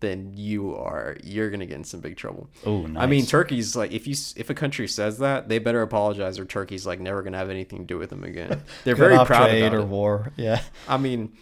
then 0.00 0.32
you 0.34 0.74
are 0.76 1.16
you're 1.22 1.50
gonna 1.50 1.66
get 1.66 1.76
in 1.76 1.84
some 1.84 2.00
big 2.00 2.16
trouble. 2.16 2.48
Oh, 2.66 2.82
nice. 2.86 3.02
I 3.02 3.06
mean, 3.06 3.24
Turkey's 3.26 3.74
like 3.76 3.92
if 3.92 4.06
you 4.06 4.14
if 4.36 4.50
a 4.50 4.54
country 4.54 4.86
says 4.88 5.18
that, 5.18 5.48
they 5.48 5.58
better 5.58 5.82
apologize, 5.82 6.38
or 6.38 6.44
Turkey's 6.44 6.86
like 6.86 7.00
never 7.00 7.22
gonna 7.22 7.38
have 7.38 7.50
anything 7.50 7.78
to 7.80 7.84
do 7.84 7.98
with 7.98 8.10
them 8.10 8.24
again. 8.24 8.62
They're 8.84 8.96
very 8.96 9.16
proud 9.24 9.48
trade 9.48 9.62
about 9.64 9.76
or 9.76 9.80
it. 9.80 9.86
war. 9.86 10.32
Yeah, 10.36 10.60
I 10.88 10.96
mean, 10.98 11.32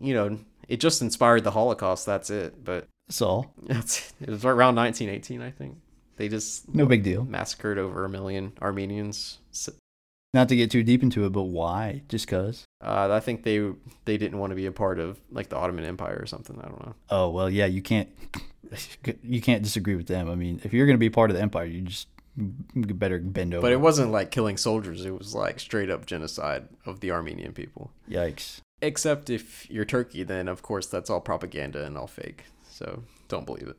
you 0.00 0.14
know, 0.14 0.38
it 0.68 0.80
just 0.80 1.02
inspired 1.02 1.44
the 1.44 1.50
Holocaust. 1.50 2.06
That's 2.06 2.30
it. 2.30 2.64
But 2.64 2.86
that's 3.08 3.20
all. 3.22 3.52
it's, 3.68 4.12
it 4.20 4.28
was 4.30 4.44
around 4.44 4.76
1918, 4.76 5.42
I 5.42 5.50
think. 5.50 5.78
They 6.16 6.28
just 6.28 6.72
No 6.74 6.84
big 6.86 7.02
deal. 7.04 7.24
massacred 7.24 7.78
over 7.78 8.04
a 8.04 8.08
million 8.08 8.52
Armenians. 8.60 9.38
Not 10.34 10.48
to 10.50 10.56
get 10.56 10.70
too 10.70 10.82
deep 10.82 11.02
into 11.02 11.24
it, 11.24 11.30
but 11.30 11.44
why? 11.44 12.02
Just 12.08 12.28
cause? 12.28 12.64
Uh, 12.84 13.08
I 13.10 13.20
think 13.20 13.44
they 13.44 13.72
they 14.04 14.18
didn't 14.18 14.38
want 14.38 14.50
to 14.50 14.54
be 14.56 14.66
a 14.66 14.72
part 14.72 14.98
of 14.98 15.18
like 15.30 15.48
the 15.48 15.56
Ottoman 15.56 15.84
Empire 15.84 16.18
or 16.20 16.26
something. 16.26 16.58
I 16.60 16.68
don't 16.68 16.84
know. 16.84 16.94
Oh 17.08 17.30
well, 17.30 17.48
yeah. 17.48 17.66
You 17.66 17.82
can't. 17.82 18.08
You 19.22 19.40
can't 19.40 19.62
disagree 19.62 19.94
with 19.94 20.08
them. 20.08 20.28
I 20.28 20.34
mean, 20.34 20.60
if 20.62 20.74
you're 20.74 20.84
going 20.84 20.96
to 20.96 20.98
be 20.98 21.08
part 21.08 21.30
of 21.30 21.36
the 21.36 21.42
empire, 21.42 21.64
you 21.64 21.80
just 21.80 22.08
better 22.74 23.18
bend 23.18 23.54
over. 23.54 23.62
But 23.62 23.72
it 23.72 23.80
wasn't 23.80 24.12
like 24.12 24.30
killing 24.30 24.56
soldiers. 24.56 25.04
It 25.04 25.16
was 25.16 25.34
like 25.34 25.58
straight 25.58 25.90
up 25.90 26.06
genocide 26.06 26.68
of 26.86 27.00
the 27.00 27.10
Armenian 27.10 27.52
people. 27.52 27.92
Yikes. 28.10 28.60
Except 28.80 29.30
if 29.30 29.68
you're 29.70 29.84
Turkey, 29.84 30.22
then 30.22 30.48
of 30.48 30.62
course 30.62 30.86
that's 30.86 31.10
all 31.10 31.20
propaganda 31.20 31.84
and 31.84 31.96
all 31.96 32.06
fake. 32.06 32.44
So 32.68 33.04
don't 33.28 33.46
believe 33.46 33.68
it. 33.68 33.76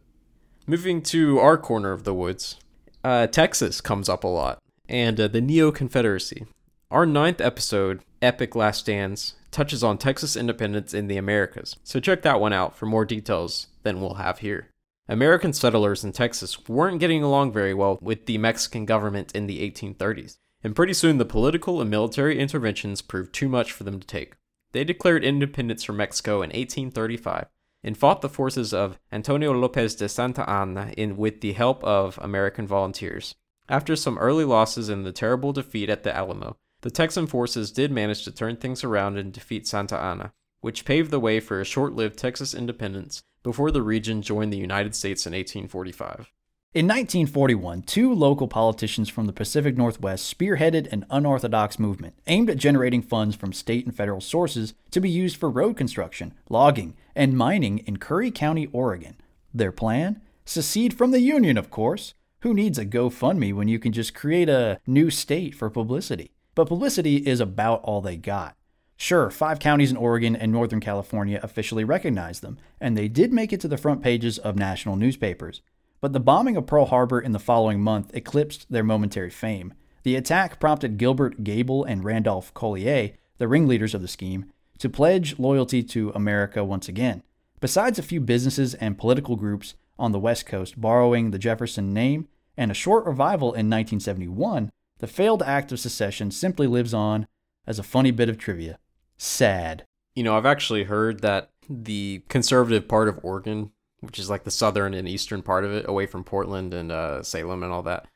Moving 0.68 1.02
to 1.04 1.40
our 1.40 1.58
corner 1.58 1.92
of 1.92 2.04
the 2.04 2.14
woods, 2.14 2.58
uh, 3.04 3.28
Texas 3.28 3.82
comes 3.82 4.10
up 4.10 4.24
a 4.24 4.28
lot, 4.28 4.60
and 4.90 5.20
uh, 5.20 5.28
the 5.28 5.40
Neo 5.40 5.72
Confederacy. 5.72 6.46
Our 6.92 7.06
ninth 7.06 7.40
episode, 7.40 8.02
Epic 8.22 8.56
Last 8.56 8.80
Stands, 8.80 9.36
touches 9.52 9.84
on 9.84 9.98
Texas 9.98 10.36
independence 10.36 10.94
in 10.94 11.08
the 11.08 11.18
Americas. 11.18 11.76
So 11.84 12.00
check 12.00 12.24
that 12.24 12.42
one 12.42 12.52
out 12.52 12.76
for 12.76 12.88
more 12.88 13.06
details 13.06 13.68
than 13.84 14.02
we'll 14.02 14.16
have 14.16 14.40
here. 14.40 14.70
American 15.08 15.54
settlers 15.54 16.04
in 16.04 16.12
Texas 16.12 16.68
weren't 16.68 17.00
getting 17.00 17.24
along 17.24 17.52
very 17.52 17.74
well 17.74 17.98
with 18.02 18.26
the 18.26 18.38
Mexican 18.38 18.86
government 18.86 19.32
in 19.34 19.48
the 19.48 19.60
1830s, 19.72 20.38
and 20.64 20.76
pretty 20.76 20.94
soon 20.94 21.18
the 21.18 21.26
political 21.26 21.80
and 21.80 21.90
military 21.90 22.40
interventions 22.40 23.02
proved 23.02 23.34
too 23.34 23.50
much 23.50 23.72
for 23.72 23.84
them 23.84 24.00
to 24.00 24.08
take. 24.08 24.34
They 24.72 24.84
declared 24.84 25.24
independence 25.24 25.84
from 25.84 25.98
Mexico 25.98 26.38
in 26.38 26.50
1835 26.50 27.48
and 27.84 27.98
fought 27.98 28.22
the 28.22 28.30
forces 28.30 28.74
of 28.74 29.00
Antonio 29.12 29.52
Lopez 29.52 29.96
de 29.96 30.10
Santa 30.10 30.48
Anna 30.50 30.94
in 30.98 31.18
with 31.18 31.42
the 31.42 31.54
help 31.54 31.84
of 31.84 32.20
American 32.22 32.68
volunteers. 32.68 33.36
After 33.70 33.96
some 33.96 34.18
early 34.18 34.46
losses 34.46 34.90
and 34.90 35.06
the 35.06 35.12
terrible 35.12 35.54
defeat 35.54 35.92
at 35.92 36.02
the 36.02 36.16
Alamo, 36.16 36.58
the 36.82 36.90
Texan 36.90 37.28
forces 37.28 37.72
did 37.72 37.92
manage 37.92 38.24
to 38.24 38.32
turn 38.32 38.56
things 38.56 38.84
around 38.84 39.18
and 39.18 39.32
defeat 39.32 39.68
Santa 39.68 39.96
Anna, 39.96 40.34
which 40.62 40.86
paved 40.86 41.12
the 41.12 41.20
way 41.20 41.40
for 41.40 41.62
a 41.62 41.66
short-lived 41.66 42.18
Texas 42.18 42.56
independence 42.56 43.22
before 43.44 43.70
the 43.70 43.84
region 43.84 44.24
joined 44.24 44.52
the 44.52 44.58
United 44.58 44.96
States 44.96 45.28
in 45.28 45.34
1845. 45.34 46.32
In 46.74 46.88
1941, 46.88 47.84
two 47.84 48.12
local 48.12 48.48
politicians 48.48 49.08
from 49.08 49.26
the 49.26 49.34
Pacific 49.34 49.78
Northwest 49.78 50.36
spearheaded 50.36 50.92
an 50.92 51.06
unorthodox 51.12 51.78
movement 51.78 52.16
aimed 52.26 52.50
at 52.50 52.58
generating 52.58 53.02
funds 53.04 53.36
from 53.36 53.54
state 53.54 53.86
and 53.86 53.96
federal 53.96 54.22
sources 54.22 54.74
to 54.90 55.00
be 55.00 55.10
used 55.10 55.38
for 55.38 55.50
road 55.50 55.78
construction, 55.78 56.34
logging, 56.50 56.96
and 57.16 57.38
mining 57.38 57.80
in 57.80 57.98
Curry 57.98 58.32
County, 58.32 58.68
Oregon. 58.72 59.16
Their 59.54 59.72
plan? 59.72 60.22
Secede 60.46 60.96
from 60.96 61.12
the 61.12 61.22
Union, 61.22 61.58
of 61.58 61.70
course. 61.70 62.14
Who 62.42 62.54
needs 62.54 62.80
a 62.80 62.86
GoFundMe 62.86 63.54
when 63.54 63.68
you 63.68 63.80
can 63.80 63.92
just 63.92 64.14
create 64.14 64.48
a 64.48 64.80
new 64.88 65.10
state 65.10 65.54
for 65.54 65.70
publicity? 65.70 66.32
But 66.56 66.70
publicity 66.70 67.18
is 67.18 67.42
about 67.42 67.82
all 67.84 68.00
they 68.00 68.16
got. 68.16 68.56
Sure, 68.96 69.30
five 69.30 69.60
counties 69.60 69.92
in 69.92 69.98
Oregon 69.98 70.38
and 70.38 70.50
Northern 70.50 70.80
California 70.80 71.42
officially 71.44 71.84
recognized 71.84 72.42
them, 72.42 72.58
and 72.80 72.98
they 72.98 73.10
did 73.10 73.34
make 73.34 73.52
it 73.52 73.60
to 73.60 73.68
the 73.68 73.78
front 73.78 74.02
pages 74.02 74.38
of 74.38 74.56
national 74.56 74.96
newspapers. 74.96 75.62
But 76.00 76.14
the 76.14 76.22
bombing 76.22 76.56
of 76.56 76.66
Pearl 76.66 76.86
Harbor 76.86 77.20
in 77.20 77.34
the 77.34 77.40
following 77.40 77.82
month 77.82 78.16
eclipsed 78.16 78.68
their 78.70 78.86
momentary 78.86 79.30
fame. 79.30 79.74
The 80.04 80.16
attack 80.16 80.62
prompted 80.62 80.98
Gilbert 80.98 81.44
Gable 81.44 81.84
and 81.84 82.06
Randolph 82.06 82.54
Collier, 82.54 83.12
the 83.38 83.50
ringleaders 83.50 83.94
of 83.94 84.02
the 84.02 84.08
scheme, 84.08 84.46
to 84.78 84.88
pledge 84.88 85.38
loyalty 85.40 85.84
to 85.84 86.14
America 86.16 86.64
once 86.64 86.88
again. 86.88 87.22
Besides 87.60 88.00
a 88.00 88.04
few 88.04 88.22
businesses 88.22 88.76
and 88.76 88.98
political 88.98 89.36
groups 89.36 89.74
on 90.00 90.12
the 90.12 90.20
West 90.20 90.46
Coast 90.46 90.80
borrowing 90.80 91.32
the 91.32 91.38
Jefferson 91.38 91.94
name 91.94 92.28
and 92.58 92.72
a 92.72 92.76
short 92.76 93.06
revival 93.06 93.50
in 93.50 93.70
1971, 93.70 94.72
the 95.00 95.08
failed 95.08 95.44
act 95.44 95.72
of 95.72 95.80
secession 95.80 96.32
simply 96.32 96.68
lives 96.68 96.94
on 96.94 97.28
as 97.68 97.80
a 97.80 97.84
funny 97.84 98.12
bit 98.12 98.30
of 98.30 98.38
trivia. 98.38 98.80
Sad. 99.18 99.86
You 100.16 100.24
know, 100.24 100.36
I've 100.36 100.46
actually 100.46 100.84
heard 100.84 101.22
that 101.22 101.52
the 101.70 102.24
conservative 102.30 102.88
part 102.88 103.08
of 103.08 103.20
Oregon, 103.24 103.72
which 104.00 104.20
is 104.20 104.30
like 104.30 104.44
the 104.44 104.52
southern 104.52 104.94
and 104.94 105.08
eastern 105.08 105.42
part 105.42 105.64
of 105.64 105.72
it, 105.72 105.88
away 105.88 106.06
from 106.06 106.24
Portland 106.24 106.74
and 106.74 106.92
uh, 106.92 107.22
Salem 107.22 107.64
and 107.64 107.72
all 107.72 107.84
that, 107.84 108.08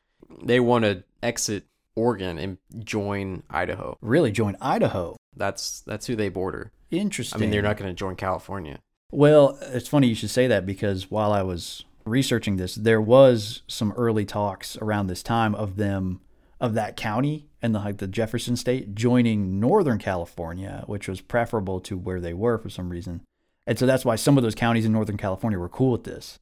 they 0.42 0.60
want 0.60 0.86
to 0.86 1.04
exit 1.22 1.66
Oregon 1.96 2.38
and 2.38 2.58
join 2.80 3.44
Idaho. 3.50 3.98
Really 4.02 4.32
join 4.32 4.58
Idaho. 4.60 5.16
That's 5.36 5.82
that's 5.82 6.08
who 6.08 6.16
they 6.16 6.30
border. 6.30 6.72
Interesting. 6.92 7.38
I 7.38 7.42
mean, 7.42 7.52
they're 7.52 7.62
not 7.62 7.78
going 7.78 7.90
to 7.90 7.96
join 7.96 8.16
California. 8.16 8.80
Well, 9.14 9.60
it's 9.62 9.88
funny 9.88 10.08
you 10.08 10.16
should 10.16 10.32
say 10.32 10.48
that 10.48 10.66
because 10.66 11.12
while 11.12 11.32
I 11.32 11.44
was 11.44 11.86
researching 12.04 12.58
this, 12.58 12.74
there 12.74 13.00
was 13.00 13.62
some 13.68 13.92
early 13.92 14.26
talks 14.26 14.76
around 14.78 15.06
this 15.06 15.22
time 15.22 15.54
of 15.54 15.76
them 15.76 16.20
of 16.60 16.74
that 16.74 16.96
county 16.96 17.48
and 17.62 17.76
the 17.76 17.80
like 17.80 17.98
the 17.98 18.08
Jefferson 18.08 18.56
state 18.56 18.96
joining 18.96 19.60
Northern 19.60 20.00
California, 20.00 20.84
which 20.88 21.08
was 21.08 21.22
preferable 21.22 21.80
to 21.82 21.96
where 21.96 22.20
they 22.20 22.34
were 22.34 22.58
for 22.58 22.72
some 22.72 22.90
reason. 22.90 23.22
And 23.68 23.78
so 23.78 23.86
that's 23.86 24.04
why 24.04 24.16
some 24.16 24.36
of 24.36 24.44
those 24.44 24.56
counties 24.56 24.84
in 24.84 24.92
Northern 24.92 25.18
California 25.18 25.60
were 25.60 25.70
cool 25.70 25.92
with 25.92 26.06
this. 26.06 26.40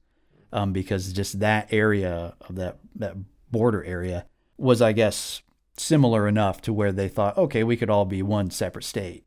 Um, 0.54 0.72
because 0.72 1.12
just 1.12 1.42
that 1.42 1.74
area 1.74 2.36
of 2.40 2.56
that 2.56 2.78
that 2.96 3.18
border 3.52 3.84
area 3.84 4.28
was, 4.58 4.82
I 4.82 4.94
guess, 4.94 5.42
similar 5.76 6.26
enough 6.26 6.62
to 6.62 6.72
where 6.72 6.94
they 6.94 7.10
thought, 7.10 7.38
okay, 7.38 7.66
we 7.66 7.76
could 7.76 7.90
all 7.90 8.06
be 8.06 8.24
one 8.24 8.50
separate 8.50 8.86
state. 8.86 9.26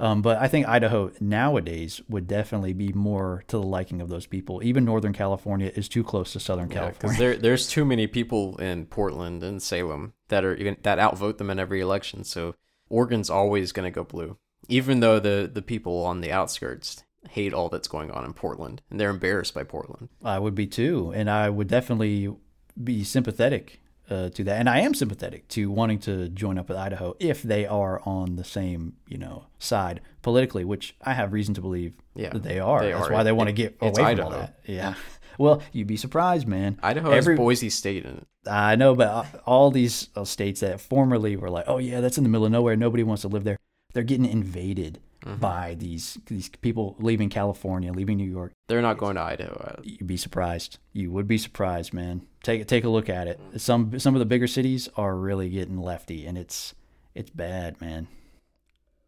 Um, 0.00 0.22
but 0.22 0.38
I 0.38 0.48
think 0.48 0.66
Idaho 0.66 1.12
nowadays 1.20 2.00
would 2.08 2.26
definitely 2.26 2.72
be 2.72 2.92
more 2.92 3.44
to 3.48 3.56
the 3.58 3.62
liking 3.62 4.00
of 4.00 4.08
those 4.08 4.26
people. 4.26 4.60
Even 4.64 4.84
Northern 4.84 5.12
California 5.12 5.70
is 5.76 5.88
too 5.88 6.02
close 6.02 6.32
to 6.32 6.40
Southern 6.40 6.68
Yeah, 6.70 6.90
California. 6.90 7.18
there 7.18 7.36
there's 7.36 7.68
too 7.68 7.84
many 7.84 8.06
people 8.08 8.56
in 8.56 8.86
Portland 8.86 9.42
and 9.44 9.62
Salem 9.62 10.14
that 10.28 10.44
are 10.44 10.56
even 10.56 10.76
that 10.82 10.98
outvote 10.98 11.38
them 11.38 11.48
in 11.50 11.58
every 11.60 11.80
election. 11.80 12.24
So 12.24 12.54
Oregon's 12.88 13.30
always 13.30 13.70
going 13.72 13.86
to 13.86 13.94
go 13.94 14.02
blue, 14.04 14.36
even 14.68 14.98
though 15.00 15.20
the 15.20 15.48
the 15.52 15.62
people 15.62 16.04
on 16.04 16.20
the 16.22 16.32
outskirts 16.32 17.04
hate 17.30 17.54
all 17.54 17.68
that's 17.68 17.88
going 17.88 18.10
on 18.10 18.24
in 18.24 18.32
Portland 18.34 18.82
and 18.90 18.98
they're 19.00 19.10
embarrassed 19.10 19.54
by 19.54 19.62
Portland. 19.62 20.08
I 20.24 20.38
would 20.38 20.54
be 20.54 20.66
too, 20.66 21.12
and 21.14 21.30
I 21.30 21.48
would 21.50 21.68
definitely 21.68 22.34
be 22.82 23.04
sympathetic 23.04 23.80
uh, 24.10 24.28
to 24.30 24.44
that, 24.44 24.58
and 24.60 24.68
I 24.68 24.80
am 24.80 24.94
sympathetic 24.94 25.48
to 25.48 25.70
wanting 25.70 25.98
to 26.00 26.28
join 26.28 26.58
up 26.58 26.68
with 26.68 26.76
Idaho 26.76 27.16
if 27.20 27.42
they 27.42 27.66
are 27.66 28.00
on 28.04 28.36
the 28.36 28.44
same, 28.44 28.94
you 29.08 29.18
know, 29.18 29.46
side 29.58 30.00
politically, 30.22 30.64
which 30.64 30.94
I 31.02 31.14
have 31.14 31.32
reason 31.32 31.54
to 31.54 31.60
believe 31.60 31.94
Yeah, 32.14 32.30
that 32.30 32.42
they 32.42 32.58
are. 32.58 32.82
they 32.82 32.92
That's 32.92 33.08
are. 33.08 33.12
why 33.12 33.22
they 33.22 33.32
want 33.32 33.48
to 33.48 33.52
get 33.54 33.76
away 33.80 34.14
from 34.16 34.24
all 34.24 34.30
that. 34.30 34.58
Yeah. 34.66 34.94
Well, 35.36 35.62
you'd 35.72 35.88
be 35.88 35.96
surprised, 35.96 36.46
man. 36.46 36.78
Idaho 36.80 37.10
Every- 37.10 37.34
has 37.34 37.38
Boise 37.38 37.68
State 37.68 38.04
in 38.04 38.18
it. 38.18 38.26
I 38.48 38.76
know, 38.76 38.94
but 38.94 39.08
uh, 39.08 39.24
all 39.44 39.72
these 39.72 40.08
uh, 40.14 40.24
states 40.24 40.60
that 40.60 40.80
formerly 40.80 41.34
were 41.34 41.50
like, 41.50 41.64
oh 41.66 41.78
yeah, 41.78 42.00
that's 42.00 42.16
in 42.16 42.22
the 42.22 42.30
middle 42.30 42.46
of 42.46 42.52
nowhere, 42.52 42.76
nobody 42.76 43.02
wants 43.02 43.22
to 43.22 43.28
live 43.28 43.42
there. 43.42 43.58
They're 43.94 44.04
getting 44.04 44.26
invaded 44.26 45.00
Mm-hmm. 45.24 45.36
by 45.36 45.74
these 45.78 46.18
these 46.26 46.50
people 46.50 46.96
leaving 46.98 47.30
California, 47.30 47.90
leaving 47.92 48.18
New 48.18 48.30
York. 48.30 48.52
They're 48.68 48.82
not 48.82 48.98
going 48.98 49.14
to 49.14 49.22
Idaho. 49.22 49.80
You'd 49.82 50.06
be 50.06 50.18
surprised. 50.18 50.78
You 50.92 51.10
would 51.12 51.26
be 51.26 51.38
surprised, 51.38 51.94
man. 51.94 52.26
Take 52.42 52.66
take 52.66 52.84
a 52.84 52.90
look 52.90 53.08
at 53.08 53.26
it. 53.26 53.40
Some 53.56 53.98
some 53.98 54.14
of 54.14 54.18
the 54.18 54.26
bigger 54.26 54.46
cities 54.46 54.86
are 54.98 55.16
really 55.16 55.48
getting 55.48 55.80
lefty, 55.80 56.26
and 56.26 56.36
it's 56.36 56.74
it's 57.14 57.30
bad, 57.30 57.80
man. 57.80 58.08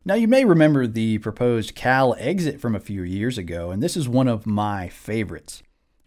Now 0.06 0.14
you 0.14 0.26
may 0.26 0.46
remember 0.46 0.86
the 0.86 1.18
proposed 1.18 1.74
Cal 1.74 2.14
exit 2.18 2.62
from 2.62 2.74
a 2.74 2.80
few 2.80 3.02
years 3.02 3.36
ago, 3.36 3.70
and 3.70 3.82
this 3.82 3.94
is 3.94 4.08
one 4.08 4.28
of 4.28 4.46
my 4.46 4.88
favorites. 4.88 5.62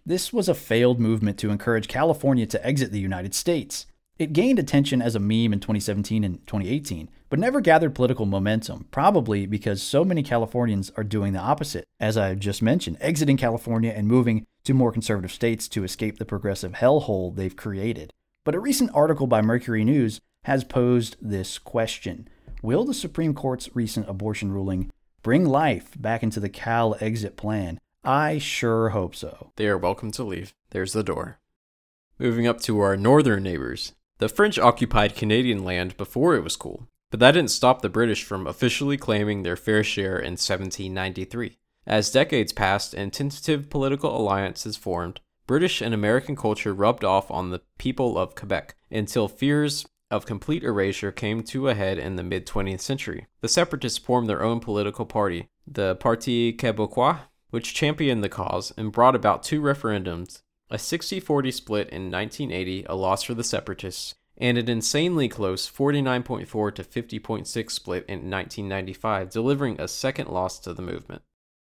This 0.07 0.33
was 0.33 0.49
a 0.49 0.55
failed 0.55 0.99
movement 0.99 1.37
to 1.39 1.51
encourage 1.51 1.87
California 1.87 2.47
to 2.47 2.65
exit 2.65 2.91
the 2.91 2.99
United 2.99 3.35
States. 3.35 3.85
It 4.17 4.33
gained 4.33 4.57
attention 4.57 5.03
as 5.03 5.15
a 5.15 5.19
meme 5.19 5.53
in 5.53 5.59
2017 5.59 6.23
and 6.23 6.47
2018, 6.47 7.09
but 7.29 7.39
never 7.39 7.61
gathered 7.61 7.95
political 7.95 8.25
momentum, 8.25 8.87
probably 8.91 9.45
because 9.45 9.81
so 9.81 10.03
many 10.03 10.23
Californians 10.23 10.91
are 10.97 11.03
doing 11.03 11.33
the 11.33 11.39
opposite, 11.39 11.85
as 11.99 12.17
I 12.17 12.35
just 12.35 12.61
mentioned, 12.61 12.97
exiting 12.99 13.37
California 13.37 13.91
and 13.95 14.07
moving 14.07 14.45
to 14.63 14.73
more 14.73 14.91
conservative 14.91 15.31
states 15.31 15.67
to 15.69 15.83
escape 15.83 16.17
the 16.17 16.25
progressive 16.25 16.73
hellhole 16.73 17.35
they've 17.35 17.55
created. 17.55 18.13
But 18.43 18.55
a 18.55 18.59
recent 18.59 18.91
article 18.93 19.27
by 19.27 19.41
Mercury 19.41 19.83
News 19.83 20.21
has 20.43 20.63
posed 20.63 21.17
this 21.21 21.59
question 21.59 22.27
Will 22.61 22.83
the 22.83 22.93
Supreme 22.93 23.33
Court's 23.33 23.73
recent 23.73 24.09
abortion 24.09 24.51
ruling 24.51 24.91
bring 25.23 25.45
life 25.45 25.91
back 25.97 26.23
into 26.23 26.39
the 26.39 26.49
Cal 26.49 26.95
exit 26.99 27.37
plan? 27.37 27.79
I 28.03 28.37
sure 28.37 28.89
hope 28.89 29.15
so. 29.15 29.51
They 29.55 29.67
are 29.67 29.77
welcome 29.77 30.11
to 30.11 30.23
leave. 30.23 30.53
There's 30.71 30.93
the 30.93 31.03
door. 31.03 31.39
Moving 32.17 32.47
up 32.47 32.59
to 32.61 32.79
our 32.79 32.97
northern 32.97 33.43
neighbors. 33.43 33.93
The 34.17 34.29
French 34.29 34.59
occupied 34.59 35.15
Canadian 35.15 35.63
land 35.63 35.95
before 35.95 36.35
it 36.35 36.43
was 36.43 36.57
cool, 36.57 36.87
but 37.11 37.19
that 37.19 37.31
didn't 37.31 37.51
stop 37.51 37.81
the 37.81 37.89
British 37.89 38.23
from 38.23 38.47
officially 38.47 38.97
claiming 38.97 39.43
their 39.43 39.55
fair 39.55 39.83
share 39.83 40.17
in 40.17 40.33
1793. 40.33 41.57
As 41.85 42.11
decades 42.11 42.53
passed 42.53 42.93
and 42.93 43.11
tentative 43.11 43.69
political 43.69 44.15
alliances 44.15 44.77
formed, 44.77 45.21
British 45.47 45.81
and 45.81 45.93
American 45.93 46.35
culture 46.35 46.73
rubbed 46.73 47.03
off 47.03 47.31
on 47.31 47.49
the 47.49 47.61
people 47.79 48.17
of 48.17 48.35
Quebec 48.35 48.75
until 48.91 49.27
fears 49.27 49.87
of 50.11 50.25
complete 50.25 50.63
erasure 50.63 51.11
came 51.11 51.41
to 51.43 51.69
a 51.69 51.73
head 51.73 51.97
in 51.97 52.15
the 52.15 52.23
mid 52.23 52.45
20th 52.45 52.81
century. 52.81 53.27
The 53.41 53.47
separatists 53.47 53.97
formed 53.97 54.29
their 54.29 54.43
own 54.43 54.59
political 54.59 55.05
party, 55.05 55.49
the 55.65 55.95
Parti 55.95 56.53
Québécois, 56.53 57.21
which 57.49 57.73
championed 57.73 58.23
the 58.23 58.29
cause 58.29 58.71
and 58.77 58.91
brought 58.91 59.15
about 59.15 59.43
two 59.43 59.61
referendums 59.61 60.41
a 60.71 60.77
60 60.77 61.19
40 61.19 61.51
split 61.51 61.89
in 61.89 62.11
1980, 62.11 62.85
a 62.87 62.95
loss 62.95 63.23
for 63.23 63.33
the 63.33 63.43
separatists, 63.43 64.13
and 64.39 64.57
an 64.57 64.69
insanely 64.69 65.27
close 65.27 65.69
49.4 65.69 66.75
to 66.75 66.83
50.6 66.83 67.71
split 67.71 68.05
in 68.07 68.29
1995, 68.29 69.29
delivering 69.29 69.79
a 69.79 69.87
second 69.87 70.29
loss 70.29 70.59
to 70.59 70.73
the 70.73 70.81
movement. 70.81 71.21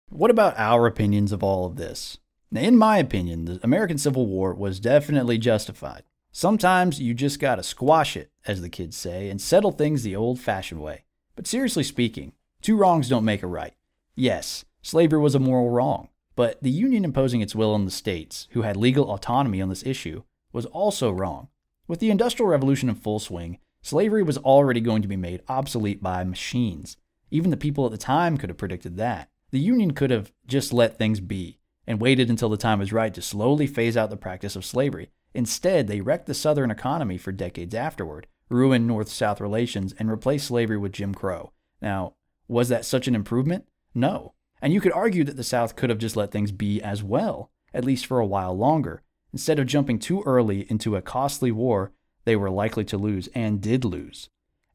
What 0.10 0.30
about 0.32 0.58
our 0.58 0.86
opinions 0.86 1.32
of 1.32 1.44
all 1.44 1.66
of 1.66 1.78
this? 1.78 2.18
Now, 2.52 2.62
in 2.62 2.78
my 2.78 2.98
opinion, 2.98 3.46
the 3.46 3.60
American 3.64 3.98
Civil 3.98 4.28
War 4.28 4.54
was 4.54 4.80
definitely 4.80 5.38
justified. 5.38 6.04
Sometimes 6.34 7.02
you 7.02 7.14
just 7.14 7.40
gotta 7.40 7.64
squash 7.64 8.16
it, 8.16 8.32
as 8.46 8.62
the 8.62 8.70
kids 8.70 8.96
say, 8.96 9.30
and 9.30 9.42
settle 9.42 9.72
things 9.72 10.04
the 10.04 10.16
old 10.16 10.40
fashioned 10.40 10.82
way. 10.82 11.06
But 11.36 11.48
seriously 11.48 11.84
speaking, 11.84 12.34
two 12.62 12.78
wrongs 12.78 13.10
don't 13.10 13.26
make 13.26 13.42
a 13.42 13.48
right. 13.48 13.74
Yes, 14.16 14.66
slavery 14.82 15.20
was 15.20 15.34
a 15.34 15.40
moral 15.40 15.70
wrong, 15.70 16.10
but 16.36 16.62
the 16.62 16.70
Union 16.70 17.06
imposing 17.06 17.42
its 17.42 17.56
will 17.56 17.74
on 17.74 17.86
the 17.86 17.92
states, 17.92 18.48
who 18.52 18.62
had 18.62 18.78
legal 18.78 19.12
autonomy 19.12 19.62
on 19.62 19.70
this 19.70 19.86
issue, 19.86 20.24
was 20.52 20.66
also 20.68 21.10
wrong. 21.10 21.48
With 21.92 22.00
the 22.00 22.10
Industrial 22.10 22.48
Revolution 22.48 22.88
in 22.88 22.96
full 22.96 23.20
swing, 23.20 23.60
slavery 23.82 24.24
was 24.24 24.38
already 24.38 24.80
going 24.80 25.02
to 25.02 25.10
be 25.10 25.18
made 25.18 25.44
obsolete 25.50 26.02
by 26.02 26.24
machines. 26.24 26.96
Even 27.32 27.52
the 27.52 27.58
people 27.58 27.86
at 27.86 27.92
the 27.92 27.98
time 27.98 28.38
could 28.38 28.50
have 28.50 28.58
predicted 28.58 28.96
that. 28.96 29.30
The 29.50 29.60
Union 29.60 29.92
could 29.92 30.10
have 30.10 30.32
just 30.48 30.72
let 30.72 30.98
things 30.98 31.20
be 31.20 31.60
and 31.86 32.00
waited 32.00 32.30
until 32.30 32.48
the 32.48 32.56
time 32.56 32.80
was 32.80 32.94
right 32.94 33.14
to 33.14 33.22
slowly 33.22 33.68
phase 33.68 33.98
out 33.98 34.10
the 34.10 34.16
practice 34.16 34.56
of 34.56 34.64
slavery. 34.64 35.10
Instead, 35.34 35.88
they 35.88 36.00
wrecked 36.00 36.28
the 36.28 36.34
Southern 36.34 36.72
economy 36.72 37.18
for 37.18 37.34
decades 37.34 37.76
afterward, 37.76 38.26
ruined 38.48 38.88
North 38.88 39.10
South 39.10 39.42
relations, 39.42 39.94
and 40.00 40.10
replaced 40.10 40.48
slavery 40.48 40.78
with 40.78 40.94
Jim 40.94 41.14
Crow. 41.14 41.52
Now, 41.82 42.14
was 42.48 42.70
that 42.70 42.86
such 42.86 43.10
an 43.10 43.16
improvement? 43.16 43.68
No. 43.94 44.34
And 44.62 44.72
you 44.72 44.80
could 44.80 44.94
argue 44.94 45.26
that 45.26 45.36
the 45.36 45.44
South 45.44 45.76
could 45.76 45.90
have 45.90 46.00
just 46.00 46.16
let 46.16 46.32
things 46.32 46.54
be 46.54 46.82
as 46.82 47.04
well, 47.04 47.52
at 47.74 47.84
least 47.84 48.06
for 48.06 48.22
a 48.22 48.26
while 48.26 48.58
longer, 48.58 49.04
instead 49.34 49.60
of 49.60 49.68
jumping 49.68 50.00
too 50.00 50.22
early 50.26 50.70
into 50.70 50.96
a 50.96 51.02
costly 51.02 51.52
war 51.52 51.92
they 52.26 52.36
were 52.36 52.50
likely 52.50 52.86
to 52.86 52.98
lose 52.98 53.30
and 53.34 53.62
did 53.62 53.84
lose. 53.84 54.30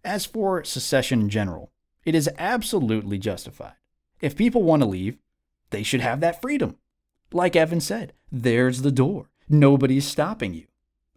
As 0.04 0.26
for 0.26 0.64
secession 0.64 1.20
in 1.20 1.28
general, 1.28 1.70
it 2.04 2.14
is 2.14 2.30
absolutely 2.38 3.18
justified. 3.18 3.74
If 4.20 4.36
people 4.36 4.62
want 4.62 4.82
to 4.82 4.88
leave, 4.88 5.18
they 5.70 5.82
should 5.82 6.00
have 6.00 6.20
that 6.20 6.40
freedom. 6.40 6.76
Like 7.32 7.56
Evan 7.56 7.80
said, 7.80 8.12
there's 8.30 8.82
the 8.82 8.92
door. 8.92 9.30
Nobody's 9.48 10.06
stopping 10.06 10.54
you. 10.54 10.66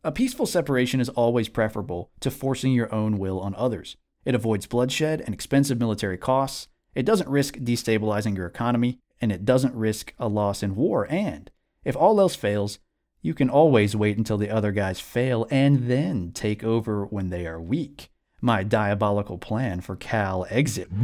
A 0.03 0.11
peaceful 0.11 0.45
separation 0.45 0.99
is 0.99 1.09
always 1.09 1.49
preferable 1.49 2.09
to 2.21 2.31
forcing 2.31 2.71
your 2.71 2.93
own 2.93 3.17
will 3.17 3.39
on 3.39 3.53
others. 3.55 3.97
It 4.25 4.35
avoids 4.35 4.65
bloodshed 4.65 5.21
and 5.21 5.33
expensive 5.33 5.79
military 5.79 6.17
costs. 6.17 6.67
It 6.95 7.05
doesn't 7.05 7.29
risk 7.29 7.55
destabilizing 7.57 8.35
your 8.35 8.47
economy, 8.47 8.99
and 9.21 9.31
it 9.31 9.45
doesn't 9.45 9.75
risk 9.75 10.13
a 10.17 10.27
loss 10.27 10.63
in 10.63 10.75
war. 10.75 11.07
And 11.09 11.51
if 11.83 11.95
all 11.95 12.19
else 12.19 12.35
fails, 12.35 12.79
you 13.21 13.33
can 13.33 13.49
always 13.49 13.95
wait 13.95 14.17
until 14.17 14.37
the 14.37 14.49
other 14.49 14.71
guys 14.71 14.99
fail 14.99 15.47
and 15.51 15.89
then 15.89 16.31
take 16.31 16.63
over 16.63 17.05
when 17.05 17.29
they 17.29 17.45
are 17.45 17.59
weak. 17.59 18.09
My 18.41 18.63
diabolical 18.63 19.37
plan 19.37 19.81
for 19.81 19.95
Cal 19.95 20.45
exit. 20.49 20.89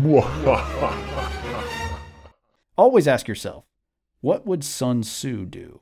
always 2.77 3.07
ask 3.07 3.27
yourself 3.27 3.65
what 4.21 4.45
would 4.45 4.63
Sun 4.63 5.01
Tzu 5.01 5.45
do? 5.45 5.81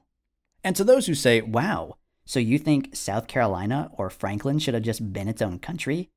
And 0.63 0.75
to 0.75 0.83
those 0.83 1.07
who 1.07 1.15
say, 1.15 1.41
wow, 1.41 1.97
so 2.25 2.39
you 2.39 2.57
think 2.57 2.95
South 2.95 3.27
Carolina 3.27 3.89
or 3.93 4.09
Franklin 4.09 4.59
should 4.59 4.73
have 4.73 4.83
just 4.83 5.13
been 5.13 5.27
its 5.27 5.41
own 5.41 5.59
country? 5.59 6.09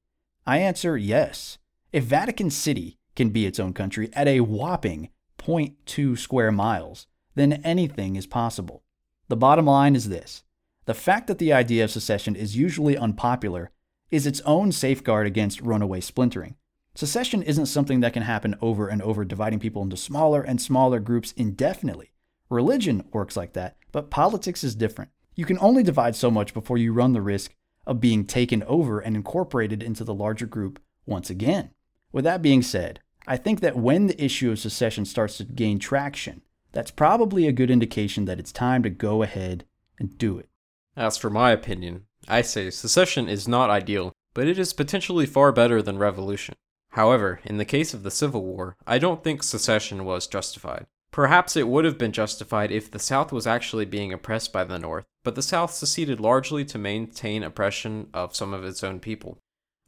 I 0.46 0.58
answer 0.58 0.96
yes. 0.96 1.58
If 1.92 2.04
Vatican 2.04 2.50
City 2.50 2.98
can 3.14 3.30
be 3.30 3.46
its 3.46 3.60
own 3.60 3.72
country 3.72 4.10
at 4.12 4.28
a 4.28 4.40
whopping 4.40 5.10
0.2 5.38 6.18
square 6.18 6.50
miles, 6.50 7.06
then 7.34 7.54
anything 7.64 8.16
is 8.16 8.26
possible. 8.26 8.82
The 9.28 9.36
bottom 9.36 9.66
line 9.66 9.96
is 9.96 10.08
this 10.08 10.44
the 10.84 10.94
fact 10.94 11.26
that 11.26 11.38
the 11.38 11.52
idea 11.52 11.84
of 11.84 11.90
secession 11.90 12.36
is 12.36 12.56
usually 12.56 12.96
unpopular 12.96 13.70
is 14.10 14.26
its 14.26 14.40
own 14.42 14.70
safeguard 14.70 15.26
against 15.26 15.60
runaway 15.60 16.00
splintering. 16.00 16.54
Secession 16.94 17.42
isn't 17.42 17.66
something 17.66 18.00
that 18.00 18.12
can 18.12 18.22
happen 18.22 18.54
over 18.62 18.88
and 18.88 19.02
over, 19.02 19.24
dividing 19.24 19.58
people 19.58 19.82
into 19.82 19.96
smaller 19.96 20.42
and 20.42 20.60
smaller 20.60 21.00
groups 21.00 21.32
indefinitely. 21.32 22.12
Religion 22.48 23.04
works 23.12 23.36
like 23.36 23.52
that, 23.52 23.76
but 23.90 24.10
politics 24.10 24.62
is 24.62 24.74
different. 24.74 25.10
You 25.34 25.44
can 25.44 25.58
only 25.58 25.82
divide 25.82 26.14
so 26.14 26.30
much 26.30 26.54
before 26.54 26.78
you 26.78 26.92
run 26.92 27.12
the 27.12 27.20
risk 27.20 27.52
of 27.86 28.00
being 28.00 28.24
taken 28.24 28.62
over 28.62 29.00
and 29.00 29.16
incorporated 29.16 29.82
into 29.82 30.04
the 30.04 30.14
larger 30.14 30.46
group 30.46 30.80
once 31.04 31.28
again. 31.28 31.70
With 32.12 32.24
that 32.24 32.42
being 32.42 32.62
said, 32.62 33.00
I 33.26 33.36
think 33.36 33.60
that 33.60 33.76
when 33.76 34.06
the 34.06 34.24
issue 34.24 34.52
of 34.52 34.60
secession 34.60 35.04
starts 35.04 35.36
to 35.38 35.44
gain 35.44 35.78
traction, 35.78 36.42
that's 36.76 36.90
probably 36.90 37.46
a 37.46 37.52
good 37.52 37.70
indication 37.70 38.26
that 38.26 38.38
it's 38.38 38.52
time 38.52 38.82
to 38.82 38.90
go 38.90 39.22
ahead 39.22 39.64
and 39.98 40.18
do 40.18 40.36
it. 40.36 40.50
As 40.94 41.16
for 41.16 41.30
my 41.30 41.50
opinion, 41.50 42.02
I 42.28 42.42
say 42.42 42.68
secession 42.68 43.30
is 43.30 43.48
not 43.48 43.70
ideal, 43.70 44.12
but 44.34 44.46
it 44.46 44.58
is 44.58 44.74
potentially 44.74 45.24
far 45.24 45.52
better 45.52 45.80
than 45.80 45.96
revolution. 45.96 46.54
However, 46.90 47.40
in 47.44 47.56
the 47.56 47.64
case 47.64 47.94
of 47.94 48.02
the 48.02 48.10
Civil 48.10 48.42
War, 48.44 48.76
I 48.86 48.98
don't 48.98 49.24
think 49.24 49.42
secession 49.42 50.04
was 50.04 50.26
justified. 50.26 50.84
Perhaps 51.10 51.56
it 51.56 51.66
would 51.66 51.86
have 51.86 51.96
been 51.96 52.12
justified 52.12 52.70
if 52.70 52.90
the 52.90 52.98
South 52.98 53.32
was 53.32 53.46
actually 53.46 53.86
being 53.86 54.12
oppressed 54.12 54.52
by 54.52 54.64
the 54.64 54.78
North, 54.78 55.06
but 55.24 55.34
the 55.34 55.40
South 55.40 55.72
seceded 55.72 56.20
largely 56.20 56.62
to 56.66 56.76
maintain 56.76 57.42
oppression 57.42 58.10
of 58.12 58.36
some 58.36 58.52
of 58.52 58.66
its 58.66 58.84
own 58.84 59.00
people. 59.00 59.38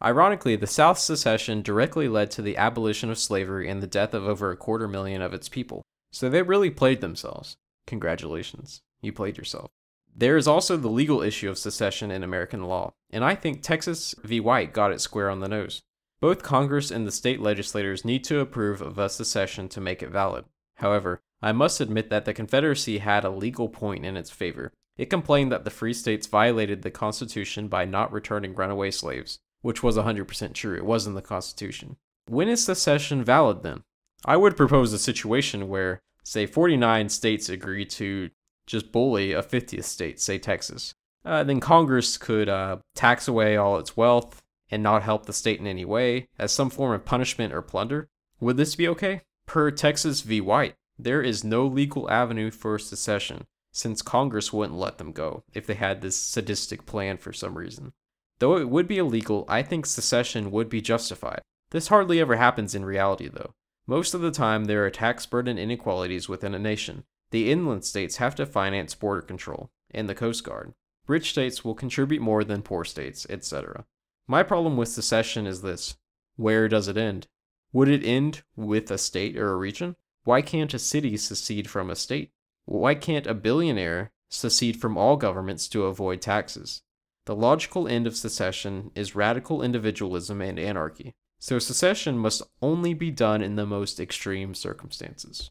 Ironically, 0.03 0.57
the 0.57 0.66
South's 0.66 1.03
secession 1.03 1.61
directly 1.61 2.09
led 2.09 2.30
to 2.30 2.41
the 2.41 2.57
abolition 2.57 3.11
of 3.11 3.18
slavery 3.18 3.68
and 3.68 3.82
the 3.82 3.86
death 3.86 4.14
of 4.14 4.26
over 4.26 4.51
a 4.51 4.57
quarter 4.57 4.89
million 4.89 5.20
of 5.20 5.34
its 5.34 5.51
people, 5.51 5.82
so 6.11 6.29
they 6.29 6.43
really 6.43 6.71
played 6.71 7.01
themselves. 7.01 7.57
Congratulations, 7.87 8.83
you 9.01 9.13
played 9.13 9.39
yourself. 9.39 9.71
There 10.15 10.37
is 10.37 10.49
also 10.49 10.77
the 10.77 10.89
legal 10.89 11.23
issue 11.23 11.49
of 11.49 11.59
secession 11.59 12.11
in 12.11 12.25
American 12.25 12.65
law, 12.65 12.93
and 13.11 13.25
I 13.25 13.35
think 13.35 13.63
Texas 13.63 14.15
v. 14.23 14.41
White 14.41 14.73
got 14.73 14.93
it 14.93 15.01
square 15.01 15.31
on 15.31 15.41
the 15.41 15.49
nose. 15.49 15.83
Both 16.21 16.43
Congress 16.43 16.91
and 16.91 17.07
the 17.07 17.13
state 17.13 17.41
legislators 17.41 18.05
need 18.05 18.25
to 18.25 18.41
approve 18.41 18.83
of 18.83 18.99
a 18.99 19.09
secession 19.09 19.69
to 19.69 19.81
make 19.81 20.03
it 20.03 20.11
valid. 20.11 20.47
However, 20.77 21.21
I 21.41 21.53
must 21.53 21.81
admit 21.81 22.11
that 22.11 22.25
the 22.25 22.35
Confederacy 22.35 22.99
had 22.99 23.25
a 23.25 23.31
legal 23.31 23.69
point 23.69 24.05
in 24.05 24.17
its 24.17 24.31
favor. 24.31 24.73
It 24.97 25.11
complained 25.11 25.53
that 25.53 25.65
the 25.65 25.71
free 25.71 25.95
states 25.95 26.27
violated 26.27 26.83
the 26.83 26.91
Constitution 26.91 27.69
by 27.69 27.85
not 27.85 28.13
returning 28.13 28.55
runaway 28.55 28.91
slaves, 28.91 29.39
which 29.63 29.83
was 29.83 29.97
100% 29.97 30.55
true. 30.55 30.77
It 30.77 30.85
was 30.85 31.07
in 31.07 31.15
the 31.15 31.23
Constitution. 31.23 31.97
When 32.27 32.49
is 32.49 32.65
secession 32.65 33.23
valid 33.23 33.63
then? 33.63 33.85
I 34.25 34.37
would 34.37 34.57
propose 34.57 34.93
a 34.93 34.99
situation 34.99 35.69
where, 35.69 36.01
say, 36.25 36.47
49 36.47 37.09
states 37.09 37.49
agree 37.49 37.85
to 37.87 38.31
just 38.66 38.93
bully 38.93 39.33
a 39.33 39.43
50th 39.43 39.85
state, 39.85 40.21
say 40.21 40.39
Texas. 40.39 40.95
Uh, 41.25 41.45
then 41.45 41.61
Congress 41.61 42.16
could 42.16 42.49
uh, 42.49 42.79
tax 42.95 43.29
away 43.29 43.57
all 43.57 43.79
its 43.79 43.97
wealth 43.97 44.41
and 44.71 44.83
not 44.83 45.03
help 45.03 45.27
the 45.27 45.33
state 45.33 45.61
in 45.61 45.66
any 45.66 45.85
way 45.85 46.29
as 46.39 46.53
some 46.53 46.71
form 46.71 46.93
of 46.93 47.05
punishment 47.05 47.53
or 47.53 47.62
plunder. 47.62 48.09
Would 48.41 48.57
this 48.57 48.77
be 48.77 48.89
okay? 48.89 49.23
Per 49.47 49.71
Texas 49.71 50.21
v. 50.21 50.41
White, 50.41 50.75
there 50.99 51.23
is 51.23 51.45
no 51.45 51.66
legal 51.66 52.11
avenue 52.11 52.51
for 52.51 52.79
secession, 52.79 53.47
since 53.73 54.03
Congress 54.03 54.53
wouldn't 54.53 54.79
let 54.79 54.99
them 54.99 55.12
go 55.12 55.43
if 55.55 55.66
they 55.66 55.75
had 55.75 56.01
this 56.01 56.16
sadistic 56.16 56.87
plan 56.87 57.16
for 57.16 57.33
some 57.33 57.57
reason. 57.57 57.93
Though 58.39 58.57
it 58.57 58.69
would 58.69 58.87
be 58.87 58.99
illegal, 58.99 59.45
I 59.49 59.62
think 59.62 59.87
secession 59.87 60.51
would 60.51 60.69
be 60.69 60.81
justified. 60.81 61.43
This 61.71 61.89
hardly 61.89 62.21
ever 62.21 62.37
happens 62.37 62.75
in 62.75 62.85
reality, 62.85 63.29
though. 63.29 63.53
Most 63.91 64.12
of 64.12 64.20
the 64.20 64.30
time, 64.30 64.66
there 64.66 64.84
are 64.84 64.91
tax 64.91 65.24
burden 65.24 65.57
inequalities 65.57 66.28
within 66.28 66.55
a 66.55 66.59
nation. 66.59 67.05
The 67.30 67.51
inland 67.51 67.86
states 67.86 68.18
have 68.18 68.34
to 68.34 68.45
finance 68.45 68.95
border 68.95 69.22
control 69.22 69.70
and 69.91 70.07
the 70.07 70.14
Coast 70.14 70.45
Guard. 70.45 70.74
Rich 71.07 71.30
states 71.30 71.64
will 71.64 71.74
contribute 71.74 72.20
more 72.20 72.45
than 72.45 72.61
poor 72.61 72.84
states, 72.84 73.26
etc. 73.30 73.86
My 74.26 74.43
problem 74.43 74.76
with 74.76 74.91
secession 74.91 75.47
is 75.47 75.62
this 75.62 75.97
where 76.36 76.68
does 76.68 76.86
it 76.86 76.99
end? 76.99 77.28
Would 77.72 77.89
it 77.89 78.05
end 78.05 78.43
with 78.57 78.91
a 78.91 78.99
state 78.99 79.39
or 79.39 79.53
a 79.53 79.57
region? 79.57 79.97
Why 80.24 80.43
can't 80.43 80.74
a 80.74 80.78
city 80.78 81.16
secede 81.16 81.70
from 81.70 81.89
a 81.89 81.97
state? 81.97 82.32
Why 82.66 82.95
can't 82.95 83.26
a 83.26 83.32
billionaire 83.32 84.12
secede 84.28 84.78
from 84.78 84.99
all 84.99 85.16
governments 85.16 85.66
to 85.68 85.84
avoid 85.84 86.20
taxes? 86.20 86.82
The 87.24 87.34
logical 87.34 87.89
end 87.89 88.07
of 88.07 88.18
secession 88.18 88.91
is 88.95 89.16
radical 89.16 89.62
individualism 89.62 90.43
and 90.43 90.59
anarchy. 90.59 91.14
So 91.39 91.59
secession 91.59 92.18
must 92.18 92.43
only 92.61 92.95
be 92.95 93.11
done 93.11 93.43
in 93.43 93.57
the 93.57 93.66
most 93.66 94.01
extreme 94.01 94.55
circumstances. 94.55 95.51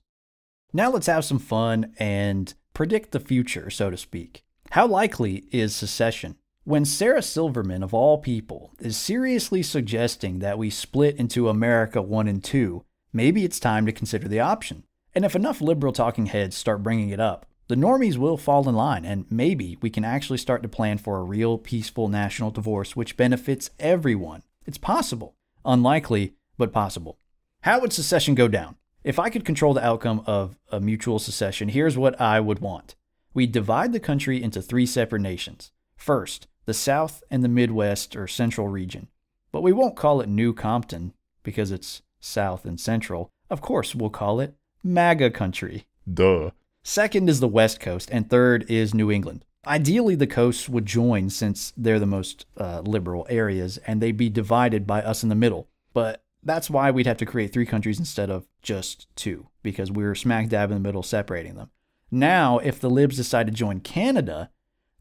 Now 0.74 0.92
let's 0.92 1.08
have 1.08 1.24
some 1.24 1.40
fun 1.40 1.94
and 1.98 2.54
predict 2.74 3.12
the 3.12 3.20
future, 3.20 3.70
so 3.70 3.90
to 3.90 3.98
speak. 3.98 4.44
How 4.72 4.86
likely 4.86 5.46
is 5.52 5.76
secession? 5.76 6.36
When 6.66 6.84
Sarah 6.84 7.22
Silverman, 7.22 7.82
of 7.82 7.94
all 7.94 8.18
people, 8.18 8.74
is 8.80 8.98
seriously 8.98 9.64
suggesting 9.64 10.40
that 10.40 10.58
we 10.58 10.70
split 10.70 11.16
into 11.16 11.48
America 11.48 12.02
1 12.02 12.28
and 12.28 12.44
2, 12.44 12.84
maybe 13.14 13.46
it's 13.46 13.60
time 13.60 13.86
to 13.86 13.94
consider 13.94 14.28
the 14.28 14.42
option. 14.42 14.84
And 15.16 15.24
if 15.24 15.36
enough 15.36 15.62
liberal 15.62 15.94
talking 15.94 16.26
heads 16.26 16.58
start 16.58 16.84
bringing 16.84 17.10
it 17.10 17.22
up, 17.22 17.46
the 17.70 17.76
normies 17.76 18.18
will 18.18 18.38
fall 18.38 18.68
in 18.68 18.76
line, 18.76 19.06
and 19.06 19.26
maybe 19.30 19.78
we 19.82 19.90
can 19.90 20.04
actually 20.04 20.38
start 20.38 20.62
to 20.64 20.70
plan 20.70 20.98
for 20.98 21.18
a 21.20 21.24
real 21.24 21.58
peaceful 21.58 22.10
national 22.10 22.52
divorce 22.52 22.96
which 22.96 23.18
benefits 23.18 23.70
everyone. 23.80 24.44
It's 24.66 24.78
possible. 24.78 25.36
Unlikely, 25.68 26.34
but 26.58 26.72
possible. 26.72 27.20
How 27.62 27.82
would 27.82 27.92
secession 27.92 28.36
go 28.36 28.48
down? 28.48 28.78
If 29.04 29.20
I 29.20 29.30
could 29.30 29.44
control 29.44 29.74
the 29.74 29.86
outcome 29.86 30.24
of 30.26 30.58
a 30.72 30.80
mutual 30.80 31.20
secession, 31.20 31.68
here's 31.68 31.98
what 31.98 32.20
I 32.22 32.40
would 32.40 32.60
want. 32.60 32.96
We 33.34 33.48
divide 33.48 33.92
the 33.92 34.00
country 34.00 34.42
into 34.42 34.62
three 34.62 34.86
separate 34.86 35.22
nations. 35.22 35.72
First, 35.98 36.48
the 36.66 36.74
South 36.74 37.22
and 37.30 37.44
the 37.44 37.50
Midwest 37.50 38.16
or 38.16 38.28
Central 38.28 38.70
region. 38.70 39.10
But 39.52 39.62
we 39.62 39.74
won't 39.74 39.98
call 39.98 40.22
it 40.22 40.30
New 40.30 40.54
Compton 40.54 41.14
because 41.44 41.72
it's 41.72 42.02
South 42.22 42.64
and 42.64 42.80
Central. 42.80 43.30
Of 43.50 43.60
course, 43.60 43.94
we'll 43.94 44.10
call 44.10 44.40
it 44.40 44.56
MAGA 44.84 45.32
country. 45.32 45.86
Duh. 46.12 46.52
Second 46.82 47.30
is 47.30 47.42
the 47.42 47.48
West 47.48 47.82
Coast, 47.82 48.10
and 48.14 48.30
third 48.30 48.66
is 48.70 48.94
New 48.94 49.12
England. 49.12 49.44
Ideally, 49.68 50.16
the 50.16 50.28
coasts 50.28 50.70
would 50.70 50.86
join 50.86 51.30
since 51.30 51.74
they're 51.76 52.00
the 52.00 52.06
most 52.06 52.46
uh, 52.58 52.82
liberal 52.82 53.28
areas, 53.30 53.78
and 53.80 54.02
they'd 54.02 54.16
be 54.16 54.30
divided 54.30 54.88
by 54.88 55.02
us 55.02 55.24
in 55.24 55.30
the 55.30 55.36
middle. 55.36 55.68
But 55.94 56.24
that's 56.42 56.70
why 56.70 56.90
we'd 56.90 57.06
have 57.06 57.18
to 57.18 57.26
create 57.26 57.52
three 57.52 57.66
countries 57.66 58.00
instead 58.00 58.30
of 58.30 58.48
just 58.62 59.14
two, 59.16 59.50
because 59.64 59.92
we 59.92 60.06
are 60.06 60.16
smack 60.16 60.48
dab 60.48 60.72
in 60.72 60.78
the 60.78 60.88
middle 60.88 61.04
separating 61.04 61.56
them. 61.56 61.70
Now, 62.10 62.60
if 62.60 62.80
the 62.80 62.90
libs 62.90 63.18
decide 63.18 63.48
to 63.48 63.54
join 63.54 63.82
Canada, 63.82 64.50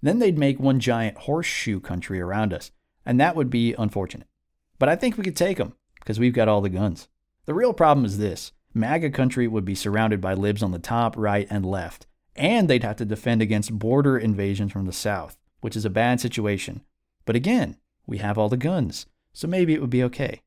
then 0.03 0.19
they'd 0.19 0.39
make 0.39 0.59
one 0.59 0.81
giant 0.81 1.19
horseshoe 1.19 1.79
country 1.79 2.21
around 2.21 2.53
us, 2.53 2.73
and 3.05 3.21
that 3.21 3.37
would 3.37 3.51
be 3.51 3.75
unfortunate. 3.75 4.27
But 4.79 4.89
I 4.89 4.97
think 4.97 5.17
we 5.17 5.25
could 5.25 5.37
take 5.37 5.59
them, 5.59 5.75
because 6.01 6.19
we've 6.19 6.35
got 6.35 6.49
all 6.49 6.61
the 6.61 6.69
guns. 6.69 7.09
The 7.45 7.55
real 7.55 7.73
problem 7.73 8.05
is 8.05 8.19
this 8.19 8.51
MAGA 8.75 9.11
country 9.11 9.47
would 9.47 9.64
be 9.64 9.77
surrounded 9.77 10.21
by 10.21 10.35
libs 10.35 10.62
on 10.62 10.73
the 10.73 10.81
top, 10.81 11.17
right, 11.17 11.47
and 11.49 11.64
left, 11.64 12.07
and 12.39 12.68
they'd 12.68 12.82
have 12.84 12.97
to 12.97 13.05
defend 13.05 13.43
against 13.43 13.78
border 13.78 14.18
invasions 14.18 14.72
from 14.72 14.87
the 14.87 14.93
south, 14.93 15.39
which 15.61 15.76
is 15.76 15.84
a 15.84 15.91
bad 15.91 16.20
situation. 16.20 16.82
But 17.24 17.37
again, 17.37 17.76
we 18.07 18.18
have 18.18 18.39
all 18.39 18.49
the 18.49 18.57
guns, 18.57 19.07
so 19.32 19.47
maybe 19.47 19.74
it 19.74 19.80
would 19.80 19.91
be 19.91 20.03
okay. 20.05 20.43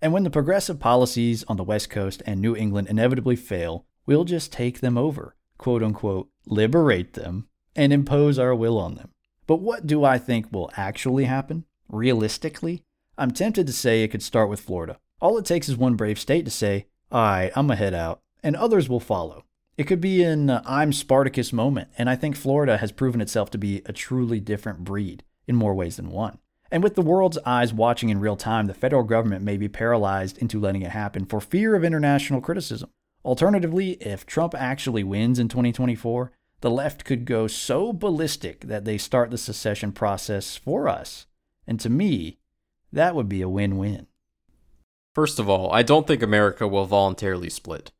And 0.00 0.12
when 0.12 0.24
the 0.24 0.30
progressive 0.30 0.80
policies 0.80 1.44
on 1.48 1.56
the 1.56 1.64
West 1.64 1.90
Coast 1.90 2.22
and 2.26 2.40
New 2.40 2.56
England 2.56 2.88
inevitably 2.88 3.36
fail, 3.36 3.86
we'll 4.06 4.24
just 4.24 4.52
take 4.52 4.80
them 4.80 4.98
over, 4.98 5.36
quote 5.58 5.82
unquote, 5.82 6.28
liberate 6.46 7.14
them, 7.14 7.46
and 7.76 7.92
impose 7.92 8.38
our 8.38 8.54
will 8.54 8.78
on 8.78 8.96
them. 8.96 9.10
But 9.46 9.60
what 9.60 9.86
do 9.86 10.04
I 10.04 10.18
think 10.18 10.50
will 10.50 10.70
actually 10.76 11.24
happen? 11.24 11.66
Realistically, 11.88 12.82
I'm 13.16 13.30
tempted 13.30 13.66
to 13.66 13.72
say 13.72 14.02
it 14.02 14.08
could 14.08 14.22
start 14.22 14.48
with 14.48 14.60
Florida. 14.60 14.98
All 15.20 15.38
it 15.38 15.44
takes 15.44 15.68
is 15.68 15.76
one 15.76 15.94
brave 15.94 16.18
state 16.18 16.44
to 16.46 16.50
say, 16.50 16.86
all 17.12 17.22
right, 17.22 17.52
I'm 17.54 17.68
to 17.68 17.76
head 17.76 17.94
out, 17.94 18.22
and 18.42 18.56
others 18.56 18.88
will 18.88 19.00
follow. 19.00 19.44
It 19.82 19.88
could 19.88 20.00
be 20.00 20.22
an 20.22 20.48
uh, 20.48 20.62
I'm 20.64 20.92
Spartacus 20.92 21.52
moment, 21.52 21.88
and 21.98 22.08
I 22.08 22.14
think 22.14 22.36
Florida 22.36 22.78
has 22.78 22.92
proven 22.92 23.20
itself 23.20 23.50
to 23.50 23.58
be 23.58 23.82
a 23.84 23.92
truly 23.92 24.38
different 24.38 24.84
breed 24.84 25.24
in 25.48 25.56
more 25.56 25.74
ways 25.74 25.96
than 25.96 26.12
one. 26.12 26.38
And 26.70 26.84
with 26.84 26.94
the 26.94 27.02
world's 27.02 27.38
eyes 27.44 27.74
watching 27.74 28.08
in 28.08 28.20
real 28.20 28.36
time, 28.36 28.68
the 28.68 28.74
federal 28.74 29.02
government 29.02 29.42
may 29.42 29.56
be 29.56 29.68
paralyzed 29.68 30.38
into 30.38 30.60
letting 30.60 30.82
it 30.82 30.92
happen 30.92 31.24
for 31.24 31.40
fear 31.40 31.74
of 31.74 31.82
international 31.82 32.40
criticism. 32.40 32.90
Alternatively, 33.24 33.94
if 33.94 34.24
Trump 34.24 34.54
actually 34.54 35.02
wins 35.02 35.40
in 35.40 35.48
2024, 35.48 36.30
the 36.60 36.70
left 36.70 37.04
could 37.04 37.24
go 37.24 37.48
so 37.48 37.92
ballistic 37.92 38.60
that 38.60 38.84
they 38.84 38.96
start 38.96 39.32
the 39.32 39.36
secession 39.36 39.90
process 39.90 40.56
for 40.56 40.88
us. 40.88 41.26
And 41.66 41.80
to 41.80 41.90
me, 41.90 42.38
that 42.92 43.16
would 43.16 43.28
be 43.28 43.42
a 43.42 43.48
win 43.48 43.78
win. 43.78 44.06
First 45.12 45.40
of 45.40 45.48
all, 45.48 45.72
I 45.72 45.82
don't 45.82 46.06
think 46.06 46.22
America 46.22 46.68
will 46.68 46.86
voluntarily 46.86 47.50
split. 47.50 47.90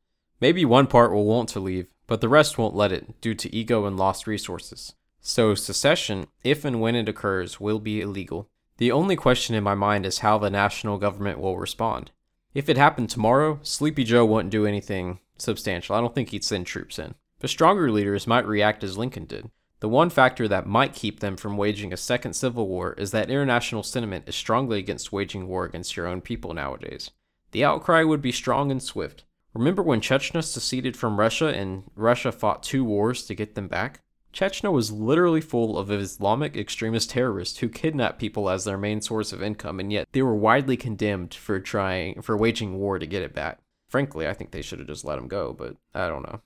Maybe 0.43 0.65
one 0.65 0.87
part 0.87 1.13
will 1.13 1.23
want 1.23 1.47
to 1.51 1.61
leave, 1.61 1.93
but 2.05 2.19
the 2.19 2.27
rest 2.27 2.57
won't 2.57 2.75
let 2.75 2.91
it 2.91 3.21
due 3.21 3.33
to 3.33 3.55
ego 3.55 3.85
and 3.85 3.95
lost 3.95 4.27
resources. 4.27 4.91
So, 5.21 5.55
secession, 5.55 6.27
if 6.43 6.65
and 6.65 6.81
when 6.81 6.95
it 6.95 7.07
occurs, 7.07 7.61
will 7.61 7.79
be 7.79 8.01
illegal. 8.01 8.49
The 8.75 8.91
only 8.91 9.15
question 9.15 9.55
in 9.55 9.63
my 9.63 9.73
mind 9.73 10.05
is 10.05 10.19
how 10.19 10.37
the 10.37 10.49
national 10.49 10.97
government 10.97 11.39
will 11.39 11.57
respond. 11.57 12.11
If 12.53 12.67
it 12.67 12.75
happened 12.75 13.09
tomorrow, 13.09 13.61
Sleepy 13.63 14.03
Joe 14.03 14.25
wouldn't 14.25 14.51
do 14.51 14.65
anything 14.65 15.19
substantial. 15.37 15.95
I 15.95 16.01
don't 16.01 16.13
think 16.13 16.31
he'd 16.31 16.43
send 16.43 16.67
troops 16.67 16.99
in. 16.99 17.15
But 17.39 17.49
stronger 17.49 17.89
leaders 17.89 18.27
might 18.27 18.45
react 18.45 18.83
as 18.83 18.97
Lincoln 18.97 19.23
did. 19.23 19.49
The 19.79 19.87
one 19.87 20.09
factor 20.09 20.49
that 20.49 20.67
might 20.67 20.91
keep 20.91 21.21
them 21.21 21.37
from 21.37 21.55
waging 21.55 21.93
a 21.93 21.95
second 21.95 22.33
civil 22.33 22.67
war 22.67 22.95
is 22.97 23.11
that 23.11 23.31
international 23.31 23.83
sentiment 23.83 24.27
is 24.27 24.35
strongly 24.35 24.79
against 24.79 25.13
waging 25.13 25.47
war 25.47 25.63
against 25.63 25.95
your 25.95 26.05
own 26.05 26.19
people 26.19 26.53
nowadays. 26.53 27.11
The 27.51 27.63
outcry 27.63 28.03
would 28.03 28.21
be 28.21 28.33
strong 28.33 28.71
and 28.71 28.83
swift. 28.83 29.23
Remember 29.53 29.83
when 29.83 30.01
Chechnya 30.01 30.43
seceded 30.43 30.97
from 30.97 31.19
Russia 31.19 31.47
and 31.47 31.83
Russia 31.95 32.31
fought 32.31 32.63
two 32.63 32.83
wars 32.83 33.23
to 33.25 33.35
get 33.35 33.53
them 33.53 33.67
back? 33.67 34.01
Chechnya 34.33 34.71
was 34.71 34.91
literally 34.91 35.41
full 35.41 35.77
of 35.77 35.91
Islamic 35.91 36.57
extremist 36.57 37.11
terrorists 37.11 37.59
who 37.59 37.69
kidnapped 37.69 38.17
people 38.17 38.49
as 38.49 38.63
their 38.63 38.79
main 38.79 38.99
source 38.99 39.31
of 39.31 39.43
income, 39.43 39.79
and 39.79 39.93
yet 39.93 40.07
they 40.11 40.23
were 40.23 40.35
widely 40.35 40.75
condemned 40.75 41.35
for 41.35 41.59
trying 41.59 42.19
for 42.23 42.35
waging 42.35 42.79
war 42.79 42.97
to 42.97 43.05
get 43.05 43.21
it 43.21 43.35
back. 43.35 43.59
Frankly, 43.89 44.27
I 44.27 44.33
think 44.33 44.49
they 44.49 44.63
should 44.63 44.79
have 44.79 44.87
just 44.87 45.05
let 45.05 45.17
them 45.17 45.27
go, 45.27 45.53
but 45.53 45.75
I 45.93 46.07
don't 46.07 46.23
know. 46.23 46.41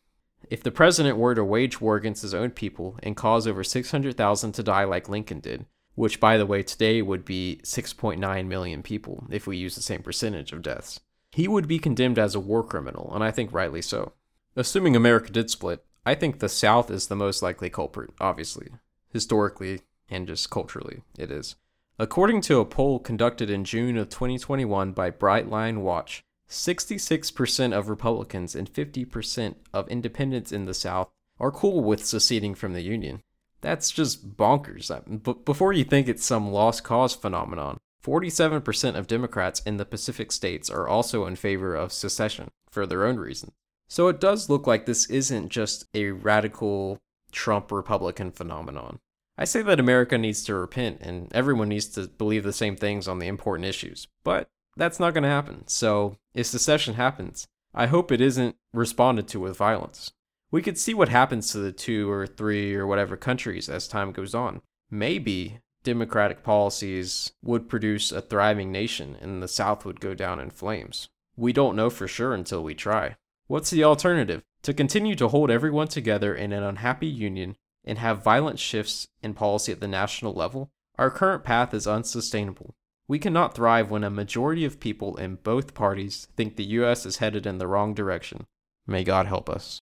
If 0.50 0.62
the 0.62 0.72
president 0.72 1.18
were 1.18 1.34
to 1.34 1.46
wage 1.46 1.80
war 1.80 1.96
against 1.96 2.22
his 2.22 2.34
own 2.34 2.52
people 2.52 3.00
and 3.02 3.16
cause 3.16 3.48
over 3.48 3.64
600,000 3.64 4.52
to 4.52 4.64
die 4.64 4.84
like 4.84 5.08
Lincoln 5.08 5.40
did, 5.40 5.66
which 5.96 6.20
by 6.20 6.38
the 6.38 6.46
way 6.46 6.62
today 6.62 7.02
would 7.02 7.24
be 7.24 7.62
6.9 7.64 8.48
million 8.48 8.84
people 8.84 9.26
if 9.32 9.48
we 9.48 9.56
use 9.56 9.76
the 9.76 9.82
same 9.82 10.04
percentage 10.04 10.52
of 10.52 10.62
deaths, 10.62 11.00
he 11.38 11.48
would 11.48 11.68
be 11.68 11.78
condemned 11.78 12.18
as 12.18 12.34
a 12.34 12.40
war 12.40 12.64
criminal, 12.64 13.12
and 13.14 13.24
I 13.24 13.30
think 13.30 13.54
rightly 13.54 13.84
so. 13.84 14.14
Assuming 14.56 14.96
America 14.96 15.32
did 15.32 15.52
split, 15.52 15.86
I 16.04 16.16
think 16.16 16.40
the 16.40 16.50
South 16.50 16.90
is 16.90 17.06
the 17.06 17.16
most 17.16 17.44
likely 17.44 17.70
culprit, 17.70 18.10
obviously. 18.20 18.70
Historically 19.14 19.82
and 20.10 20.26
just 20.26 20.50
culturally, 20.50 21.04
it 21.16 21.30
is. 21.30 21.56
According 22.00 22.42
to 22.42 22.60
a 22.60 22.66
poll 22.66 22.98
conducted 22.98 23.52
in 23.52 23.66
June 23.66 23.98
of 23.98 24.10
2021 24.10 24.94
by 24.94 25.12
Brightline 25.12 25.82
Watch, 25.82 26.24
66% 26.50 27.72
of 27.72 27.88
Republicans 27.88 28.56
and 28.56 28.68
50% 28.74 29.58
of 29.72 29.88
independents 29.90 30.52
in 30.52 30.66
the 30.66 30.74
South 30.74 31.08
are 31.40 31.52
cool 31.52 31.84
with 31.84 32.04
seceding 32.04 32.56
from 32.56 32.74
the 32.74 32.82
Union. 32.82 33.22
That's 33.62 33.92
just 33.92 34.38
bonkers. 34.38 34.90
But 35.22 35.46
before 35.46 35.72
you 35.72 35.84
think 35.84 36.08
it's 36.08 36.26
some 36.26 36.52
lost 36.52 36.84
cause 36.84 37.14
phenomenon, 37.14 37.78
47% 38.08 38.96
of 38.96 39.06
Democrats 39.06 39.60
in 39.66 39.76
the 39.76 39.86
Pacific 39.86 40.32
states 40.32 40.70
are 40.70 40.88
also 40.88 41.26
in 41.26 41.36
favor 41.36 41.76
of 41.76 41.92
secession 41.92 42.52
for 42.70 42.86
their 42.86 43.06
own 43.06 43.18
reasons. 43.18 43.52
So 43.90 44.08
it 44.08 44.22
does 44.22 44.50
look 44.50 44.66
like 44.66 44.86
this 44.86 45.10
isn't 45.10 45.50
just 45.50 45.86
a 45.94 46.12
radical 46.12 47.00
Trump 47.32 47.70
Republican 47.70 48.32
phenomenon. 48.32 49.00
I 49.38 49.44
say 49.44 49.62
that 49.62 49.80
America 49.80 50.18
needs 50.18 50.42
to 50.46 50.56
repent 50.56 51.02
and 51.02 51.32
everyone 51.34 51.68
needs 51.68 51.88
to 51.90 52.08
believe 52.08 52.44
the 52.44 52.54
same 52.54 52.78
things 52.78 53.10
on 53.10 53.20
the 53.20 53.28
important 53.28 53.68
issues, 53.68 54.08
but 54.24 54.50
that's 54.78 55.00
not 55.00 55.14
going 55.14 55.24
to 55.24 55.30
happen. 55.30 55.68
So, 55.68 56.18
if 56.34 56.46
secession 56.46 56.94
happens, 56.94 57.48
I 57.74 57.88
hope 57.88 58.12
it 58.12 58.22
isn't 58.22 58.56
responded 58.74 59.28
to 59.30 59.40
with 59.42 59.58
violence. 59.58 60.14
We 60.50 60.62
could 60.62 60.78
see 60.78 60.94
what 60.94 61.10
happens 61.10 61.52
to 61.52 61.58
the 61.58 61.74
two 61.74 62.10
or 62.10 62.26
three 62.26 62.74
or 62.74 62.88
whatever 62.88 63.18
countries 63.18 63.70
as 63.70 63.88
time 63.88 64.12
goes 64.14 64.34
on. 64.34 64.62
Maybe 64.90 65.60
democratic 65.88 66.44
policies 66.44 67.32
would 67.42 67.70
produce 67.70 68.12
a 68.12 68.20
thriving 68.20 68.74
nation 68.74 69.16
and 69.22 69.42
the 69.42 69.48
South 69.48 69.86
would 69.86 70.02
go 70.02 70.14
down 70.14 70.38
in 70.38 70.50
flames. 70.50 71.08
We 71.38 71.54
don't 71.54 71.78
know 71.78 71.90
for 71.90 72.10
sure 72.10 72.34
until 72.34 72.62
we 72.62 72.76
try. 72.76 73.16
What's 73.48 73.70
the 73.70 73.86
alternative? 73.86 74.44
To 74.64 74.74
continue 74.74 75.16
to 75.16 75.30
hold 75.30 75.50
everyone 75.50 75.88
together 75.88 76.36
in 76.36 76.52
an 76.52 76.62
unhappy 76.62 77.08
union 77.08 77.56
and 77.86 78.00
have 78.00 78.22
violent 78.22 78.60
shifts 78.60 79.08
in 79.24 79.34
policy 79.34 79.72
at 79.72 79.80
the 79.80 79.88
national 79.88 80.34
level? 80.34 80.72
Our 80.98 81.10
current 81.10 81.46
path 81.46 81.74
is 81.74 81.88
unsustainable. 81.88 82.76
We 83.08 83.18
cannot 83.18 83.56
thrive 83.56 83.90
when 83.90 84.04
a 84.04 84.10
majority 84.10 84.66
of 84.66 84.82
people 84.82 85.16
in 85.16 85.36
both 85.36 85.74
parties 85.74 86.28
think 86.36 86.58
the 86.58 86.66
US 86.82 87.06
is 87.06 87.20
headed 87.20 87.46
in 87.46 87.60
the 87.60 87.68
wrong 87.68 87.94
direction. 87.94 88.46
May 88.86 89.06
God 89.06 89.26
help 89.26 89.50
us. 89.50 89.80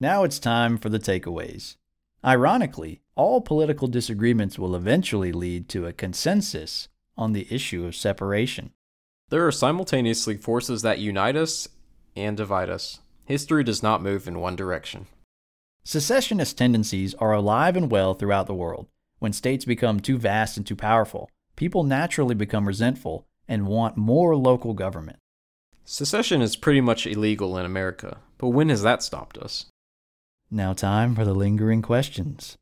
Now 0.00 0.24
it's 0.24 0.38
time 0.38 0.78
for 0.78 0.88
the 0.88 0.98
takeaways. 0.98 1.76
Ironically, 2.24 3.02
all 3.16 3.40
political 3.40 3.88
disagreements 3.88 4.58
will 4.58 4.74
eventually 4.74 5.32
lead 5.32 5.68
to 5.68 5.86
a 5.86 5.92
consensus 5.92 6.88
on 7.16 7.32
the 7.32 7.46
issue 7.50 7.86
of 7.86 7.94
separation. 7.94 8.72
There 9.28 9.46
are 9.46 9.52
simultaneously 9.52 10.36
forces 10.36 10.82
that 10.82 10.98
unite 10.98 11.36
us 11.36 11.68
and 12.16 12.36
divide 12.36 12.70
us. 12.70 13.00
History 13.24 13.64
does 13.64 13.82
not 13.82 14.02
move 14.02 14.28
in 14.28 14.40
one 14.40 14.56
direction. 14.56 15.06
Secessionist 15.84 16.58
tendencies 16.58 17.14
are 17.14 17.32
alive 17.32 17.76
and 17.76 17.90
well 17.90 18.14
throughout 18.14 18.46
the 18.46 18.54
world. 18.54 18.86
When 19.18 19.32
states 19.32 19.64
become 19.64 20.00
too 20.00 20.18
vast 20.18 20.56
and 20.56 20.66
too 20.66 20.76
powerful, 20.76 21.30
people 21.56 21.84
naturally 21.84 22.34
become 22.34 22.66
resentful 22.66 23.26
and 23.46 23.66
want 23.66 23.96
more 23.96 24.36
local 24.36 24.74
government. 24.74 25.18
Secession 25.84 26.40
is 26.42 26.56
pretty 26.56 26.80
much 26.80 27.06
illegal 27.06 27.58
in 27.58 27.66
America, 27.66 28.18
but 28.38 28.48
when 28.48 28.70
has 28.70 28.82
that 28.82 29.02
stopped 29.02 29.36
us? 29.38 29.66
Now, 30.50 30.72
time 30.72 31.14
for 31.14 31.24
the 31.24 31.34
lingering 31.34 31.82
questions. 31.82 32.56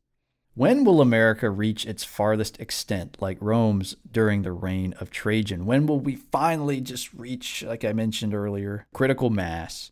When 0.55 0.83
will 0.83 1.01
America 1.01 1.49
reach 1.49 1.85
its 1.85 2.03
farthest 2.03 2.59
extent, 2.59 3.17
like 3.19 3.39
Rome's 3.41 3.95
during 4.11 4.43
the 4.43 4.51
reign 4.51 4.93
of 4.99 5.09
Trajan? 5.09 5.65
When 5.65 5.87
will 5.87 5.99
we 5.99 6.15
finally 6.15 6.79
just 6.79 7.11
reach, 7.11 7.63
like 7.63 7.83
I 7.83 7.91
mentioned 7.93 8.35
earlier, 8.35 8.85
critical 8.93 9.31
mass 9.31 9.91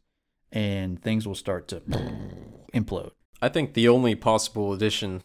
and 0.52 1.02
things 1.02 1.28
will 1.28 1.36
start 1.36 1.68
to 1.70 1.80
implode? 2.76 3.12
I 3.42 3.50
think 3.50 3.74
the 3.74 3.90
only 3.90 4.14
possible 4.14 4.72
addition 4.72 5.24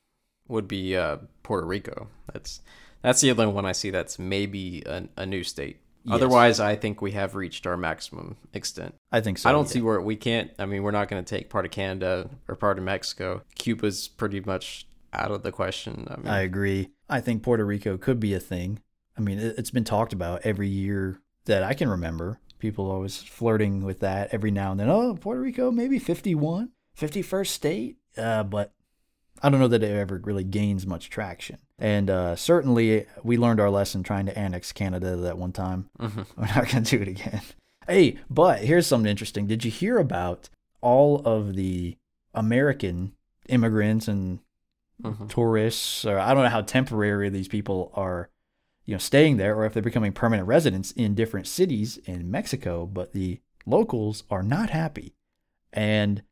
would 0.48 0.66
be 0.66 0.96
uh, 0.96 1.18
Puerto 1.42 1.66
Rico. 1.66 2.08
That's 2.32 2.62
that's 3.02 3.20
the 3.20 3.30
only 3.30 3.46
one 3.48 3.66
I 3.66 3.72
see 3.72 3.90
that's 3.90 4.18
maybe 4.18 4.82
a, 4.86 5.04
a 5.18 5.26
new 5.26 5.44
state. 5.44 5.80
Yes. 6.04 6.14
Otherwise, 6.14 6.60
I 6.60 6.76
think 6.76 7.02
we 7.02 7.12
have 7.12 7.34
reached 7.34 7.66
our 7.66 7.76
maximum 7.76 8.36
extent. 8.54 8.94
I 9.12 9.20
think 9.20 9.38
so. 9.38 9.50
I 9.50 9.52
don't 9.52 9.66
yeah. 9.66 9.72
see 9.72 9.82
where 9.82 10.00
we 10.00 10.16
can't. 10.16 10.50
I 10.58 10.64
mean, 10.64 10.82
we're 10.82 10.92
not 10.92 11.08
going 11.08 11.22
to 11.22 11.28
take 11.28 11.50
part 11.50 11.66
of 11.66 11.72
Canada 11.72 12.30
or 12.48 12.54
part 12.54 12.78
of 12.78 12.84
Mexico. 12.84 13.42
Cuba's 13.56 14.08
pretty 14.08 14.40
much 14.40 14.86
out 15.16 15.30
of 15.30 15.42
the 15.42 15.52
question. 15.52 16.06
I 16.10 16.16
mean, 16.16 16.26
I 16.28 16.40
agree. 16.42 16.90
I 17.08 17.20
think 17.20 17.42
Puerto 17.42 17.64
Rico 17.64 17.96
could 17.96 18.20
be 18.20 18.34
a 18.34 18.40
thing. 18.40 18.80
I 19.16 19.20
mean, 19.20 19.38
it- 19.38 19.54
it's 19.58 19.70
been 19.70 19.84
talked 19.84 20.12
about 20.12 20.42
every 20.44 20.68
year 20.68 21.20
that 21.46 21.62
I 21.62 21.74
can 21.74 21.88
remember. 21.88 22.38
People 22.58 22.90
always 22.90 23.18
flirting 23.18 23.84
with 23.84 24.00
that 24.00 24.32
every 24.32 24.50
now 24.50 24.70
and 24.72 24.80
then. 24.80 24.88
Oh, 24.90 25.14
Puerto 25.20 25.40
Rico, 25.40 25.70
maybe 25.70 25.98
51, 25.98 26.70
51st 26.98 27.48
state. 27.52 27.96
Uh, 28.16 28.42
but 28.42 28.72
I 29.42 29.50
don't 29.50 29.60
know 29.60 29.68
that 29.68 29.82
it 29.82 29.90
ever 29.90 30.20
really 30.24 30.44
gains 30.44 30.86
much 30.86 31.10
traction. 31.10 31.58
And 31.78 32.08
uh, 32.08 32.36
certainly, 32.36 33.06
we 33.22 33.36
learned 33.36 33.60
our 33.60 33.68
lesson 33.68 34.02
trying 34.02 34.24
to 34.26 34.38
annex 34.38 34.72
Canada 34.72 35.14
that 35.16 35.36
one 35.36 35.52
time. 35.52 35.90
mhm. 36.00 36.26
We're 36.36 36.46
not 36.46 36.68
going 36.70 36.84
to 36.84 36.96
do 36.96 37.02
it 37.02 37.08
again. 37.08 37.42
Hey, 37.86 38.16
but 38.30 38.60
here's 38.60 38.86
something 38.86 39.10
interesting. 39.10 39.46
Did 39.46 39.64
you 39.64 39.70
hear 39.70 39.98
about 39.98 40.48
all 40.80 41.20
of 41.26 41.54
the 41.54 41.96
American 42.34 43.12
immigrants 43.48 44.08
and 44.08 44.40
Mhm. 45.02 45.28
tourists, 45.28 46.04
or 46.04 46.18
I 46.18 46.32
don't 46.32 46.44
know 46.44 46.50
how 46.50 46.62
temporary 46.62 47.28
these 47.28 47.48
people 47.48 47.92
are, 47.94 48.30
you 48.84 48.94
know, 48.94 48.98
staying 48.98 49.36
there, 49.36 49.54
or 49.54 49.66
if 49.66 49.74
they're 49.74 49.82
becoming 49.82 50.12
permanent 50.12 50.48
residents 50.48 50.90
in 50.92 51.14
different 51.14 51.46
cities 51.46 51.98
in 51.98 52.30
Mexico. 52.30 52.86
But 52.86 53.12
the 53.12 53.40
locals 53.66 54.24
are 54.30 54.42
not 54.42 54.70
happy, 54.70 55.14
and 55.72 56.22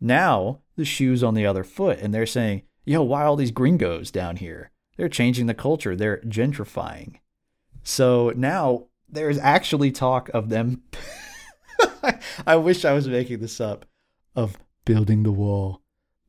now 0.00 0.60
the 0.76 0.84
shoe's 0.84 1.22
on 1.22 1.34
the 1.34 1.46
other 1.46 1.64
foot, 1.64 1.98
and 2.00 2.14
they're 2.14 2.26
saying, 2.26 2.62
"Yo, 2.84 3.02
why 3.02 3.24
all 3.24 3.36
these 3.36 3.50
gringos 3.50 4.10
down 4.10 4.36
here? 4.36 4.70
They're 4.96 5.08
changing 5.08 5.46
the 5.46 5.54
culture. 5.54 5.94
They're 5.94 6.22
gentrifying." 6.22 7.16
So 7.82 8.32
now 8.36 8.86
there's 9.08 9.38
actually 9.38 9.92
talk 9.92 10.30
of 10.30 10.48
them. 10.48 10.82
I 12.46 12.56
wish 12.56 12.84
I 12.84 12.92
was 12.92 13.06
making 13.08 13.40
this 13.40 13.60
up. 13.60 13.86
Of 14.34 14.58
building 14.84 15.22
the 15.22 15.32
wall. 15.32 15.80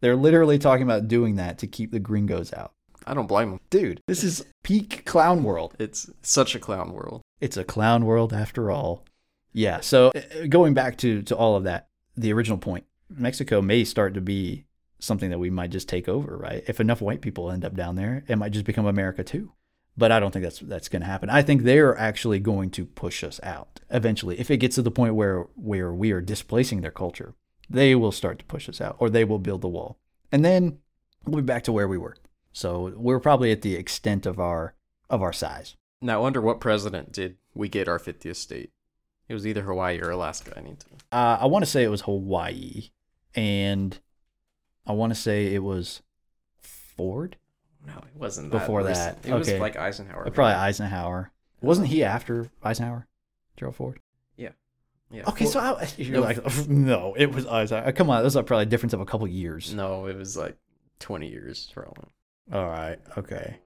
They're 0.06 0.16
literally 0.16 0.60
talking 0.60 0.84
about 0.84 1.08
doing 1.08 1.38
that 1.38 1.58
to 1.58 1.66
keep 1.66 1.90
the 1.90 1.98
gringos 1.98 2.54
out. 2.54 2.74
I 3.08 3.16
don't 3.16 3.26
blame 3.26 3.50
them. 3.50 3.60
Dude, 3.72 4.02
this 4.06 4.24
is 4.24 4.46
peak 4.62 5.04
clown 5.04 5.44
world. 5.44 5.76
It's 5.80 6.12
such 6.22 6.54
a 6.54 6.60
clown 6.60 6.94
world. 6.94 7.24
It's 7.42 7.58
a 7.58 7.64
clown 7.64 8.06
world 8.06 8.32
after 8.32 8.70
all. 8.70 9.04
Yeah, 9.52 9.80
so 9.80 10.12
uh, 10.14 10.46
going 10.48 10.76
back 10.76 11.00
to, 11.00 11.24
to 11.24 11.36
all 11.36 11.56
of 11.56 11.64
that, 11.64 11.88
the 12.16 12.32
original 12.34 12.60
point, 12.60 12.86
Mexico 13.10 13.64
may 13.64 13.84
start 13.84 14.14
to 14.14 14.22
be 14.22 14.66
something 15.00 15.32
that 15.32 15.40
we 15.40 15.50
might 15.50 15.72
just 15.72 15.90
take 15.90 16.08
over, 16.08 16.38
right? 16.38 16.64
If 16.68 16.80
enough 16.80 17.02
white 17.02 17.22
people 17.22 17.50
end 17.50 17.66
up 17.66 17.74
down 17.74 17.96
there, 17.96 18.24
it 18.28 18.36
might 18.36 18.52
just 18.52 18.66
become 18.66 18.86
America 18.86 19.24
too. 19.24 19.54
But 19.98 20.12
I 20.12 20.20
don't 20.20 20.30
think 20.30 20.44
that's 20.44 20.60
that's 20.60 20.88
going 20.88 21.02
to 21.02 21.08
happen. 21.08 21.32
I 21.32 21.42
think 21.42 21.64
they're 21.64 21.98
actually 21.98 22.40
going 22.40 22.70
to 22.72 22.86
push 22.86 23.24
us 23.24 23.40
out 23.42 23.80
eventually. 23.90 24.40
If 24.40 24.52
it 24.52 24.58
gets 24.58 24.76
to 24.76 24.84
the 24.84 24.92
point 24.92 25.16
where 25.16 25.48
where 25.56 25.92
we 25.92 26.12
are 26.12 26.22
displacing 26.22 26.82
their 26.82 26.92
culture, 26.92 27.34
they 27.70 27.96
will 27.96 28.12
start 28.12 28.40
to 28.40 28.46
push 28.46 28.70
us 28.70 28.80
out, 28.82 28.96
or 29.00 29.10
they 29.10 29.24
will 29.26 29.40
build 29.40 29.62
the 29.62 29.68
wall, 29.68 29.98
and 30.32 30.44
then 30.46 30.80
we'll 31.26 31.42
be 31.42 31.46
back 31.46 31.64
to 31.64 31.72
where 31.72 31.88
we 31.88 31.98
were. 31.98 32.16
So 32.54 32.94
we're 32.96 33.20
probably 33.20 33.52
at 33.52 33.62
the 33.62 33.76
extent 33.76 34.26
of 34.26 34.40
our 34.40 34.76
of 35.10 35.22
our 35.22 35.34
size. 35.34 35.76
Now, 36.02 36.26
under 36.26 36.42
what 36.42 36.60
president 36.60 37.12
did 37.12 37.38
we 37.54 37.68
get 37.70 37.88
our 37.88 38.00
50th 38.00 38.36
state? 38.36 38.72
It 39.28 39.34
was 39.34 39.46
either 39.48 39.62
Hawaii 39.64 40.00
or 40.00 40.12
Alaska. 40.12 40.54
I 40.56 40.62
need 40.62 40.80
to. 40.80 40.86
Uh, 41.12 41.38
I 41.42 41.46
want 41.48 41.66
to 41.66 41.70
say 41.72 41.84
it 41.84 41.90
was 41.90 42.02
Hawaii, 42.02 42.90
and 43.34 43.98
I 44.86 44.94
want 44.94 45.14
to 45.14 45.20
say 45.20 45.54
it 45.54 45.64
was 45.64 46.02
Ford. 46.62 47.38
No, 47.86 47.94
it 47.94 48.20
wasn't 48.20 48.52
Before 48.52 48.84
recent. 48.84 49.22
that, 49.22 49.30
It 49.30 49.34
was 49.34 49.52
like 49.54 49.76
Eisenhower. 49.78 50.30
Probably 50.32 50.54
Eisenhower. 50.54 51.32
Wasn't 51.62 51.88
he 51.88 52.04
after 52.04 52.50
Eisenhower? 52.64 53.08
Gerald 53.58 53.76
Ford. 53.76 54.00
Yeah. 55.16 55.24
Okay, 55.30 55.46
so 55.46 55.60
I, 55.60 55.88
you're 55.98 56.16
No. 56.16 56.22
like, 56.22 56.46
no, 56.68 57.14
it 57.18 57.32
was 57.32 57.46
Eisenhower. 57.48 57.92
Come 57.94 58.10
on, 58.10 58.22
that's 58.22 58.36
probably 58.36 58.64
a 58.64 58.66
difference 58.66 58.94
of 58.94 59.00
a 59.02 59.06
couple 59.06 59.28
years. 59.28 59.74
No, 59.74 60.08
it 60.08 60.18
was 60.18 60.36
like 60.36 60.58
20 61.00 61.28
years. 61.30 61.72
Probably. 61.74 62.10
All 62.52 62.68
right, 62.68 63.00
okay. 63.18 63.58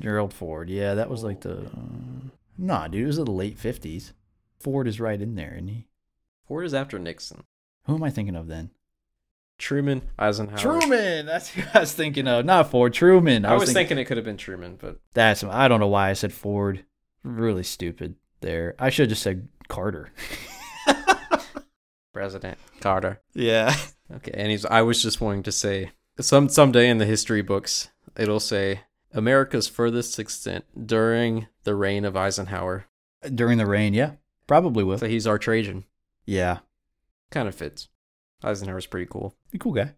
Gerald 0.00 0.32
Ford. 0.32 0.70
Yeah, 0.70 0.94
that 0.94 1.10
was 1.10 1.22
like 1.22 1.42
the. 1.42 1.66
Uh, 1.66 2.30
nah, 2.58 2.88
dude, 2.88 3.02
it 3.04 3.06
was 3.06 3.16
the 3.16 3.24
late 3.26 3.58
fifties. 3.58 4.12
Ford 4.58 4.88
is 4.88 4.98
right 4.98 5.20
in 5.20 5.34
there, 5.34 5.52
isn't 5.54 5.68
he? 5.68 5.86
Ford 6.48 6.64
is 6.64 6.74
after 6.74 6.98
Nixon. 6.98 7.44
Who 7.84 7.94
am 7.94 8.02
I 8.02 8.10
thinking 8.10 8.34
of 8.34 8.48
then? 8.48 8.70
Truman, 9.58 10.02
Eisenhower. 10.18 10.58
Truman. 10.58 11.26
That's 11.26 11.50
who 11.50 11.62
I 11.74 11.80
was 11.80 11.92
thinking 11.92 12.26
of. 12.26 12.44
Not 12.44 12.70
Ford. 12.70 12.92
Truman. 12.92 13.44
I 13.44 13.54
was 13.54 13.72
thinking 13.72 13.98
it 13.98 14.06
could 14.06 14.16
have 14.16 14.26
been 14.26 14.36
Truman, 14.36 14.76
but 14.80 14.98
That's 15.12 15.44
I 15.44 15.68
don't 15.68 15.80
know 15.80 15.86
why 15.88 16.10
I 16.10 16.14
said 16.14 16.32
Ford. 16.32 16.84
Really 17.22 17.62
stupid 17.62 18.16
there. 18.40 18.74
I 18.78 18.90
should 18.90 19.04
have 19.04 19.10
just 19.10 19.22
said 19.22 19.48
Carter. 19.68 20.10
President 22.14 22.56
Carter. 22.80 23.20
Yeah. 23.34 23.76
Okay, 24.16 24.32
and 24.34 24.50
he's. 24.50 24.64
I 24.66 24.82
was 24.82 25.02
just 25.02 25.20
wanting 25.20 25.42
to 25.44 25.52
say, 25.52 25.90
some 26.20 26.48
someday 26.48 26.88
in 26.88 26.98
the 26.98 27.06
history 27.06 27.40
books, 27.40 27.88
it'll 28.16 28.38
say 28.38 28.80
America's 29.12 29.66
furthest 29.66 30.18
extent 30.18 30.64
during 30.86 31.46
the 31.64 31.74
reign 31.74 32.04
of 32.04 32.16
Eisenhower. 32.16 32.86
During 33.34 33.58
the 33.58 33.66
reign, 33.66 33.94
yeah. 33.94 34.12
Probably 34.46 34.84
will. 34.84 34.98
So 34.98 35.08
he's 35.08 35.26
our 35.26 35.38
Trajan. 35.38 35.84
Yeah. 36.26 36.58
Kind 37.30 37.48
of 37.48 37.54
fits. 37.54 37.88
Eisenhower's 38.42 38.86
pretty 38.86 39.06
cool. 39.06 39.34
Be 39.50 39.56
a 39.56 39.58
cool 39.58 39.72
guy. 39.72 39.94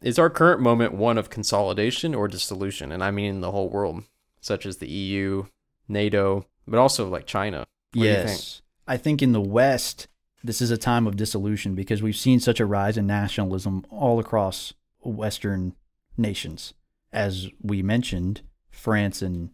Is 0.00 0.18
our 0.18 0.30
current 0.30 0.60
moment 0.60 0.94
one 0.94 1.18
of 1.18 1.28
consolidation 1.28 2.14
or 2.14 2.28
dissolution? 2.28 2.92
And 2.92 3.02
I 3.02 3.10
mean 3.10 3.40
the 3.40 3.50
whole 3.50 3.68
world, 3.68 4.04
such 4.40 4.64
as 4.64 4.78
the 4.78 4.88
EU, 4.88 5.46
NATO, 5.88 6.46
but 6.68 6.78
also 6.78 7.08
like 7.08 7.26
China. 7.26 7.58
What 7.58 7.68
do 7.92 7.98
you 8.00 8.14
think? 8.14 8.28
yes. 8.28 8.62
I 8.86 8.96
think 8.96 9.22
in 9.22 9.32
the 9.32 9.40
West, 9.40 10.06
this 10.42 10.60
is 10.60 10.70
a 10.70 10.78
time 10.78 11.06
of 11.06 11.16
dissolution 11.16 11.74
because 11.74 12.02
we've 12.02 12.16
seen 12.16 12.40
such 12.40 12.60
a 12.60 12.66
rise 12.66 12.96
in 12.96 13.06
nationalism 13.06 13.84
all 13.90 14.18
across 14.18 14.72
Western 15.00 15.74
nations. 16.16 16.74
As 17.12 17.48
we 17.62 17.82
mentioned, 17.82 18.42
France 18.70 19.22
and 19.22 19.50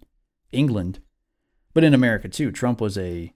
England, 0.53 1.01
but 1.75 1.85
in 1.85 1.95
America 1.95 2.29
too. 2.29 2.51
Trump 2.51 2.81
was 2.81 2.97
a 2.97 3.33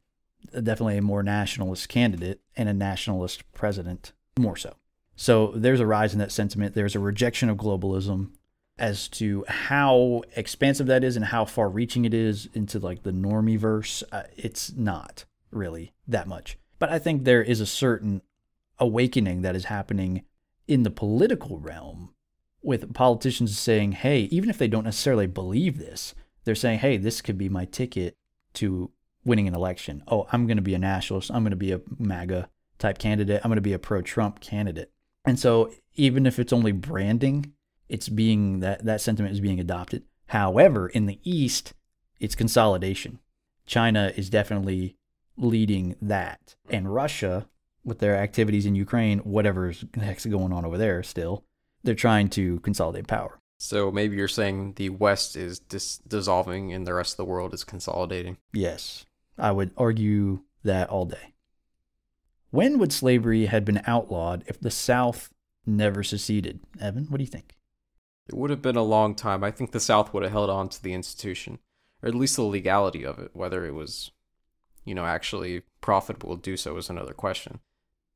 definitely 0.53 0.97
a 0.97 1.03
more 1.03 1.23
nationalist 1.23 1.89
candidate 1.89 2.41
and 2.57 2.69
a 2.69 2.75
nationalist 2.75 3.51
president, 3.53 4.13
more 4.39 4.57
so. 4.57 4.75
So 5.17 5.53
there's 5.55 5.81
a 5.81 5.87
rise 5.87 6.13
in 6.13 6.19
that 6.21 6.33
sentiment. 6.33 6.75
There's 6.75 6.97
a 6.97 7.01
rejection 7.01 7.51
of 7.51 7.59
globalism 7.59 8.31
as 8.79 9.09
to 9.09 9.45
how 9.47 10.23
expansive 10.35 10.87
that 10.87 11.05
is 11.05 11.17
and 11.17 11.27
how 11.27 11.45
far 11.45 11.69
reaching 11.69 12.07
it 12.07 12.15
is 12.15 12.49
into 12.55 12.79
like 12.79 13.03
the 13.03 13.13
normie 13.13 13.59
verse. 13.59 14.03
Uh, 14.11 14.23
it's 14.37 14.73
not 14.75 15.27
really 15.51 15.93
that 16.09 16.27
much. 16.27 16.57
But 16.81 16.91
I 16.91 16.99
think 16.99 17.23
there 17.23 17.43
is 17.43 17.61
a 17.61 17.67
certain 17.67 18.23
awakening 18.81 19.43
that 19.43 19.55
is 19.55 19.67
happening 19.67 20.25
in 20.67 20.83
the 20.83 20.91
political 20.91 21.59
realm 21.59 22.15
with 22.63 22.93
politicians 22.95 23.57
saying, 23.57 23.93
hey, 23.93 24.23
even 24.33 24.51
if 24.51 24.59
they 24.59 24.67
don't 24.67 24.85
necessarily 24.85 25.29
believe 25.29 25.79
this, 25.79 26.15
they're 26.45 26.55
saying, 26.55 26.81
hey, 26.81 26.97
this 26.97 27.21
could 27.21 27.39
be 27.39 27.49
my 27.49 27.67
ticket 27.67 28.17
to 28.55 28.91
winning 29.25 29.47
an 29.47 29.55
election. 29.55 30.03
Oh, 30.09 30.27
I'm 30.33 30.47
going 30.47 30.57
to 30.57 30.63
be 30.63 30.75
a 30.75 30.79
nationalist. 30.79 31.31
I'm 31.31 31.43
going 31.43 31.51
to 31.51 31.57
be 31.57 31.73
a 31.73 31.81
MAGA 31.99 32.49
type 32.79 32.99
candidate. 32.99 33.41
I'm 33.45 33.51
going 33.51 33.57
to 33.57 33.63
be 33.63 33.75
a 33.75 33.79
pro 33.79 34.03
Trump 34.03 34.41
candidate. 34.41 34.91
And 35.25 35.39
so 35.39 35.71
even 35.95 36.27
if 36.27 36.39
it's 36.39 36.53
only 36.53 36.73
branding, 36.73 37.53
it's 37.89 38.09
being 38.09 38.61
that 38.61 38.85
that 38.85 39.03
sentiment 39.03 39.35
is 39.35 39.41
being 39.41 39.61
adopted. 39.61 40.05
However, 40.29 40.89
in 40.89 41.07
the 41.07 41.21
East, 41.25 41.75
it's 42.19 42.35
consolidation. 42.35 43.19
China 43.67 44.13
is 44.17 44.31
definitely 44.31 44.97
leading 45.37 45.97
that. 46.03 46.57
Hmm. 46.67 46.75
And 46.75 46.95
Russia, 46.95 47.49
with 47.85 47.99
their 47.99 48.17
activities 48.17 48.67
in 48.67 48.75
Ukraine, 48.75 49.19
whatever's 49.21 49.85
heck's 49.95 50.27
going 50.27 50.53
on 50.53 50.65
over 50.65 50.79
there 50.79 51.03
still, 51.03 51.45
they're 51.83 51.95
trying 51.95 52.29
to 52.31 52.61
consolidate 52.61 53.07
power. 53.07 53.41
So 53.59 53.91
maybe 53.91 54.17
you're 54.17 54.29
saying 54.29 54.75
the 54.77 54.89
West 54.89 55.37
is 55.37 55.59
dis- 55.59 55.99
dissolving 55.99 56.73
and 56.73 56.87
the 56.87 56.95
rest 56.95 57.13
of 57.13 57.17
the 57.19 57.25
world 57.27 57.53
is 57.53 57.63
consolidating. 57.63 58.39
Yes, 58.53 59.05
I 59.39 59.53
would 59.53 59.73
argue 59.77 60.41
that 60.65 60.89
all 60.89 61.05
day. 61.05 61.35
When 62.51 62.79
would 62.79 62.93
slavery 62.93 63.47
had 63.47 63.65
been 63.65 63.83
outlawed 63.87 64.45
if 64.47 64.59
the 64.59 64.71
South 64.71 65.31
never 65.67 66.03
seceded? 66.03 66.61
Evan, 66.81 67.07
what 67.07 67.19
do 67.19 67.25
you 67.25 67.31
think? 67.31 67.57
It 68.29 68.35
would 68.35 68.51
have 68.51 68.63
been 68.63 68.77
a 68.77 68.83
long 68.83 69.15
time. 69.15 69.45
I 69.45 69.51
think 69.51 69.73
the 69.73 69.81
South 69.81 70.13
would 70.13 70.23
have 70.23 70.33
held 70.33 70.51
on 70.51 70.69
to 70.71 70.83
the 70.83 70.95
institution, 70.95 71.59
or 72.03 72.09
at 72.09 72.15
least 72.15 72.37
the 72.37 72.43
legality 72.43 73.05
of 73.05 73.19
it, 73.19 73.31
whether 73.35 73.65
it 73.67 73.75
was, 73.75 74.11
you 74.91 74.97
know, 74.97 75.07
actually 75.07 75.63
profitable 75.81 76.35
to 76.35 76.43
do 76.43 76.57
so 76.57 76.77
is 76.77 76.91
another 76.91 77.15
question. 77.15 77.61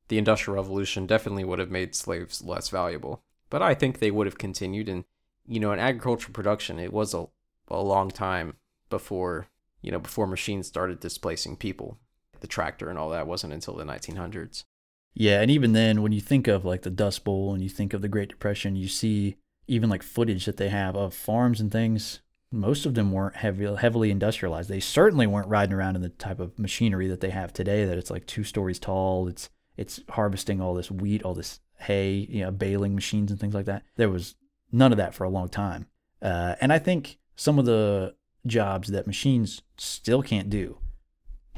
The 0.09 0.17
Industrial 0.17 0.57
Revolution 0.57 1.07
definitely 1.07 1.45
would 1.45 1.57
have 1.57 1.71
made 1.71 1.95
slaves 1.95 2.43
less 2.43 2.67
valuable, 2.67 3.23
but 3.49 3.61
I 3.61 3.73
think 3.73 3.99
they 3.99 4.11
would 4.11 4.27
have 4.27 4.37
continued. 4.37 4.89
And, 4.89 5.05
you 5.47 5.61
know, 5.61 5.71
in 5.71 5.79
agricultural 5.79 6.33
production, 6.33 6.77
it 6.77 6.91
was 6.91 7.13
a, 7.13 7.27
a 7.69 7.81
long 7.81 8.11
time 8.11 8.57
before, 8.89 9.47
you 9.81 9.89
know, 9.89 9.99
before 9.99 10.27
machines 10.27 10.67
started 10.67 10.99
displacing 10.99 11.55
people. 11.55 11.97
The 12.41 12.47
tractor 12.47 12.89
and 12.89 12.99
all 12.99 13.09
that 13.11 13.25
wasn't 13.25 13.53
until 13.53 13.75
the 13.75 13.85
1900s. 13.85 14.65
Yeah, 15.13 15.39
and 15.39 15.49
even 15.49 15.71
then, 15.71 16.01
when 16.01 16.11
you 16.11 16.19
think 16.19 16.49
of 16.49 16.65
like 16.65 16.81
the 16.81 16.89
Dust 16.89 17.23
Bowl 17.23 17.53
and 17.53 17.63
you 17.63 17.69
think 17.69 17.93
of 17.93 18.01
the 18.01 18.09
Great 18.09 18.27
Depression, 18.27 18.75
you 18.75 18.89
see 18.89 19.37
even 19.65 19.89
like 19.89 20.03
footage 20.03 20.43
that 20.43 20.57
they 20.57 20.67
have 20.67 20.97
of 20.97 21.13
farms 21.13 21.61
and 21.61 21.71
things. 21.71 22.19
Most 22.51 22.85
of 22.85 22.93
them 22.93 23.11
weren't 23.11 23.35
heavy, 23.35 23.65
heavily 23.75 24.11
industrialized. 24.11 24.69
They 24.69 24.79
certainly 24.79 25.27
weren't 25.27 25.47
riding 25.47 25.73
around 25.73 25.95
in 25.95 26.01
the 26.01 26.09
type 26.09 26.39
of 26.39 26.57
machinery 26.57 27.07
that 27.07 27.19
they 27.19 27.31
have 27.31 27.51
today. 27.51 27.85
That 27.85 27.97
it's 27.97 28.11
like 28.11 28.25
two 28.25 28.43
stories 28.43 28.79
tall. 28.79 29.27
It's 29.27 29.49
it's 29.77 29.99
harvesting 30.09 30.61
all 30.61 30.73
this 30.73 30.89
wheat, 30.89 31.23
all 31.23 31.33
this 31.33 31.59
hay, 31.79 32.27
you 32.29 32.41
know, 32.41 32.51
baling 32.51 32.95
machines 32.95 33.31
and 33.31 33.39
things 33.39 33.53
like 33.53 33.65
that. 33.65 33.83
There 33.95 34.09
was 34.09 34.35
none 34.71 34.91
of 34.91 34.97
that 34.97 35.13
for 35.13 35.23
a 35.23 35.29
long 35.29 35.49
time. 35.49 35.87
Uh, 36.21 36.55
and 36.61 36.71
I 36.71 36.79
think 36.79 37.17
some 37.35 37.59
of 37.59 37.65
the 37.65 38.15
jobs 38.45 38.89
that 38.89 39.07
machines 39.07 39.61
still 39.77 40.21
can't 40.21 40.49
do 40.49 40.77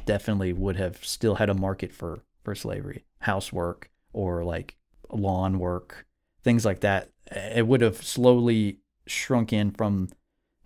definitely 0.05 0.53
would 0.53 0.77
have 0.77 1.03
still 1.03 1.35
had 1.35 1.49
a 1.49 1.53
market 1.53 1.91
for 1.91 2.23
for 2.43 2.55
slavery, 2.55 3.03
housework 3.19 3.91
or 4.13 4.43
like 4.43 4.77
lawn 5.09 5.59
work, 5.59 6.05
things 6.43 6.65
like 6.65 6.79
that. 6.79 7.09
It 7.31 7.67
would 7.67 7.81
have 7.81 8.03
slowly 8.03 8.79
shrunk 9.05 9.51
in 9.51 9.71
from 9.71 10.09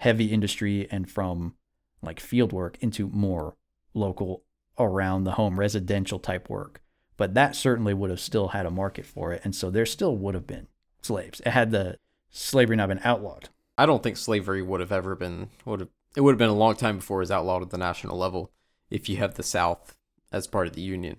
heavy 0.02 0.26
industry 0.26 0.88
and 0.90 1.10
from 1.10 1.54
like 2.02 2.20
field 2.20 2.52
work 2.52 2.76
into 2.82 3.08
more 3.10 3.56
local 3.94 4.44
around 4.80 5.24
the 5.24 5.34
home 5.34 5.60
residential 5.60 6.18
type 6.18 6.50
work. 6.50 6.82
But 7.18 7.36
that 7.36 7.56
certainly 7.56 7.94
would 7.94 8.10
have 8.10 8.20
still 8.20 8.48
had 8.48 8.66
a 8.66 8.72
market 8.72 9.06
for 9.06 9.32
it. 9.32 9.42
And 9.44 9.56
so 9.56 9.70
there 9.70 9.86
still 9.86 10.18
would 10.18 10.34
have 10.34 10.48
been 10.48 10.68
slaves. 11.04 11.40
It 11.46 11.52
had 11.52 11.70
the 11.70 12.00
slavery 12.32 12.78
not 12.78 12.90
been 12.90 13.02
outlawed. 13.04 13.50
I 13.78 13.86
don't 13.86 14.02
think 14.02 14.18
slavery 14.18 14.64
would 14.64 14.80
have 14.80 14.92
ever 14.92 15.16
been 15.16 15.50
would 15.66 15.82
have 15.82 15.90
it 16.16 16.22
would 16.22 16.32
have 16.32 16.40
been 16.40 16.50
a 16.50 16.56
long 16.56 16.76
time 16.76 16.98
before 16.98 17.20
it 17.20 17.30
was 17.30 17.32
outlawed 17.32 17.62
at 17.62 17.70
the 17.70 17.78
national 17.78 18.18
level 18.18 18.52
if 18.90 19.08
you 19.08 19.18
have 19.18 19.36
the 19.36 19.44
South 19.44 19.96
as 20.32 20.48
part 20.48 20.66
of 20.66 20.74
the 20.74 20.82
Union 20.82 21.18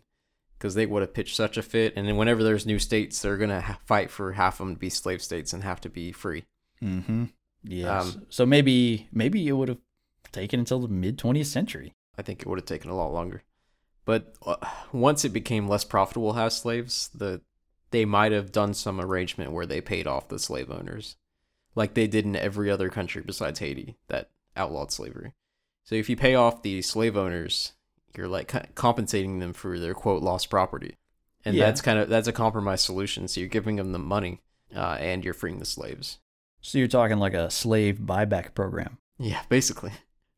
because 0.58 0.74
they 0.74 0.86
would 0.86 1.02
have 1.02 1.14
pitched 1.14 1.36
such 1.36 1.56
a 1.56 1.62
fit. 1.62 1.92
And 1.94 2.08
then 2.08 2.16
whenever 2.16 2.42
there's 2.42 2.66
new 2.66 2.80
states, 2.80 3.22
they're 3.22 3.36
gonna 3.36 3.60
ha- 3.60 3.78
fight 3.86 4.10
for 4.10 4.32
half 4.32 4.58
of 4.58 4.66
them 4.66 4.74
to 4.74 4.80
be 4.80 4.90
slave 4.90 5.22
states 5.22 5.52
and 5.52 5.62
have 5.62 5.80
to 5.82 5.88
be 5.88 6.10
free. 6.10 6.46
Mm-hmm. 6.82 7.26
Yes. 7.64 8.14
Um, 8.14 8.26
so 8.28 8.44
maybe 8.44 9.08
maybe 9.12 9.46
it 9.46 9.52
would 9.52 9.68
have 9.68 9.78
taken 10.32 10.60
until 10.60 10.80
the 10.80 10.88
mid 10.88 11.18
20th 11.18 11.46
century. 11.46 11.94
I 12.18 12.22
think 12.22 12.40
it 12.40 12.46
would 12.46 12.58
have 12.58 12.66
taken 12.66 12.90
a 12.90 12.96
lot 12.96 13.12
longer. 13.12 13.42
But 14.04 14.34
uh, 14.44 14.56
once 14.92 15.24
it 15.24 15.30
became 15.30 15.68
less 15.68 15.84
profitable 15.84 16.32
to 16.32 16.38
have 16.38 16.52
slaves, 16.52 17.10
the 17.14 17.40
they 17.90 18.04
might 18.04 18.32
have 18.32 18.52
done 18.52 18.74
some 18.74 19.00
arrangement 19.00 19.52
where 19.52 19.66
they 19.66 19.80
paid 19.80 20.06
off 20.06 20.28
the 20.28 20.38
slave 20.38 20.70
owners, 20.70 21.16
like 21.74 21.94
they 21.94 22.06
did 22.06 22.24
in 22.24 22.34
every 22.34 22.70
other 22.70 22.88
country 22.88 23.22
besides 23.24 23.58
Haiti 23.58 23.96
that 24.08 24.30
outlawed 24.56 24.90
slavery. 24.90 25.34
So 25.84 25.94
if 25.94 26.08
you 26.08 26.16
pay 26.16 26.34
off 26.34 26.62
the 26.62 26.80
slave 26.82 27.16
owners, 27.16 27.72
you're 28.16 28.28
like 28.28 28.74
compensating 28.74 29.38
them 29.38 29.52
for 29.52 29.78
their 29.78 29.94
quote 29.94 30.22
lost 30.22 30.50
property, 30.50 30.96
and 31.44 31.54
yeah. 31.54 31.66
that's 31.66 31.80
kind 31.80 31.98
of 31.98 32.08
that's 32.08 32.28
a 32.28 32.32
compromise 32.32 32.80
solution. 32.80 33.28
So 33.28 33.40
you're 33.40 33.48
giving 33.48 33.76
them 33.76 33.92
the 33.92 33.98
money, 33.98 34.40
uh, 34.74 34.96
and 34.98 35.24
you're 35.24 35.34
freeing 35.34 35.58
the 35.58 35.64
slaves. 35.64 36.18
So 36.62 36.78
you're 36.78 36.88
talking 36.88 37.18
like 37.18 37.34
a 37.34 37.50
slave 37.50 37.98
buyback 37.98 38.54
program. 38.54 38.98
Yeah, 39.18 39.42
basically, 39.48 39.92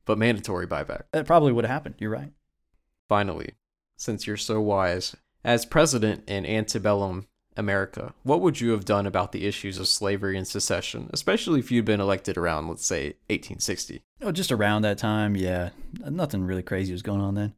but 0.07 0.19
mandatory 0.19 0.67
buyback. 0.67 1.03
That 1.13 1.27
probably 1.27 1.53
would 1.53 1.65
have 1.65 1.73
happened. 1.73 1.97
You're 1.99 2.11
right. 2.11 2.33
Finally, 3.09 3.51
since 3.97 4.27
you're 4.27 4.37
so 4.39 4.61
wise, 4.61 5.15
as 5.45 5.67
president 5.67 6.25
in 6.27 6.47
antebellum 6.47 7.27
America, 7.57 8.15
what 8.23 8.41
would 8.41 8.61
you 8.61 8.71
have 8.71 8.87
done 8.87 9.07
about 9.07 9.33
the 9.33 9.47
issues 9.47 9.79
of 9.79 9.87
slavery 9.87 10.37
and 10.37 10.49
secession, 10.49 11.11
especially 11.13 11.61
if 11.61 11.71
you'd 11.71 11.85
been 11.85 12.01
elected 12.01 12.37
around, 12.37 12.69
let's 12.69 12.87
say, 12.87 13.15
1860? 13.29 14.03
Oh, 14.23 14.33
just 14.33 14.51
around 14.51 14.83
that 14.83 14.99
time, 14.99 15.37
yeah. 15.37 15.71
Nothing 16.01 16.45
really 16.45 16.63
crazy 16.63 16.93
was 16.93 17.03
going 17.03 17.21
on 17.21 17.35
then. 17.35 17.55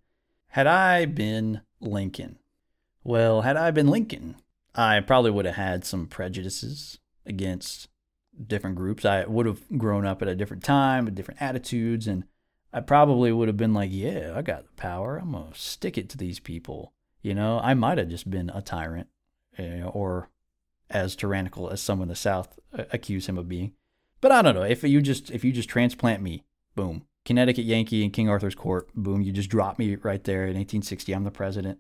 Had 0.48 0.66
I 0.66 1.06
been 1.06 1.60
Lincoln, 1.80 2.38
well, 3.04 3.42
had 3.42 3.56
I 3.56 3.70
been 3.70 3.88
Lincoln, 3.88 4.36
I 4.74 4.98
probably 5.00 5.30
would 5.30 5.46
have 5.46 5.54
had 5.54 5.84
some 5.84 6.08
prejudices 6.08 6.98
against 7.24 7.88
different 8.44 8.76
groups. 8.76 9.04
I 9.04 9.24
would 9.24 9.46
have 9.46 9.62
grown 9.78 10.06
up 10.06 10.22
at 10.22 10.28
a 10.28 10.36
different 10.36 10.64
time 10.64 11.04
with 11.04 11.14
different 11.14 11.42
attitudes, 11.42 12.06
and 12.06 12.24
I 12.72 12.80
probably 12.80 13.32
would 13.32 13.48
have 13.48 13.56
been 13.56 13.74
like, 13.74 13.90
yeah, 13.92 14.32
I 14.34 14.42
got 14.42 14.64
the 14.64 14.72
power. 14.76 15.18
I'm 15.18 15.32
going 15.32 15.52
to 15.52 15.58
stick 15.58 15.96
it 15.96 16.08
to 16.10 16.18
these 16.18 16.40
people. 16.40 16.92
You 17.22 17.34
know, 17.34 17.60
I 17.62 17.74
might 17.74 17.98
have 17.98 18.08
just 18.08 18.30
been 18.30 18.50
a 18.50 18.62
tyrant 18.62 19.08
you 19.58 19.68
know, 19.78 19.88
or 19.88 20.30
as 20.90 21.16
tyrannical 21.16 21.70
as 21.70 21.80
some 21.80 22.00
in 22.00 22.08
the 22.08 22.14
South 22.14 22.58
uh, 22.76 22.84
accuse 22.92 23.28
him 23.28 23.38
of 23.38 23.48
being. 23.48 23.72
But 24.20 24.32
I 24.32 24.42
don't 24.42 24.54
know. 24.54 24.62
If 24.62 24.82
you 24.82 25.00
just 25.00 25.30
if 25.30 25.44
you 25.44 25.52
just 25.52 25.68
transplant 25.68 26.22
me, 26.22 26.44
boom, 26.74 27.06
Connecticut 27.24 27.64
Yankee 27.64 28.04
in 28.04 28.10
King 28.10 28.28
Arthur's 28.28 28.54
Court, 28.54 28.88
boom, 28.94 29.22
you 29.22 29.32
just 29.32 29.50
drop 29.50 29.78
me 29.78 29.96
right 29.96 30.22
there 30.24 30.42
in 30.42 30.56
1860. 30.56 31.12
I'm 31.12 31.24
the 31.24 31.30
president. 31.30 31.78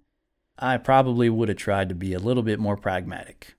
I 0.58 0.78
probably 0.78 1.28
would 1.28 1.48
have 1.48 1.58
tried 1.58 1.88
to 1.90 1.94
be 1.94 2.14
a 2.14 2.18
little 2.18 2.42
bit 2.42 2.58
more 2.58 2.76
pragmatic. 2.76 3.54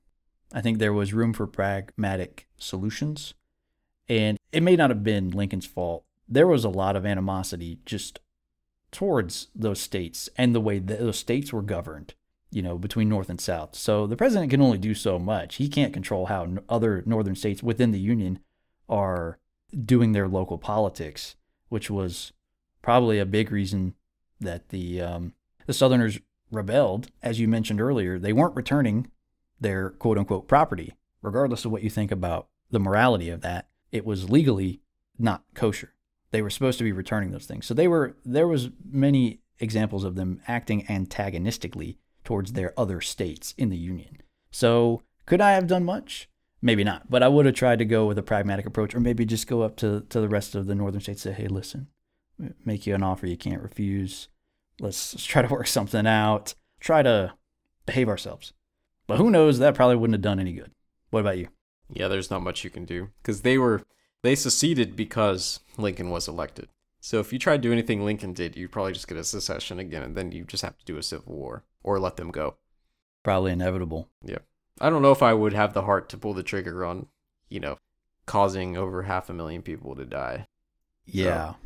I 0.54 0.62
think 0.62 0.80
there 0.80 0.94
was 0.94 1.14
room 1.14 1.34
for 1.34 1.46
pragmatic 1.46 2.47
solutions. 2.58 3.34
And 4.10 4.38
it 4.52 4.64
may 4.64 4.76
not 4.76 4.90
have 4.90 5.04
been 5.04 5.32
Lincoln's 5.32 5.66
fault. 5.66 6.04
There 6.28 6.48
was 6.48 6.64
a 6.64 6.70
lot 6.70 6.96
of 6.96 7.06
animosity 7.06 7.80
just 7.86 8.20
towards 8.92 9.48
those 9.54 9.80
states 9.80 10.30
and 10.38 10.56
the 10.56 10.62
way 10.62 10.80
those 10.80 11.18
states 11.18 11.52
were 11.52 11.62
governed, 11.62 12.14
you 12.52 12.62
know, 12.62 12.78
between 12.78 13.10
North 13.10 13.30
and 13.30 13.40
South. 13.40 13.76
So 13.76 14.08
the 14.08 14.16
president 14.16 14.52
can 14.52 14.62
only 14.62 14.78
do 14.78 14.94
so 14.94 15.20
much. 15.20 15.56
He 15.56 15.68
can't 15.68 15.94
control 15.94 16.28
how 16.28 16.48
other 16.70 17.04
northern 17.06 17.36
states 17.36 17.62
within 17.62 17.92
the 17.92 18.00
Union 18.00 18.40
are 18.88 19.40
doing 19.86 20.14
their 20.14 20.28
local 20.28 20.58
politics 20.58 21.36
which 21.70 21.90
was 21.90 22.32
probably 22.82 23.20
a 23.20 23.26
big 23.26 23.52
reason 23.52 23.94
that 24.40 24.70
the 24.70 25.02
um, 25.02 25.34
the 25.66 25.74
Southerners 25.74 26.20
rebelled. 26.52 27.08
As 27.22 27.40
you 27.40 27.48
mentioned 27.48 27.82
earlier, 27.82 28.18
they 28.18 28.34
weren't 28.34 28.56
returning 28.56 29.12
their 29.60 29.92
quote 29.92 30.18
unquote 30.18 30.48
property, 30.48 30.94
regardless 31.22 31.66
of 31.66 31.72
what 31.72 31.84
you 31.84 31.90
think 31.90 32.12
about 32.12 32.48
the 32.72 32.80
morality 32.80 33.30
of 33.30 33.42
that. 33.42 33.68
It 33.92 34.06
was 34.06 34.30
legally 34.30 34.82
not 35.18 35.44
kosher. 35.54 35.94
They 36.32 36.42
were 36.42 36.50
supposed 36.50 36.78
to 36.78 36.84
be 36.84 36.92
returning 36.92 37.32
those 37.32 37.46
things. 37.46 37.66
So 37.66 37.74
they 37.74 37.88
were 37.88 38.18
there 38.26 38.48
was 38.48 38.70
many 38.90 39.40
examples 39.60 40.04
of 40.04 40.16
them 40.16 40.42
acting 40.48 40.86
antagonistically 40.90 41.98
towards 42.24 42.54
their 42.54 42.78
other 42.78 43.02
states 43.02 43.54
in 43.58 43.70
the 43.70 43.78
Union. 43.78 44.22
So 44.52 45.02
could 45.26 45.42
I 45.42 45.54
have 45.54 45.68
done 45.68 45.84
much? 45.84 46.30
Maybe 46.62 46.84
not, 46.84 47.10
but 47.10 47.22
I 47.22 47.28
would 47.28 47.46
have 47.46 47.56
tried 47.56 47.80
to 47.80 47.86
go 47.86 48.08
with 48.08 48.18
a 48.18 48.24
pragmatic 48.24 48.66
approach, 48.66 48.96
or 48.96 49.00
maybe 49.00 49.26
just 49.26 49.48
go 49.48 49.62
up 49.62 49.76
to, 49.78 50.02
to 50.10 50.20
the 50.20 50.28
rest 50.28 50.56
of 50.56 50.66
the 50.66 50.74
northern 50.74 51.02
states 51.02 51.24
and 51.26 51.36
say, 51.36 51.42
hey, 51.44 51.48
listen, 51.48 51.88
make 52.66 52.88
you 52.88 52.96
an 52.96 53.04
offer 53.04 53.28
you 53.28 53.38
can't 53.38 53.62
refuse. 53.62 54.28
Let's, 54.80 55.14
let's 55.14 55.26
try 55.26 55.44
to 55.44 55.48
work 55.54 55.68
something 55.68 56.08
out. 56.08 56.56
Try 56.80 57.04
to 57.04 57.34
behave 57.86 58.10
ourselves. 58.10 58.54
But 59.06 59.18
who 59.18 59.30
knows? 59.30 59.60
That 59.60 59.76
probably 59.76 59.96
wouldn't 59.96 60.16
have 60.16 60.22
done 60.22 60.40
any 60.40 60.54
good. 60.54 60.72
What 61.18 61.22
about 61.22 61.40
you? 61.40 61.48
Yeah, 61.90 62.10
there's 62.10 62.30
not 62.30 62.44
much 62.44 62.64
you 62.64 62.70
can 62.70 62.86
do 62.86 63.10
because 63.24 63.42
they 63.42 63.58
were 63.58 63.82
they 64.22 64.36
seceded 64.36 64.96
because 64.96 65.62
Lincoln 65.76 66.12
was 66.12 66.28
elected. 66.28 66.70
So 67.00 67.20
if 67.20 67.34
you 67.34 67.40
tried 67.40 67.64
to 67.64 67.68
do 67.68 67.72
anything 67.72 68.06
Lincoln 68.06 68.34
did, 68.34 68.56
you'd 68.56 68.72
probably 68.72 68.94
just 68.94 69.08
get 69.08 69.18
a 69.18 69.24
secession 69.24 69.80
again, 69.80 70.04
and 70.04 70.16
then 70.16 70.32
you 70.32 70.44
just 70.44 70.62
have 70.62 70.78
to 70.78 70.86
do 70.86 70.96
a 70.96 71.02
civil 71.02 71.34
war 71.34 71.64
or 71.82 72.00
let 72.00 72.18
them 72.18 72.30
go. 72.30 72.58
Probably 73.24 73.52
inevitable. 73.52 74.10
Yeah. 74.24 74.38
I 74.80 74.92
don't 74.92 75.02
know 75.02 75.12
if 75.12 75.24
I 75.24 75.34
would 75.34 75.54
have 75.54 75.74
the 75.74 75.82
heart 75.82 76.08
to 76.10 76.20
pull 76.20 76.36
the 76.36 76.44
trigger 76.44 76.86
on, 76.86 77.08
you 77.50 77.60
know, 77.60 77.80
causing 78.28 78.78
over 78.78 79.02
half 79.02 79.28
a 79.28 79.34
million 79.34 79.64
people 79.64 79.96
to 79.96 80.06
die. 80.06 80.46
Yeah. 81.04 81.54
So, 81.54 81.58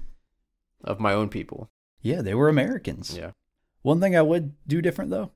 of 0.85 1.01
my 1.01 1.11
own 1.11 1.27
people. 1.27 1.69
Yeah, 2.01 2.21
they 2.21 2.35
were 2.35 2.47
Americans. 2.47 3.17
Yeah. 3.17 3.31
One 3.81 3.99
thing 3.99 4.15
I 4.15 4.21
would 4.21 4.53
do 4.65 4.81
different 4.81 5.11
though, 5.11 5.31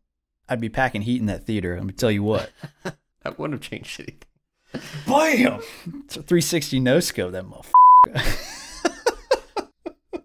I'd 0.47 0.61
be 0.61 0.69
packing 0.69 1.01
heat 1.01 1.19
in 1.19 1.25
that 1.25 1.45
theater. 1.45 1.75
Let 1.75 1.85
me 1.85 1.91
tell 1.91 2.11
you 2.11 2.23
what. 2.23 2.49
that 3.25 3.39
wouldn't 3.39 3.61
have 3.61 3.69
changed 3.69 3.99
anything. 3.99 4.21
Bam! 5.07 5.61
It's 6.05 6.15
a 6.15 6.21
360 6.21 6.79
no 6.79 6.99
scope, 6.99 7.31
that 7.31 7.45
motherfucker. 7.45 8.51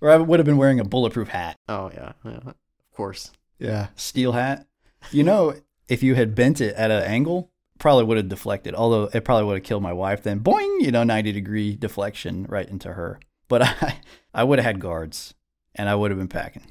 or 0.00 0.10
I 0.10 0.16
would 0.16 0.40
have 0.40 0.46
been 0.46 0.56
wearing 0.56 0.80
a 0.80 0.84
bulletproof 0.84 1.28
hat. 1.28 1.56
Oh 1.68 1.90
yeah, 1.94 2.12
yeah, 2.24 2.38
of 2.38 2.54
course. 2.92 3.30
Yeah, 3.58 3.88
steel 3.94 4.32
hat. 4.32 4.66
You 5.12 5.22
know, 5.22 5.54
if 5.88 6.02
you 6.02 6.16
had 6.16 6.34
bent 6.34 6.60
it 6.60 6.74
at 6.74 6.90
an 6.90 7.04
angle, 7.04 7.52
probably 7.78 8.04
would 8.04 8.16
have 8.16 8.28
deflected. 8.28 8.74
Although 8.74 9.08
it 9.14 9.24
probably 9.24 9.44
would 9.44 9.58
have 9.58 9.64
killed 9.64 9.82
my 9.82 9.92
wife 9.92 10.22
then. 10.24 10.40
Boing, 10.40 10.80
you 10.80 10.90
know, 10.90 11.04
90 11.04 11.30
degree 11.32 11.76
deflection 11.76 12.46
right 12.48 12.68
into 12.68 12.94
her. 12.94 13.20
But 13.48 13.62
I, 13.62 14.00
I 14.34 14.42
would 14.42 14.58
have 14.58 14.66
had 14.66 14.80
guards 14.80 15.34
and 15.76 15.88
I 15.88 15.94
would 15.94 16.10
have 16.10 16.18
been 16.18 16.26
packing. 16.26 16.66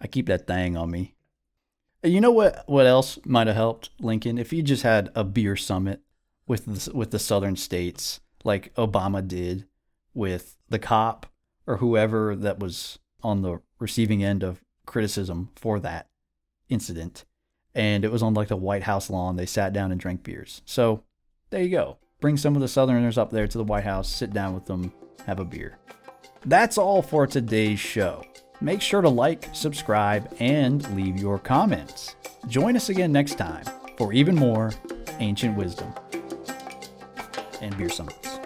I 0.00 0.06
keep 0.06 0.26
that 0.26 0.46
thing 0.46 0.76
on 0.76 0.92
me. 0.92 1.16
You 2.02 2.20
know 2.20 2.30
what? 2.30 2.64
What 2.66 2.86
else 2.86 3.18
might 3.24 3.48
have 3.48 3.56
helped 3.56 3.90
Lincoln 3.98 4.38
if 4.38 4.50
he 4.50 4.62
just 4.62 4.82
had 4.82 5.10
a 5.14 5.24
beer 5.24 5.56
summit 5.56 6.00
with 6.46 6.64
the, 6.64 6.96
with 6.96 7.10
the 7.10 7.18
southern 7.18 7.56
states, 7.56 8.20
like 8.44 8.74
Obama 8.74 9.26
did 9.26 9.66
with 10.14 10.56
the 10.68 10.78
COP 10.78 11.26
or 11.66 11.78
whoever 11.78 12.36
that 12.36 12.58
was 12.58 12.98
on 13.22 13.42
the 13.42 13.60
receiving 13.78 14.22
end 14.22 14.42
of 14.42 14.62
criticism 14.86 15.50
for 15.56 15.80
that 15.80 16.08
incident. 16.68 17.24
And 17.74 18.04
it 18.04 18.12
was 18.12 18.22
on 18.22 18.34
like 18.34 18.48
the 18.48 18.56
White 18.56 18.84
House 18.84 19.10
lawn. 19.10 19.36
They 19.36 19.46
sat 19.46 19.72
down 19.72 19.92
and 19.92 20.00
drank 20.00 20.22
beers. 20.22 20.62
So 20.64 21.02
there 21.50 21.62
you 21.62 21.68
go. 21.68 21.98
Bring 22.20 22.36
some 22.36 22.56
of 22.56 22.62
the 22.62 22.68
Southerners 22.68 23.18
up 23.18 23.30
there 23.30 23.46
to 23.46 23.58
the 23.58 23.64
White 23.64 23.84
House, 23.84 24.08
sit 24.08 24.32
down 24.32 24.54
with 24.54 24.66
them, 24.66 24.92
have 25.26 25.38
a 25.38 25.44
beer. 25.44 25.78
That's 26.44 26.78
all 26.78 27.02
for 27.02 27.26
today's 27.26 27.78
show. 27.78 28.24
Make 28.60 28.80
sure 28.80 29.02
to 29.02 29.08
like, 29.08 29.48
subscribe, 29.52 30.34
and 30.40 30.88
leave 30.96 31.16
your 31.16 31.38
comments. 31.38 32.16
Join 32.48 32.76
us 32.76 32.88
again 32.88 33.12
next 33.12 33.36
time 33.36 33.64
for 33.96 34.12
even 34.12 34.34
more 34.34 34.72
ancient 35.20 35.56
wisdom 35.56 35.92
and 37.60 37.76
beer 37.76 37.88
summit. 37.88 38.37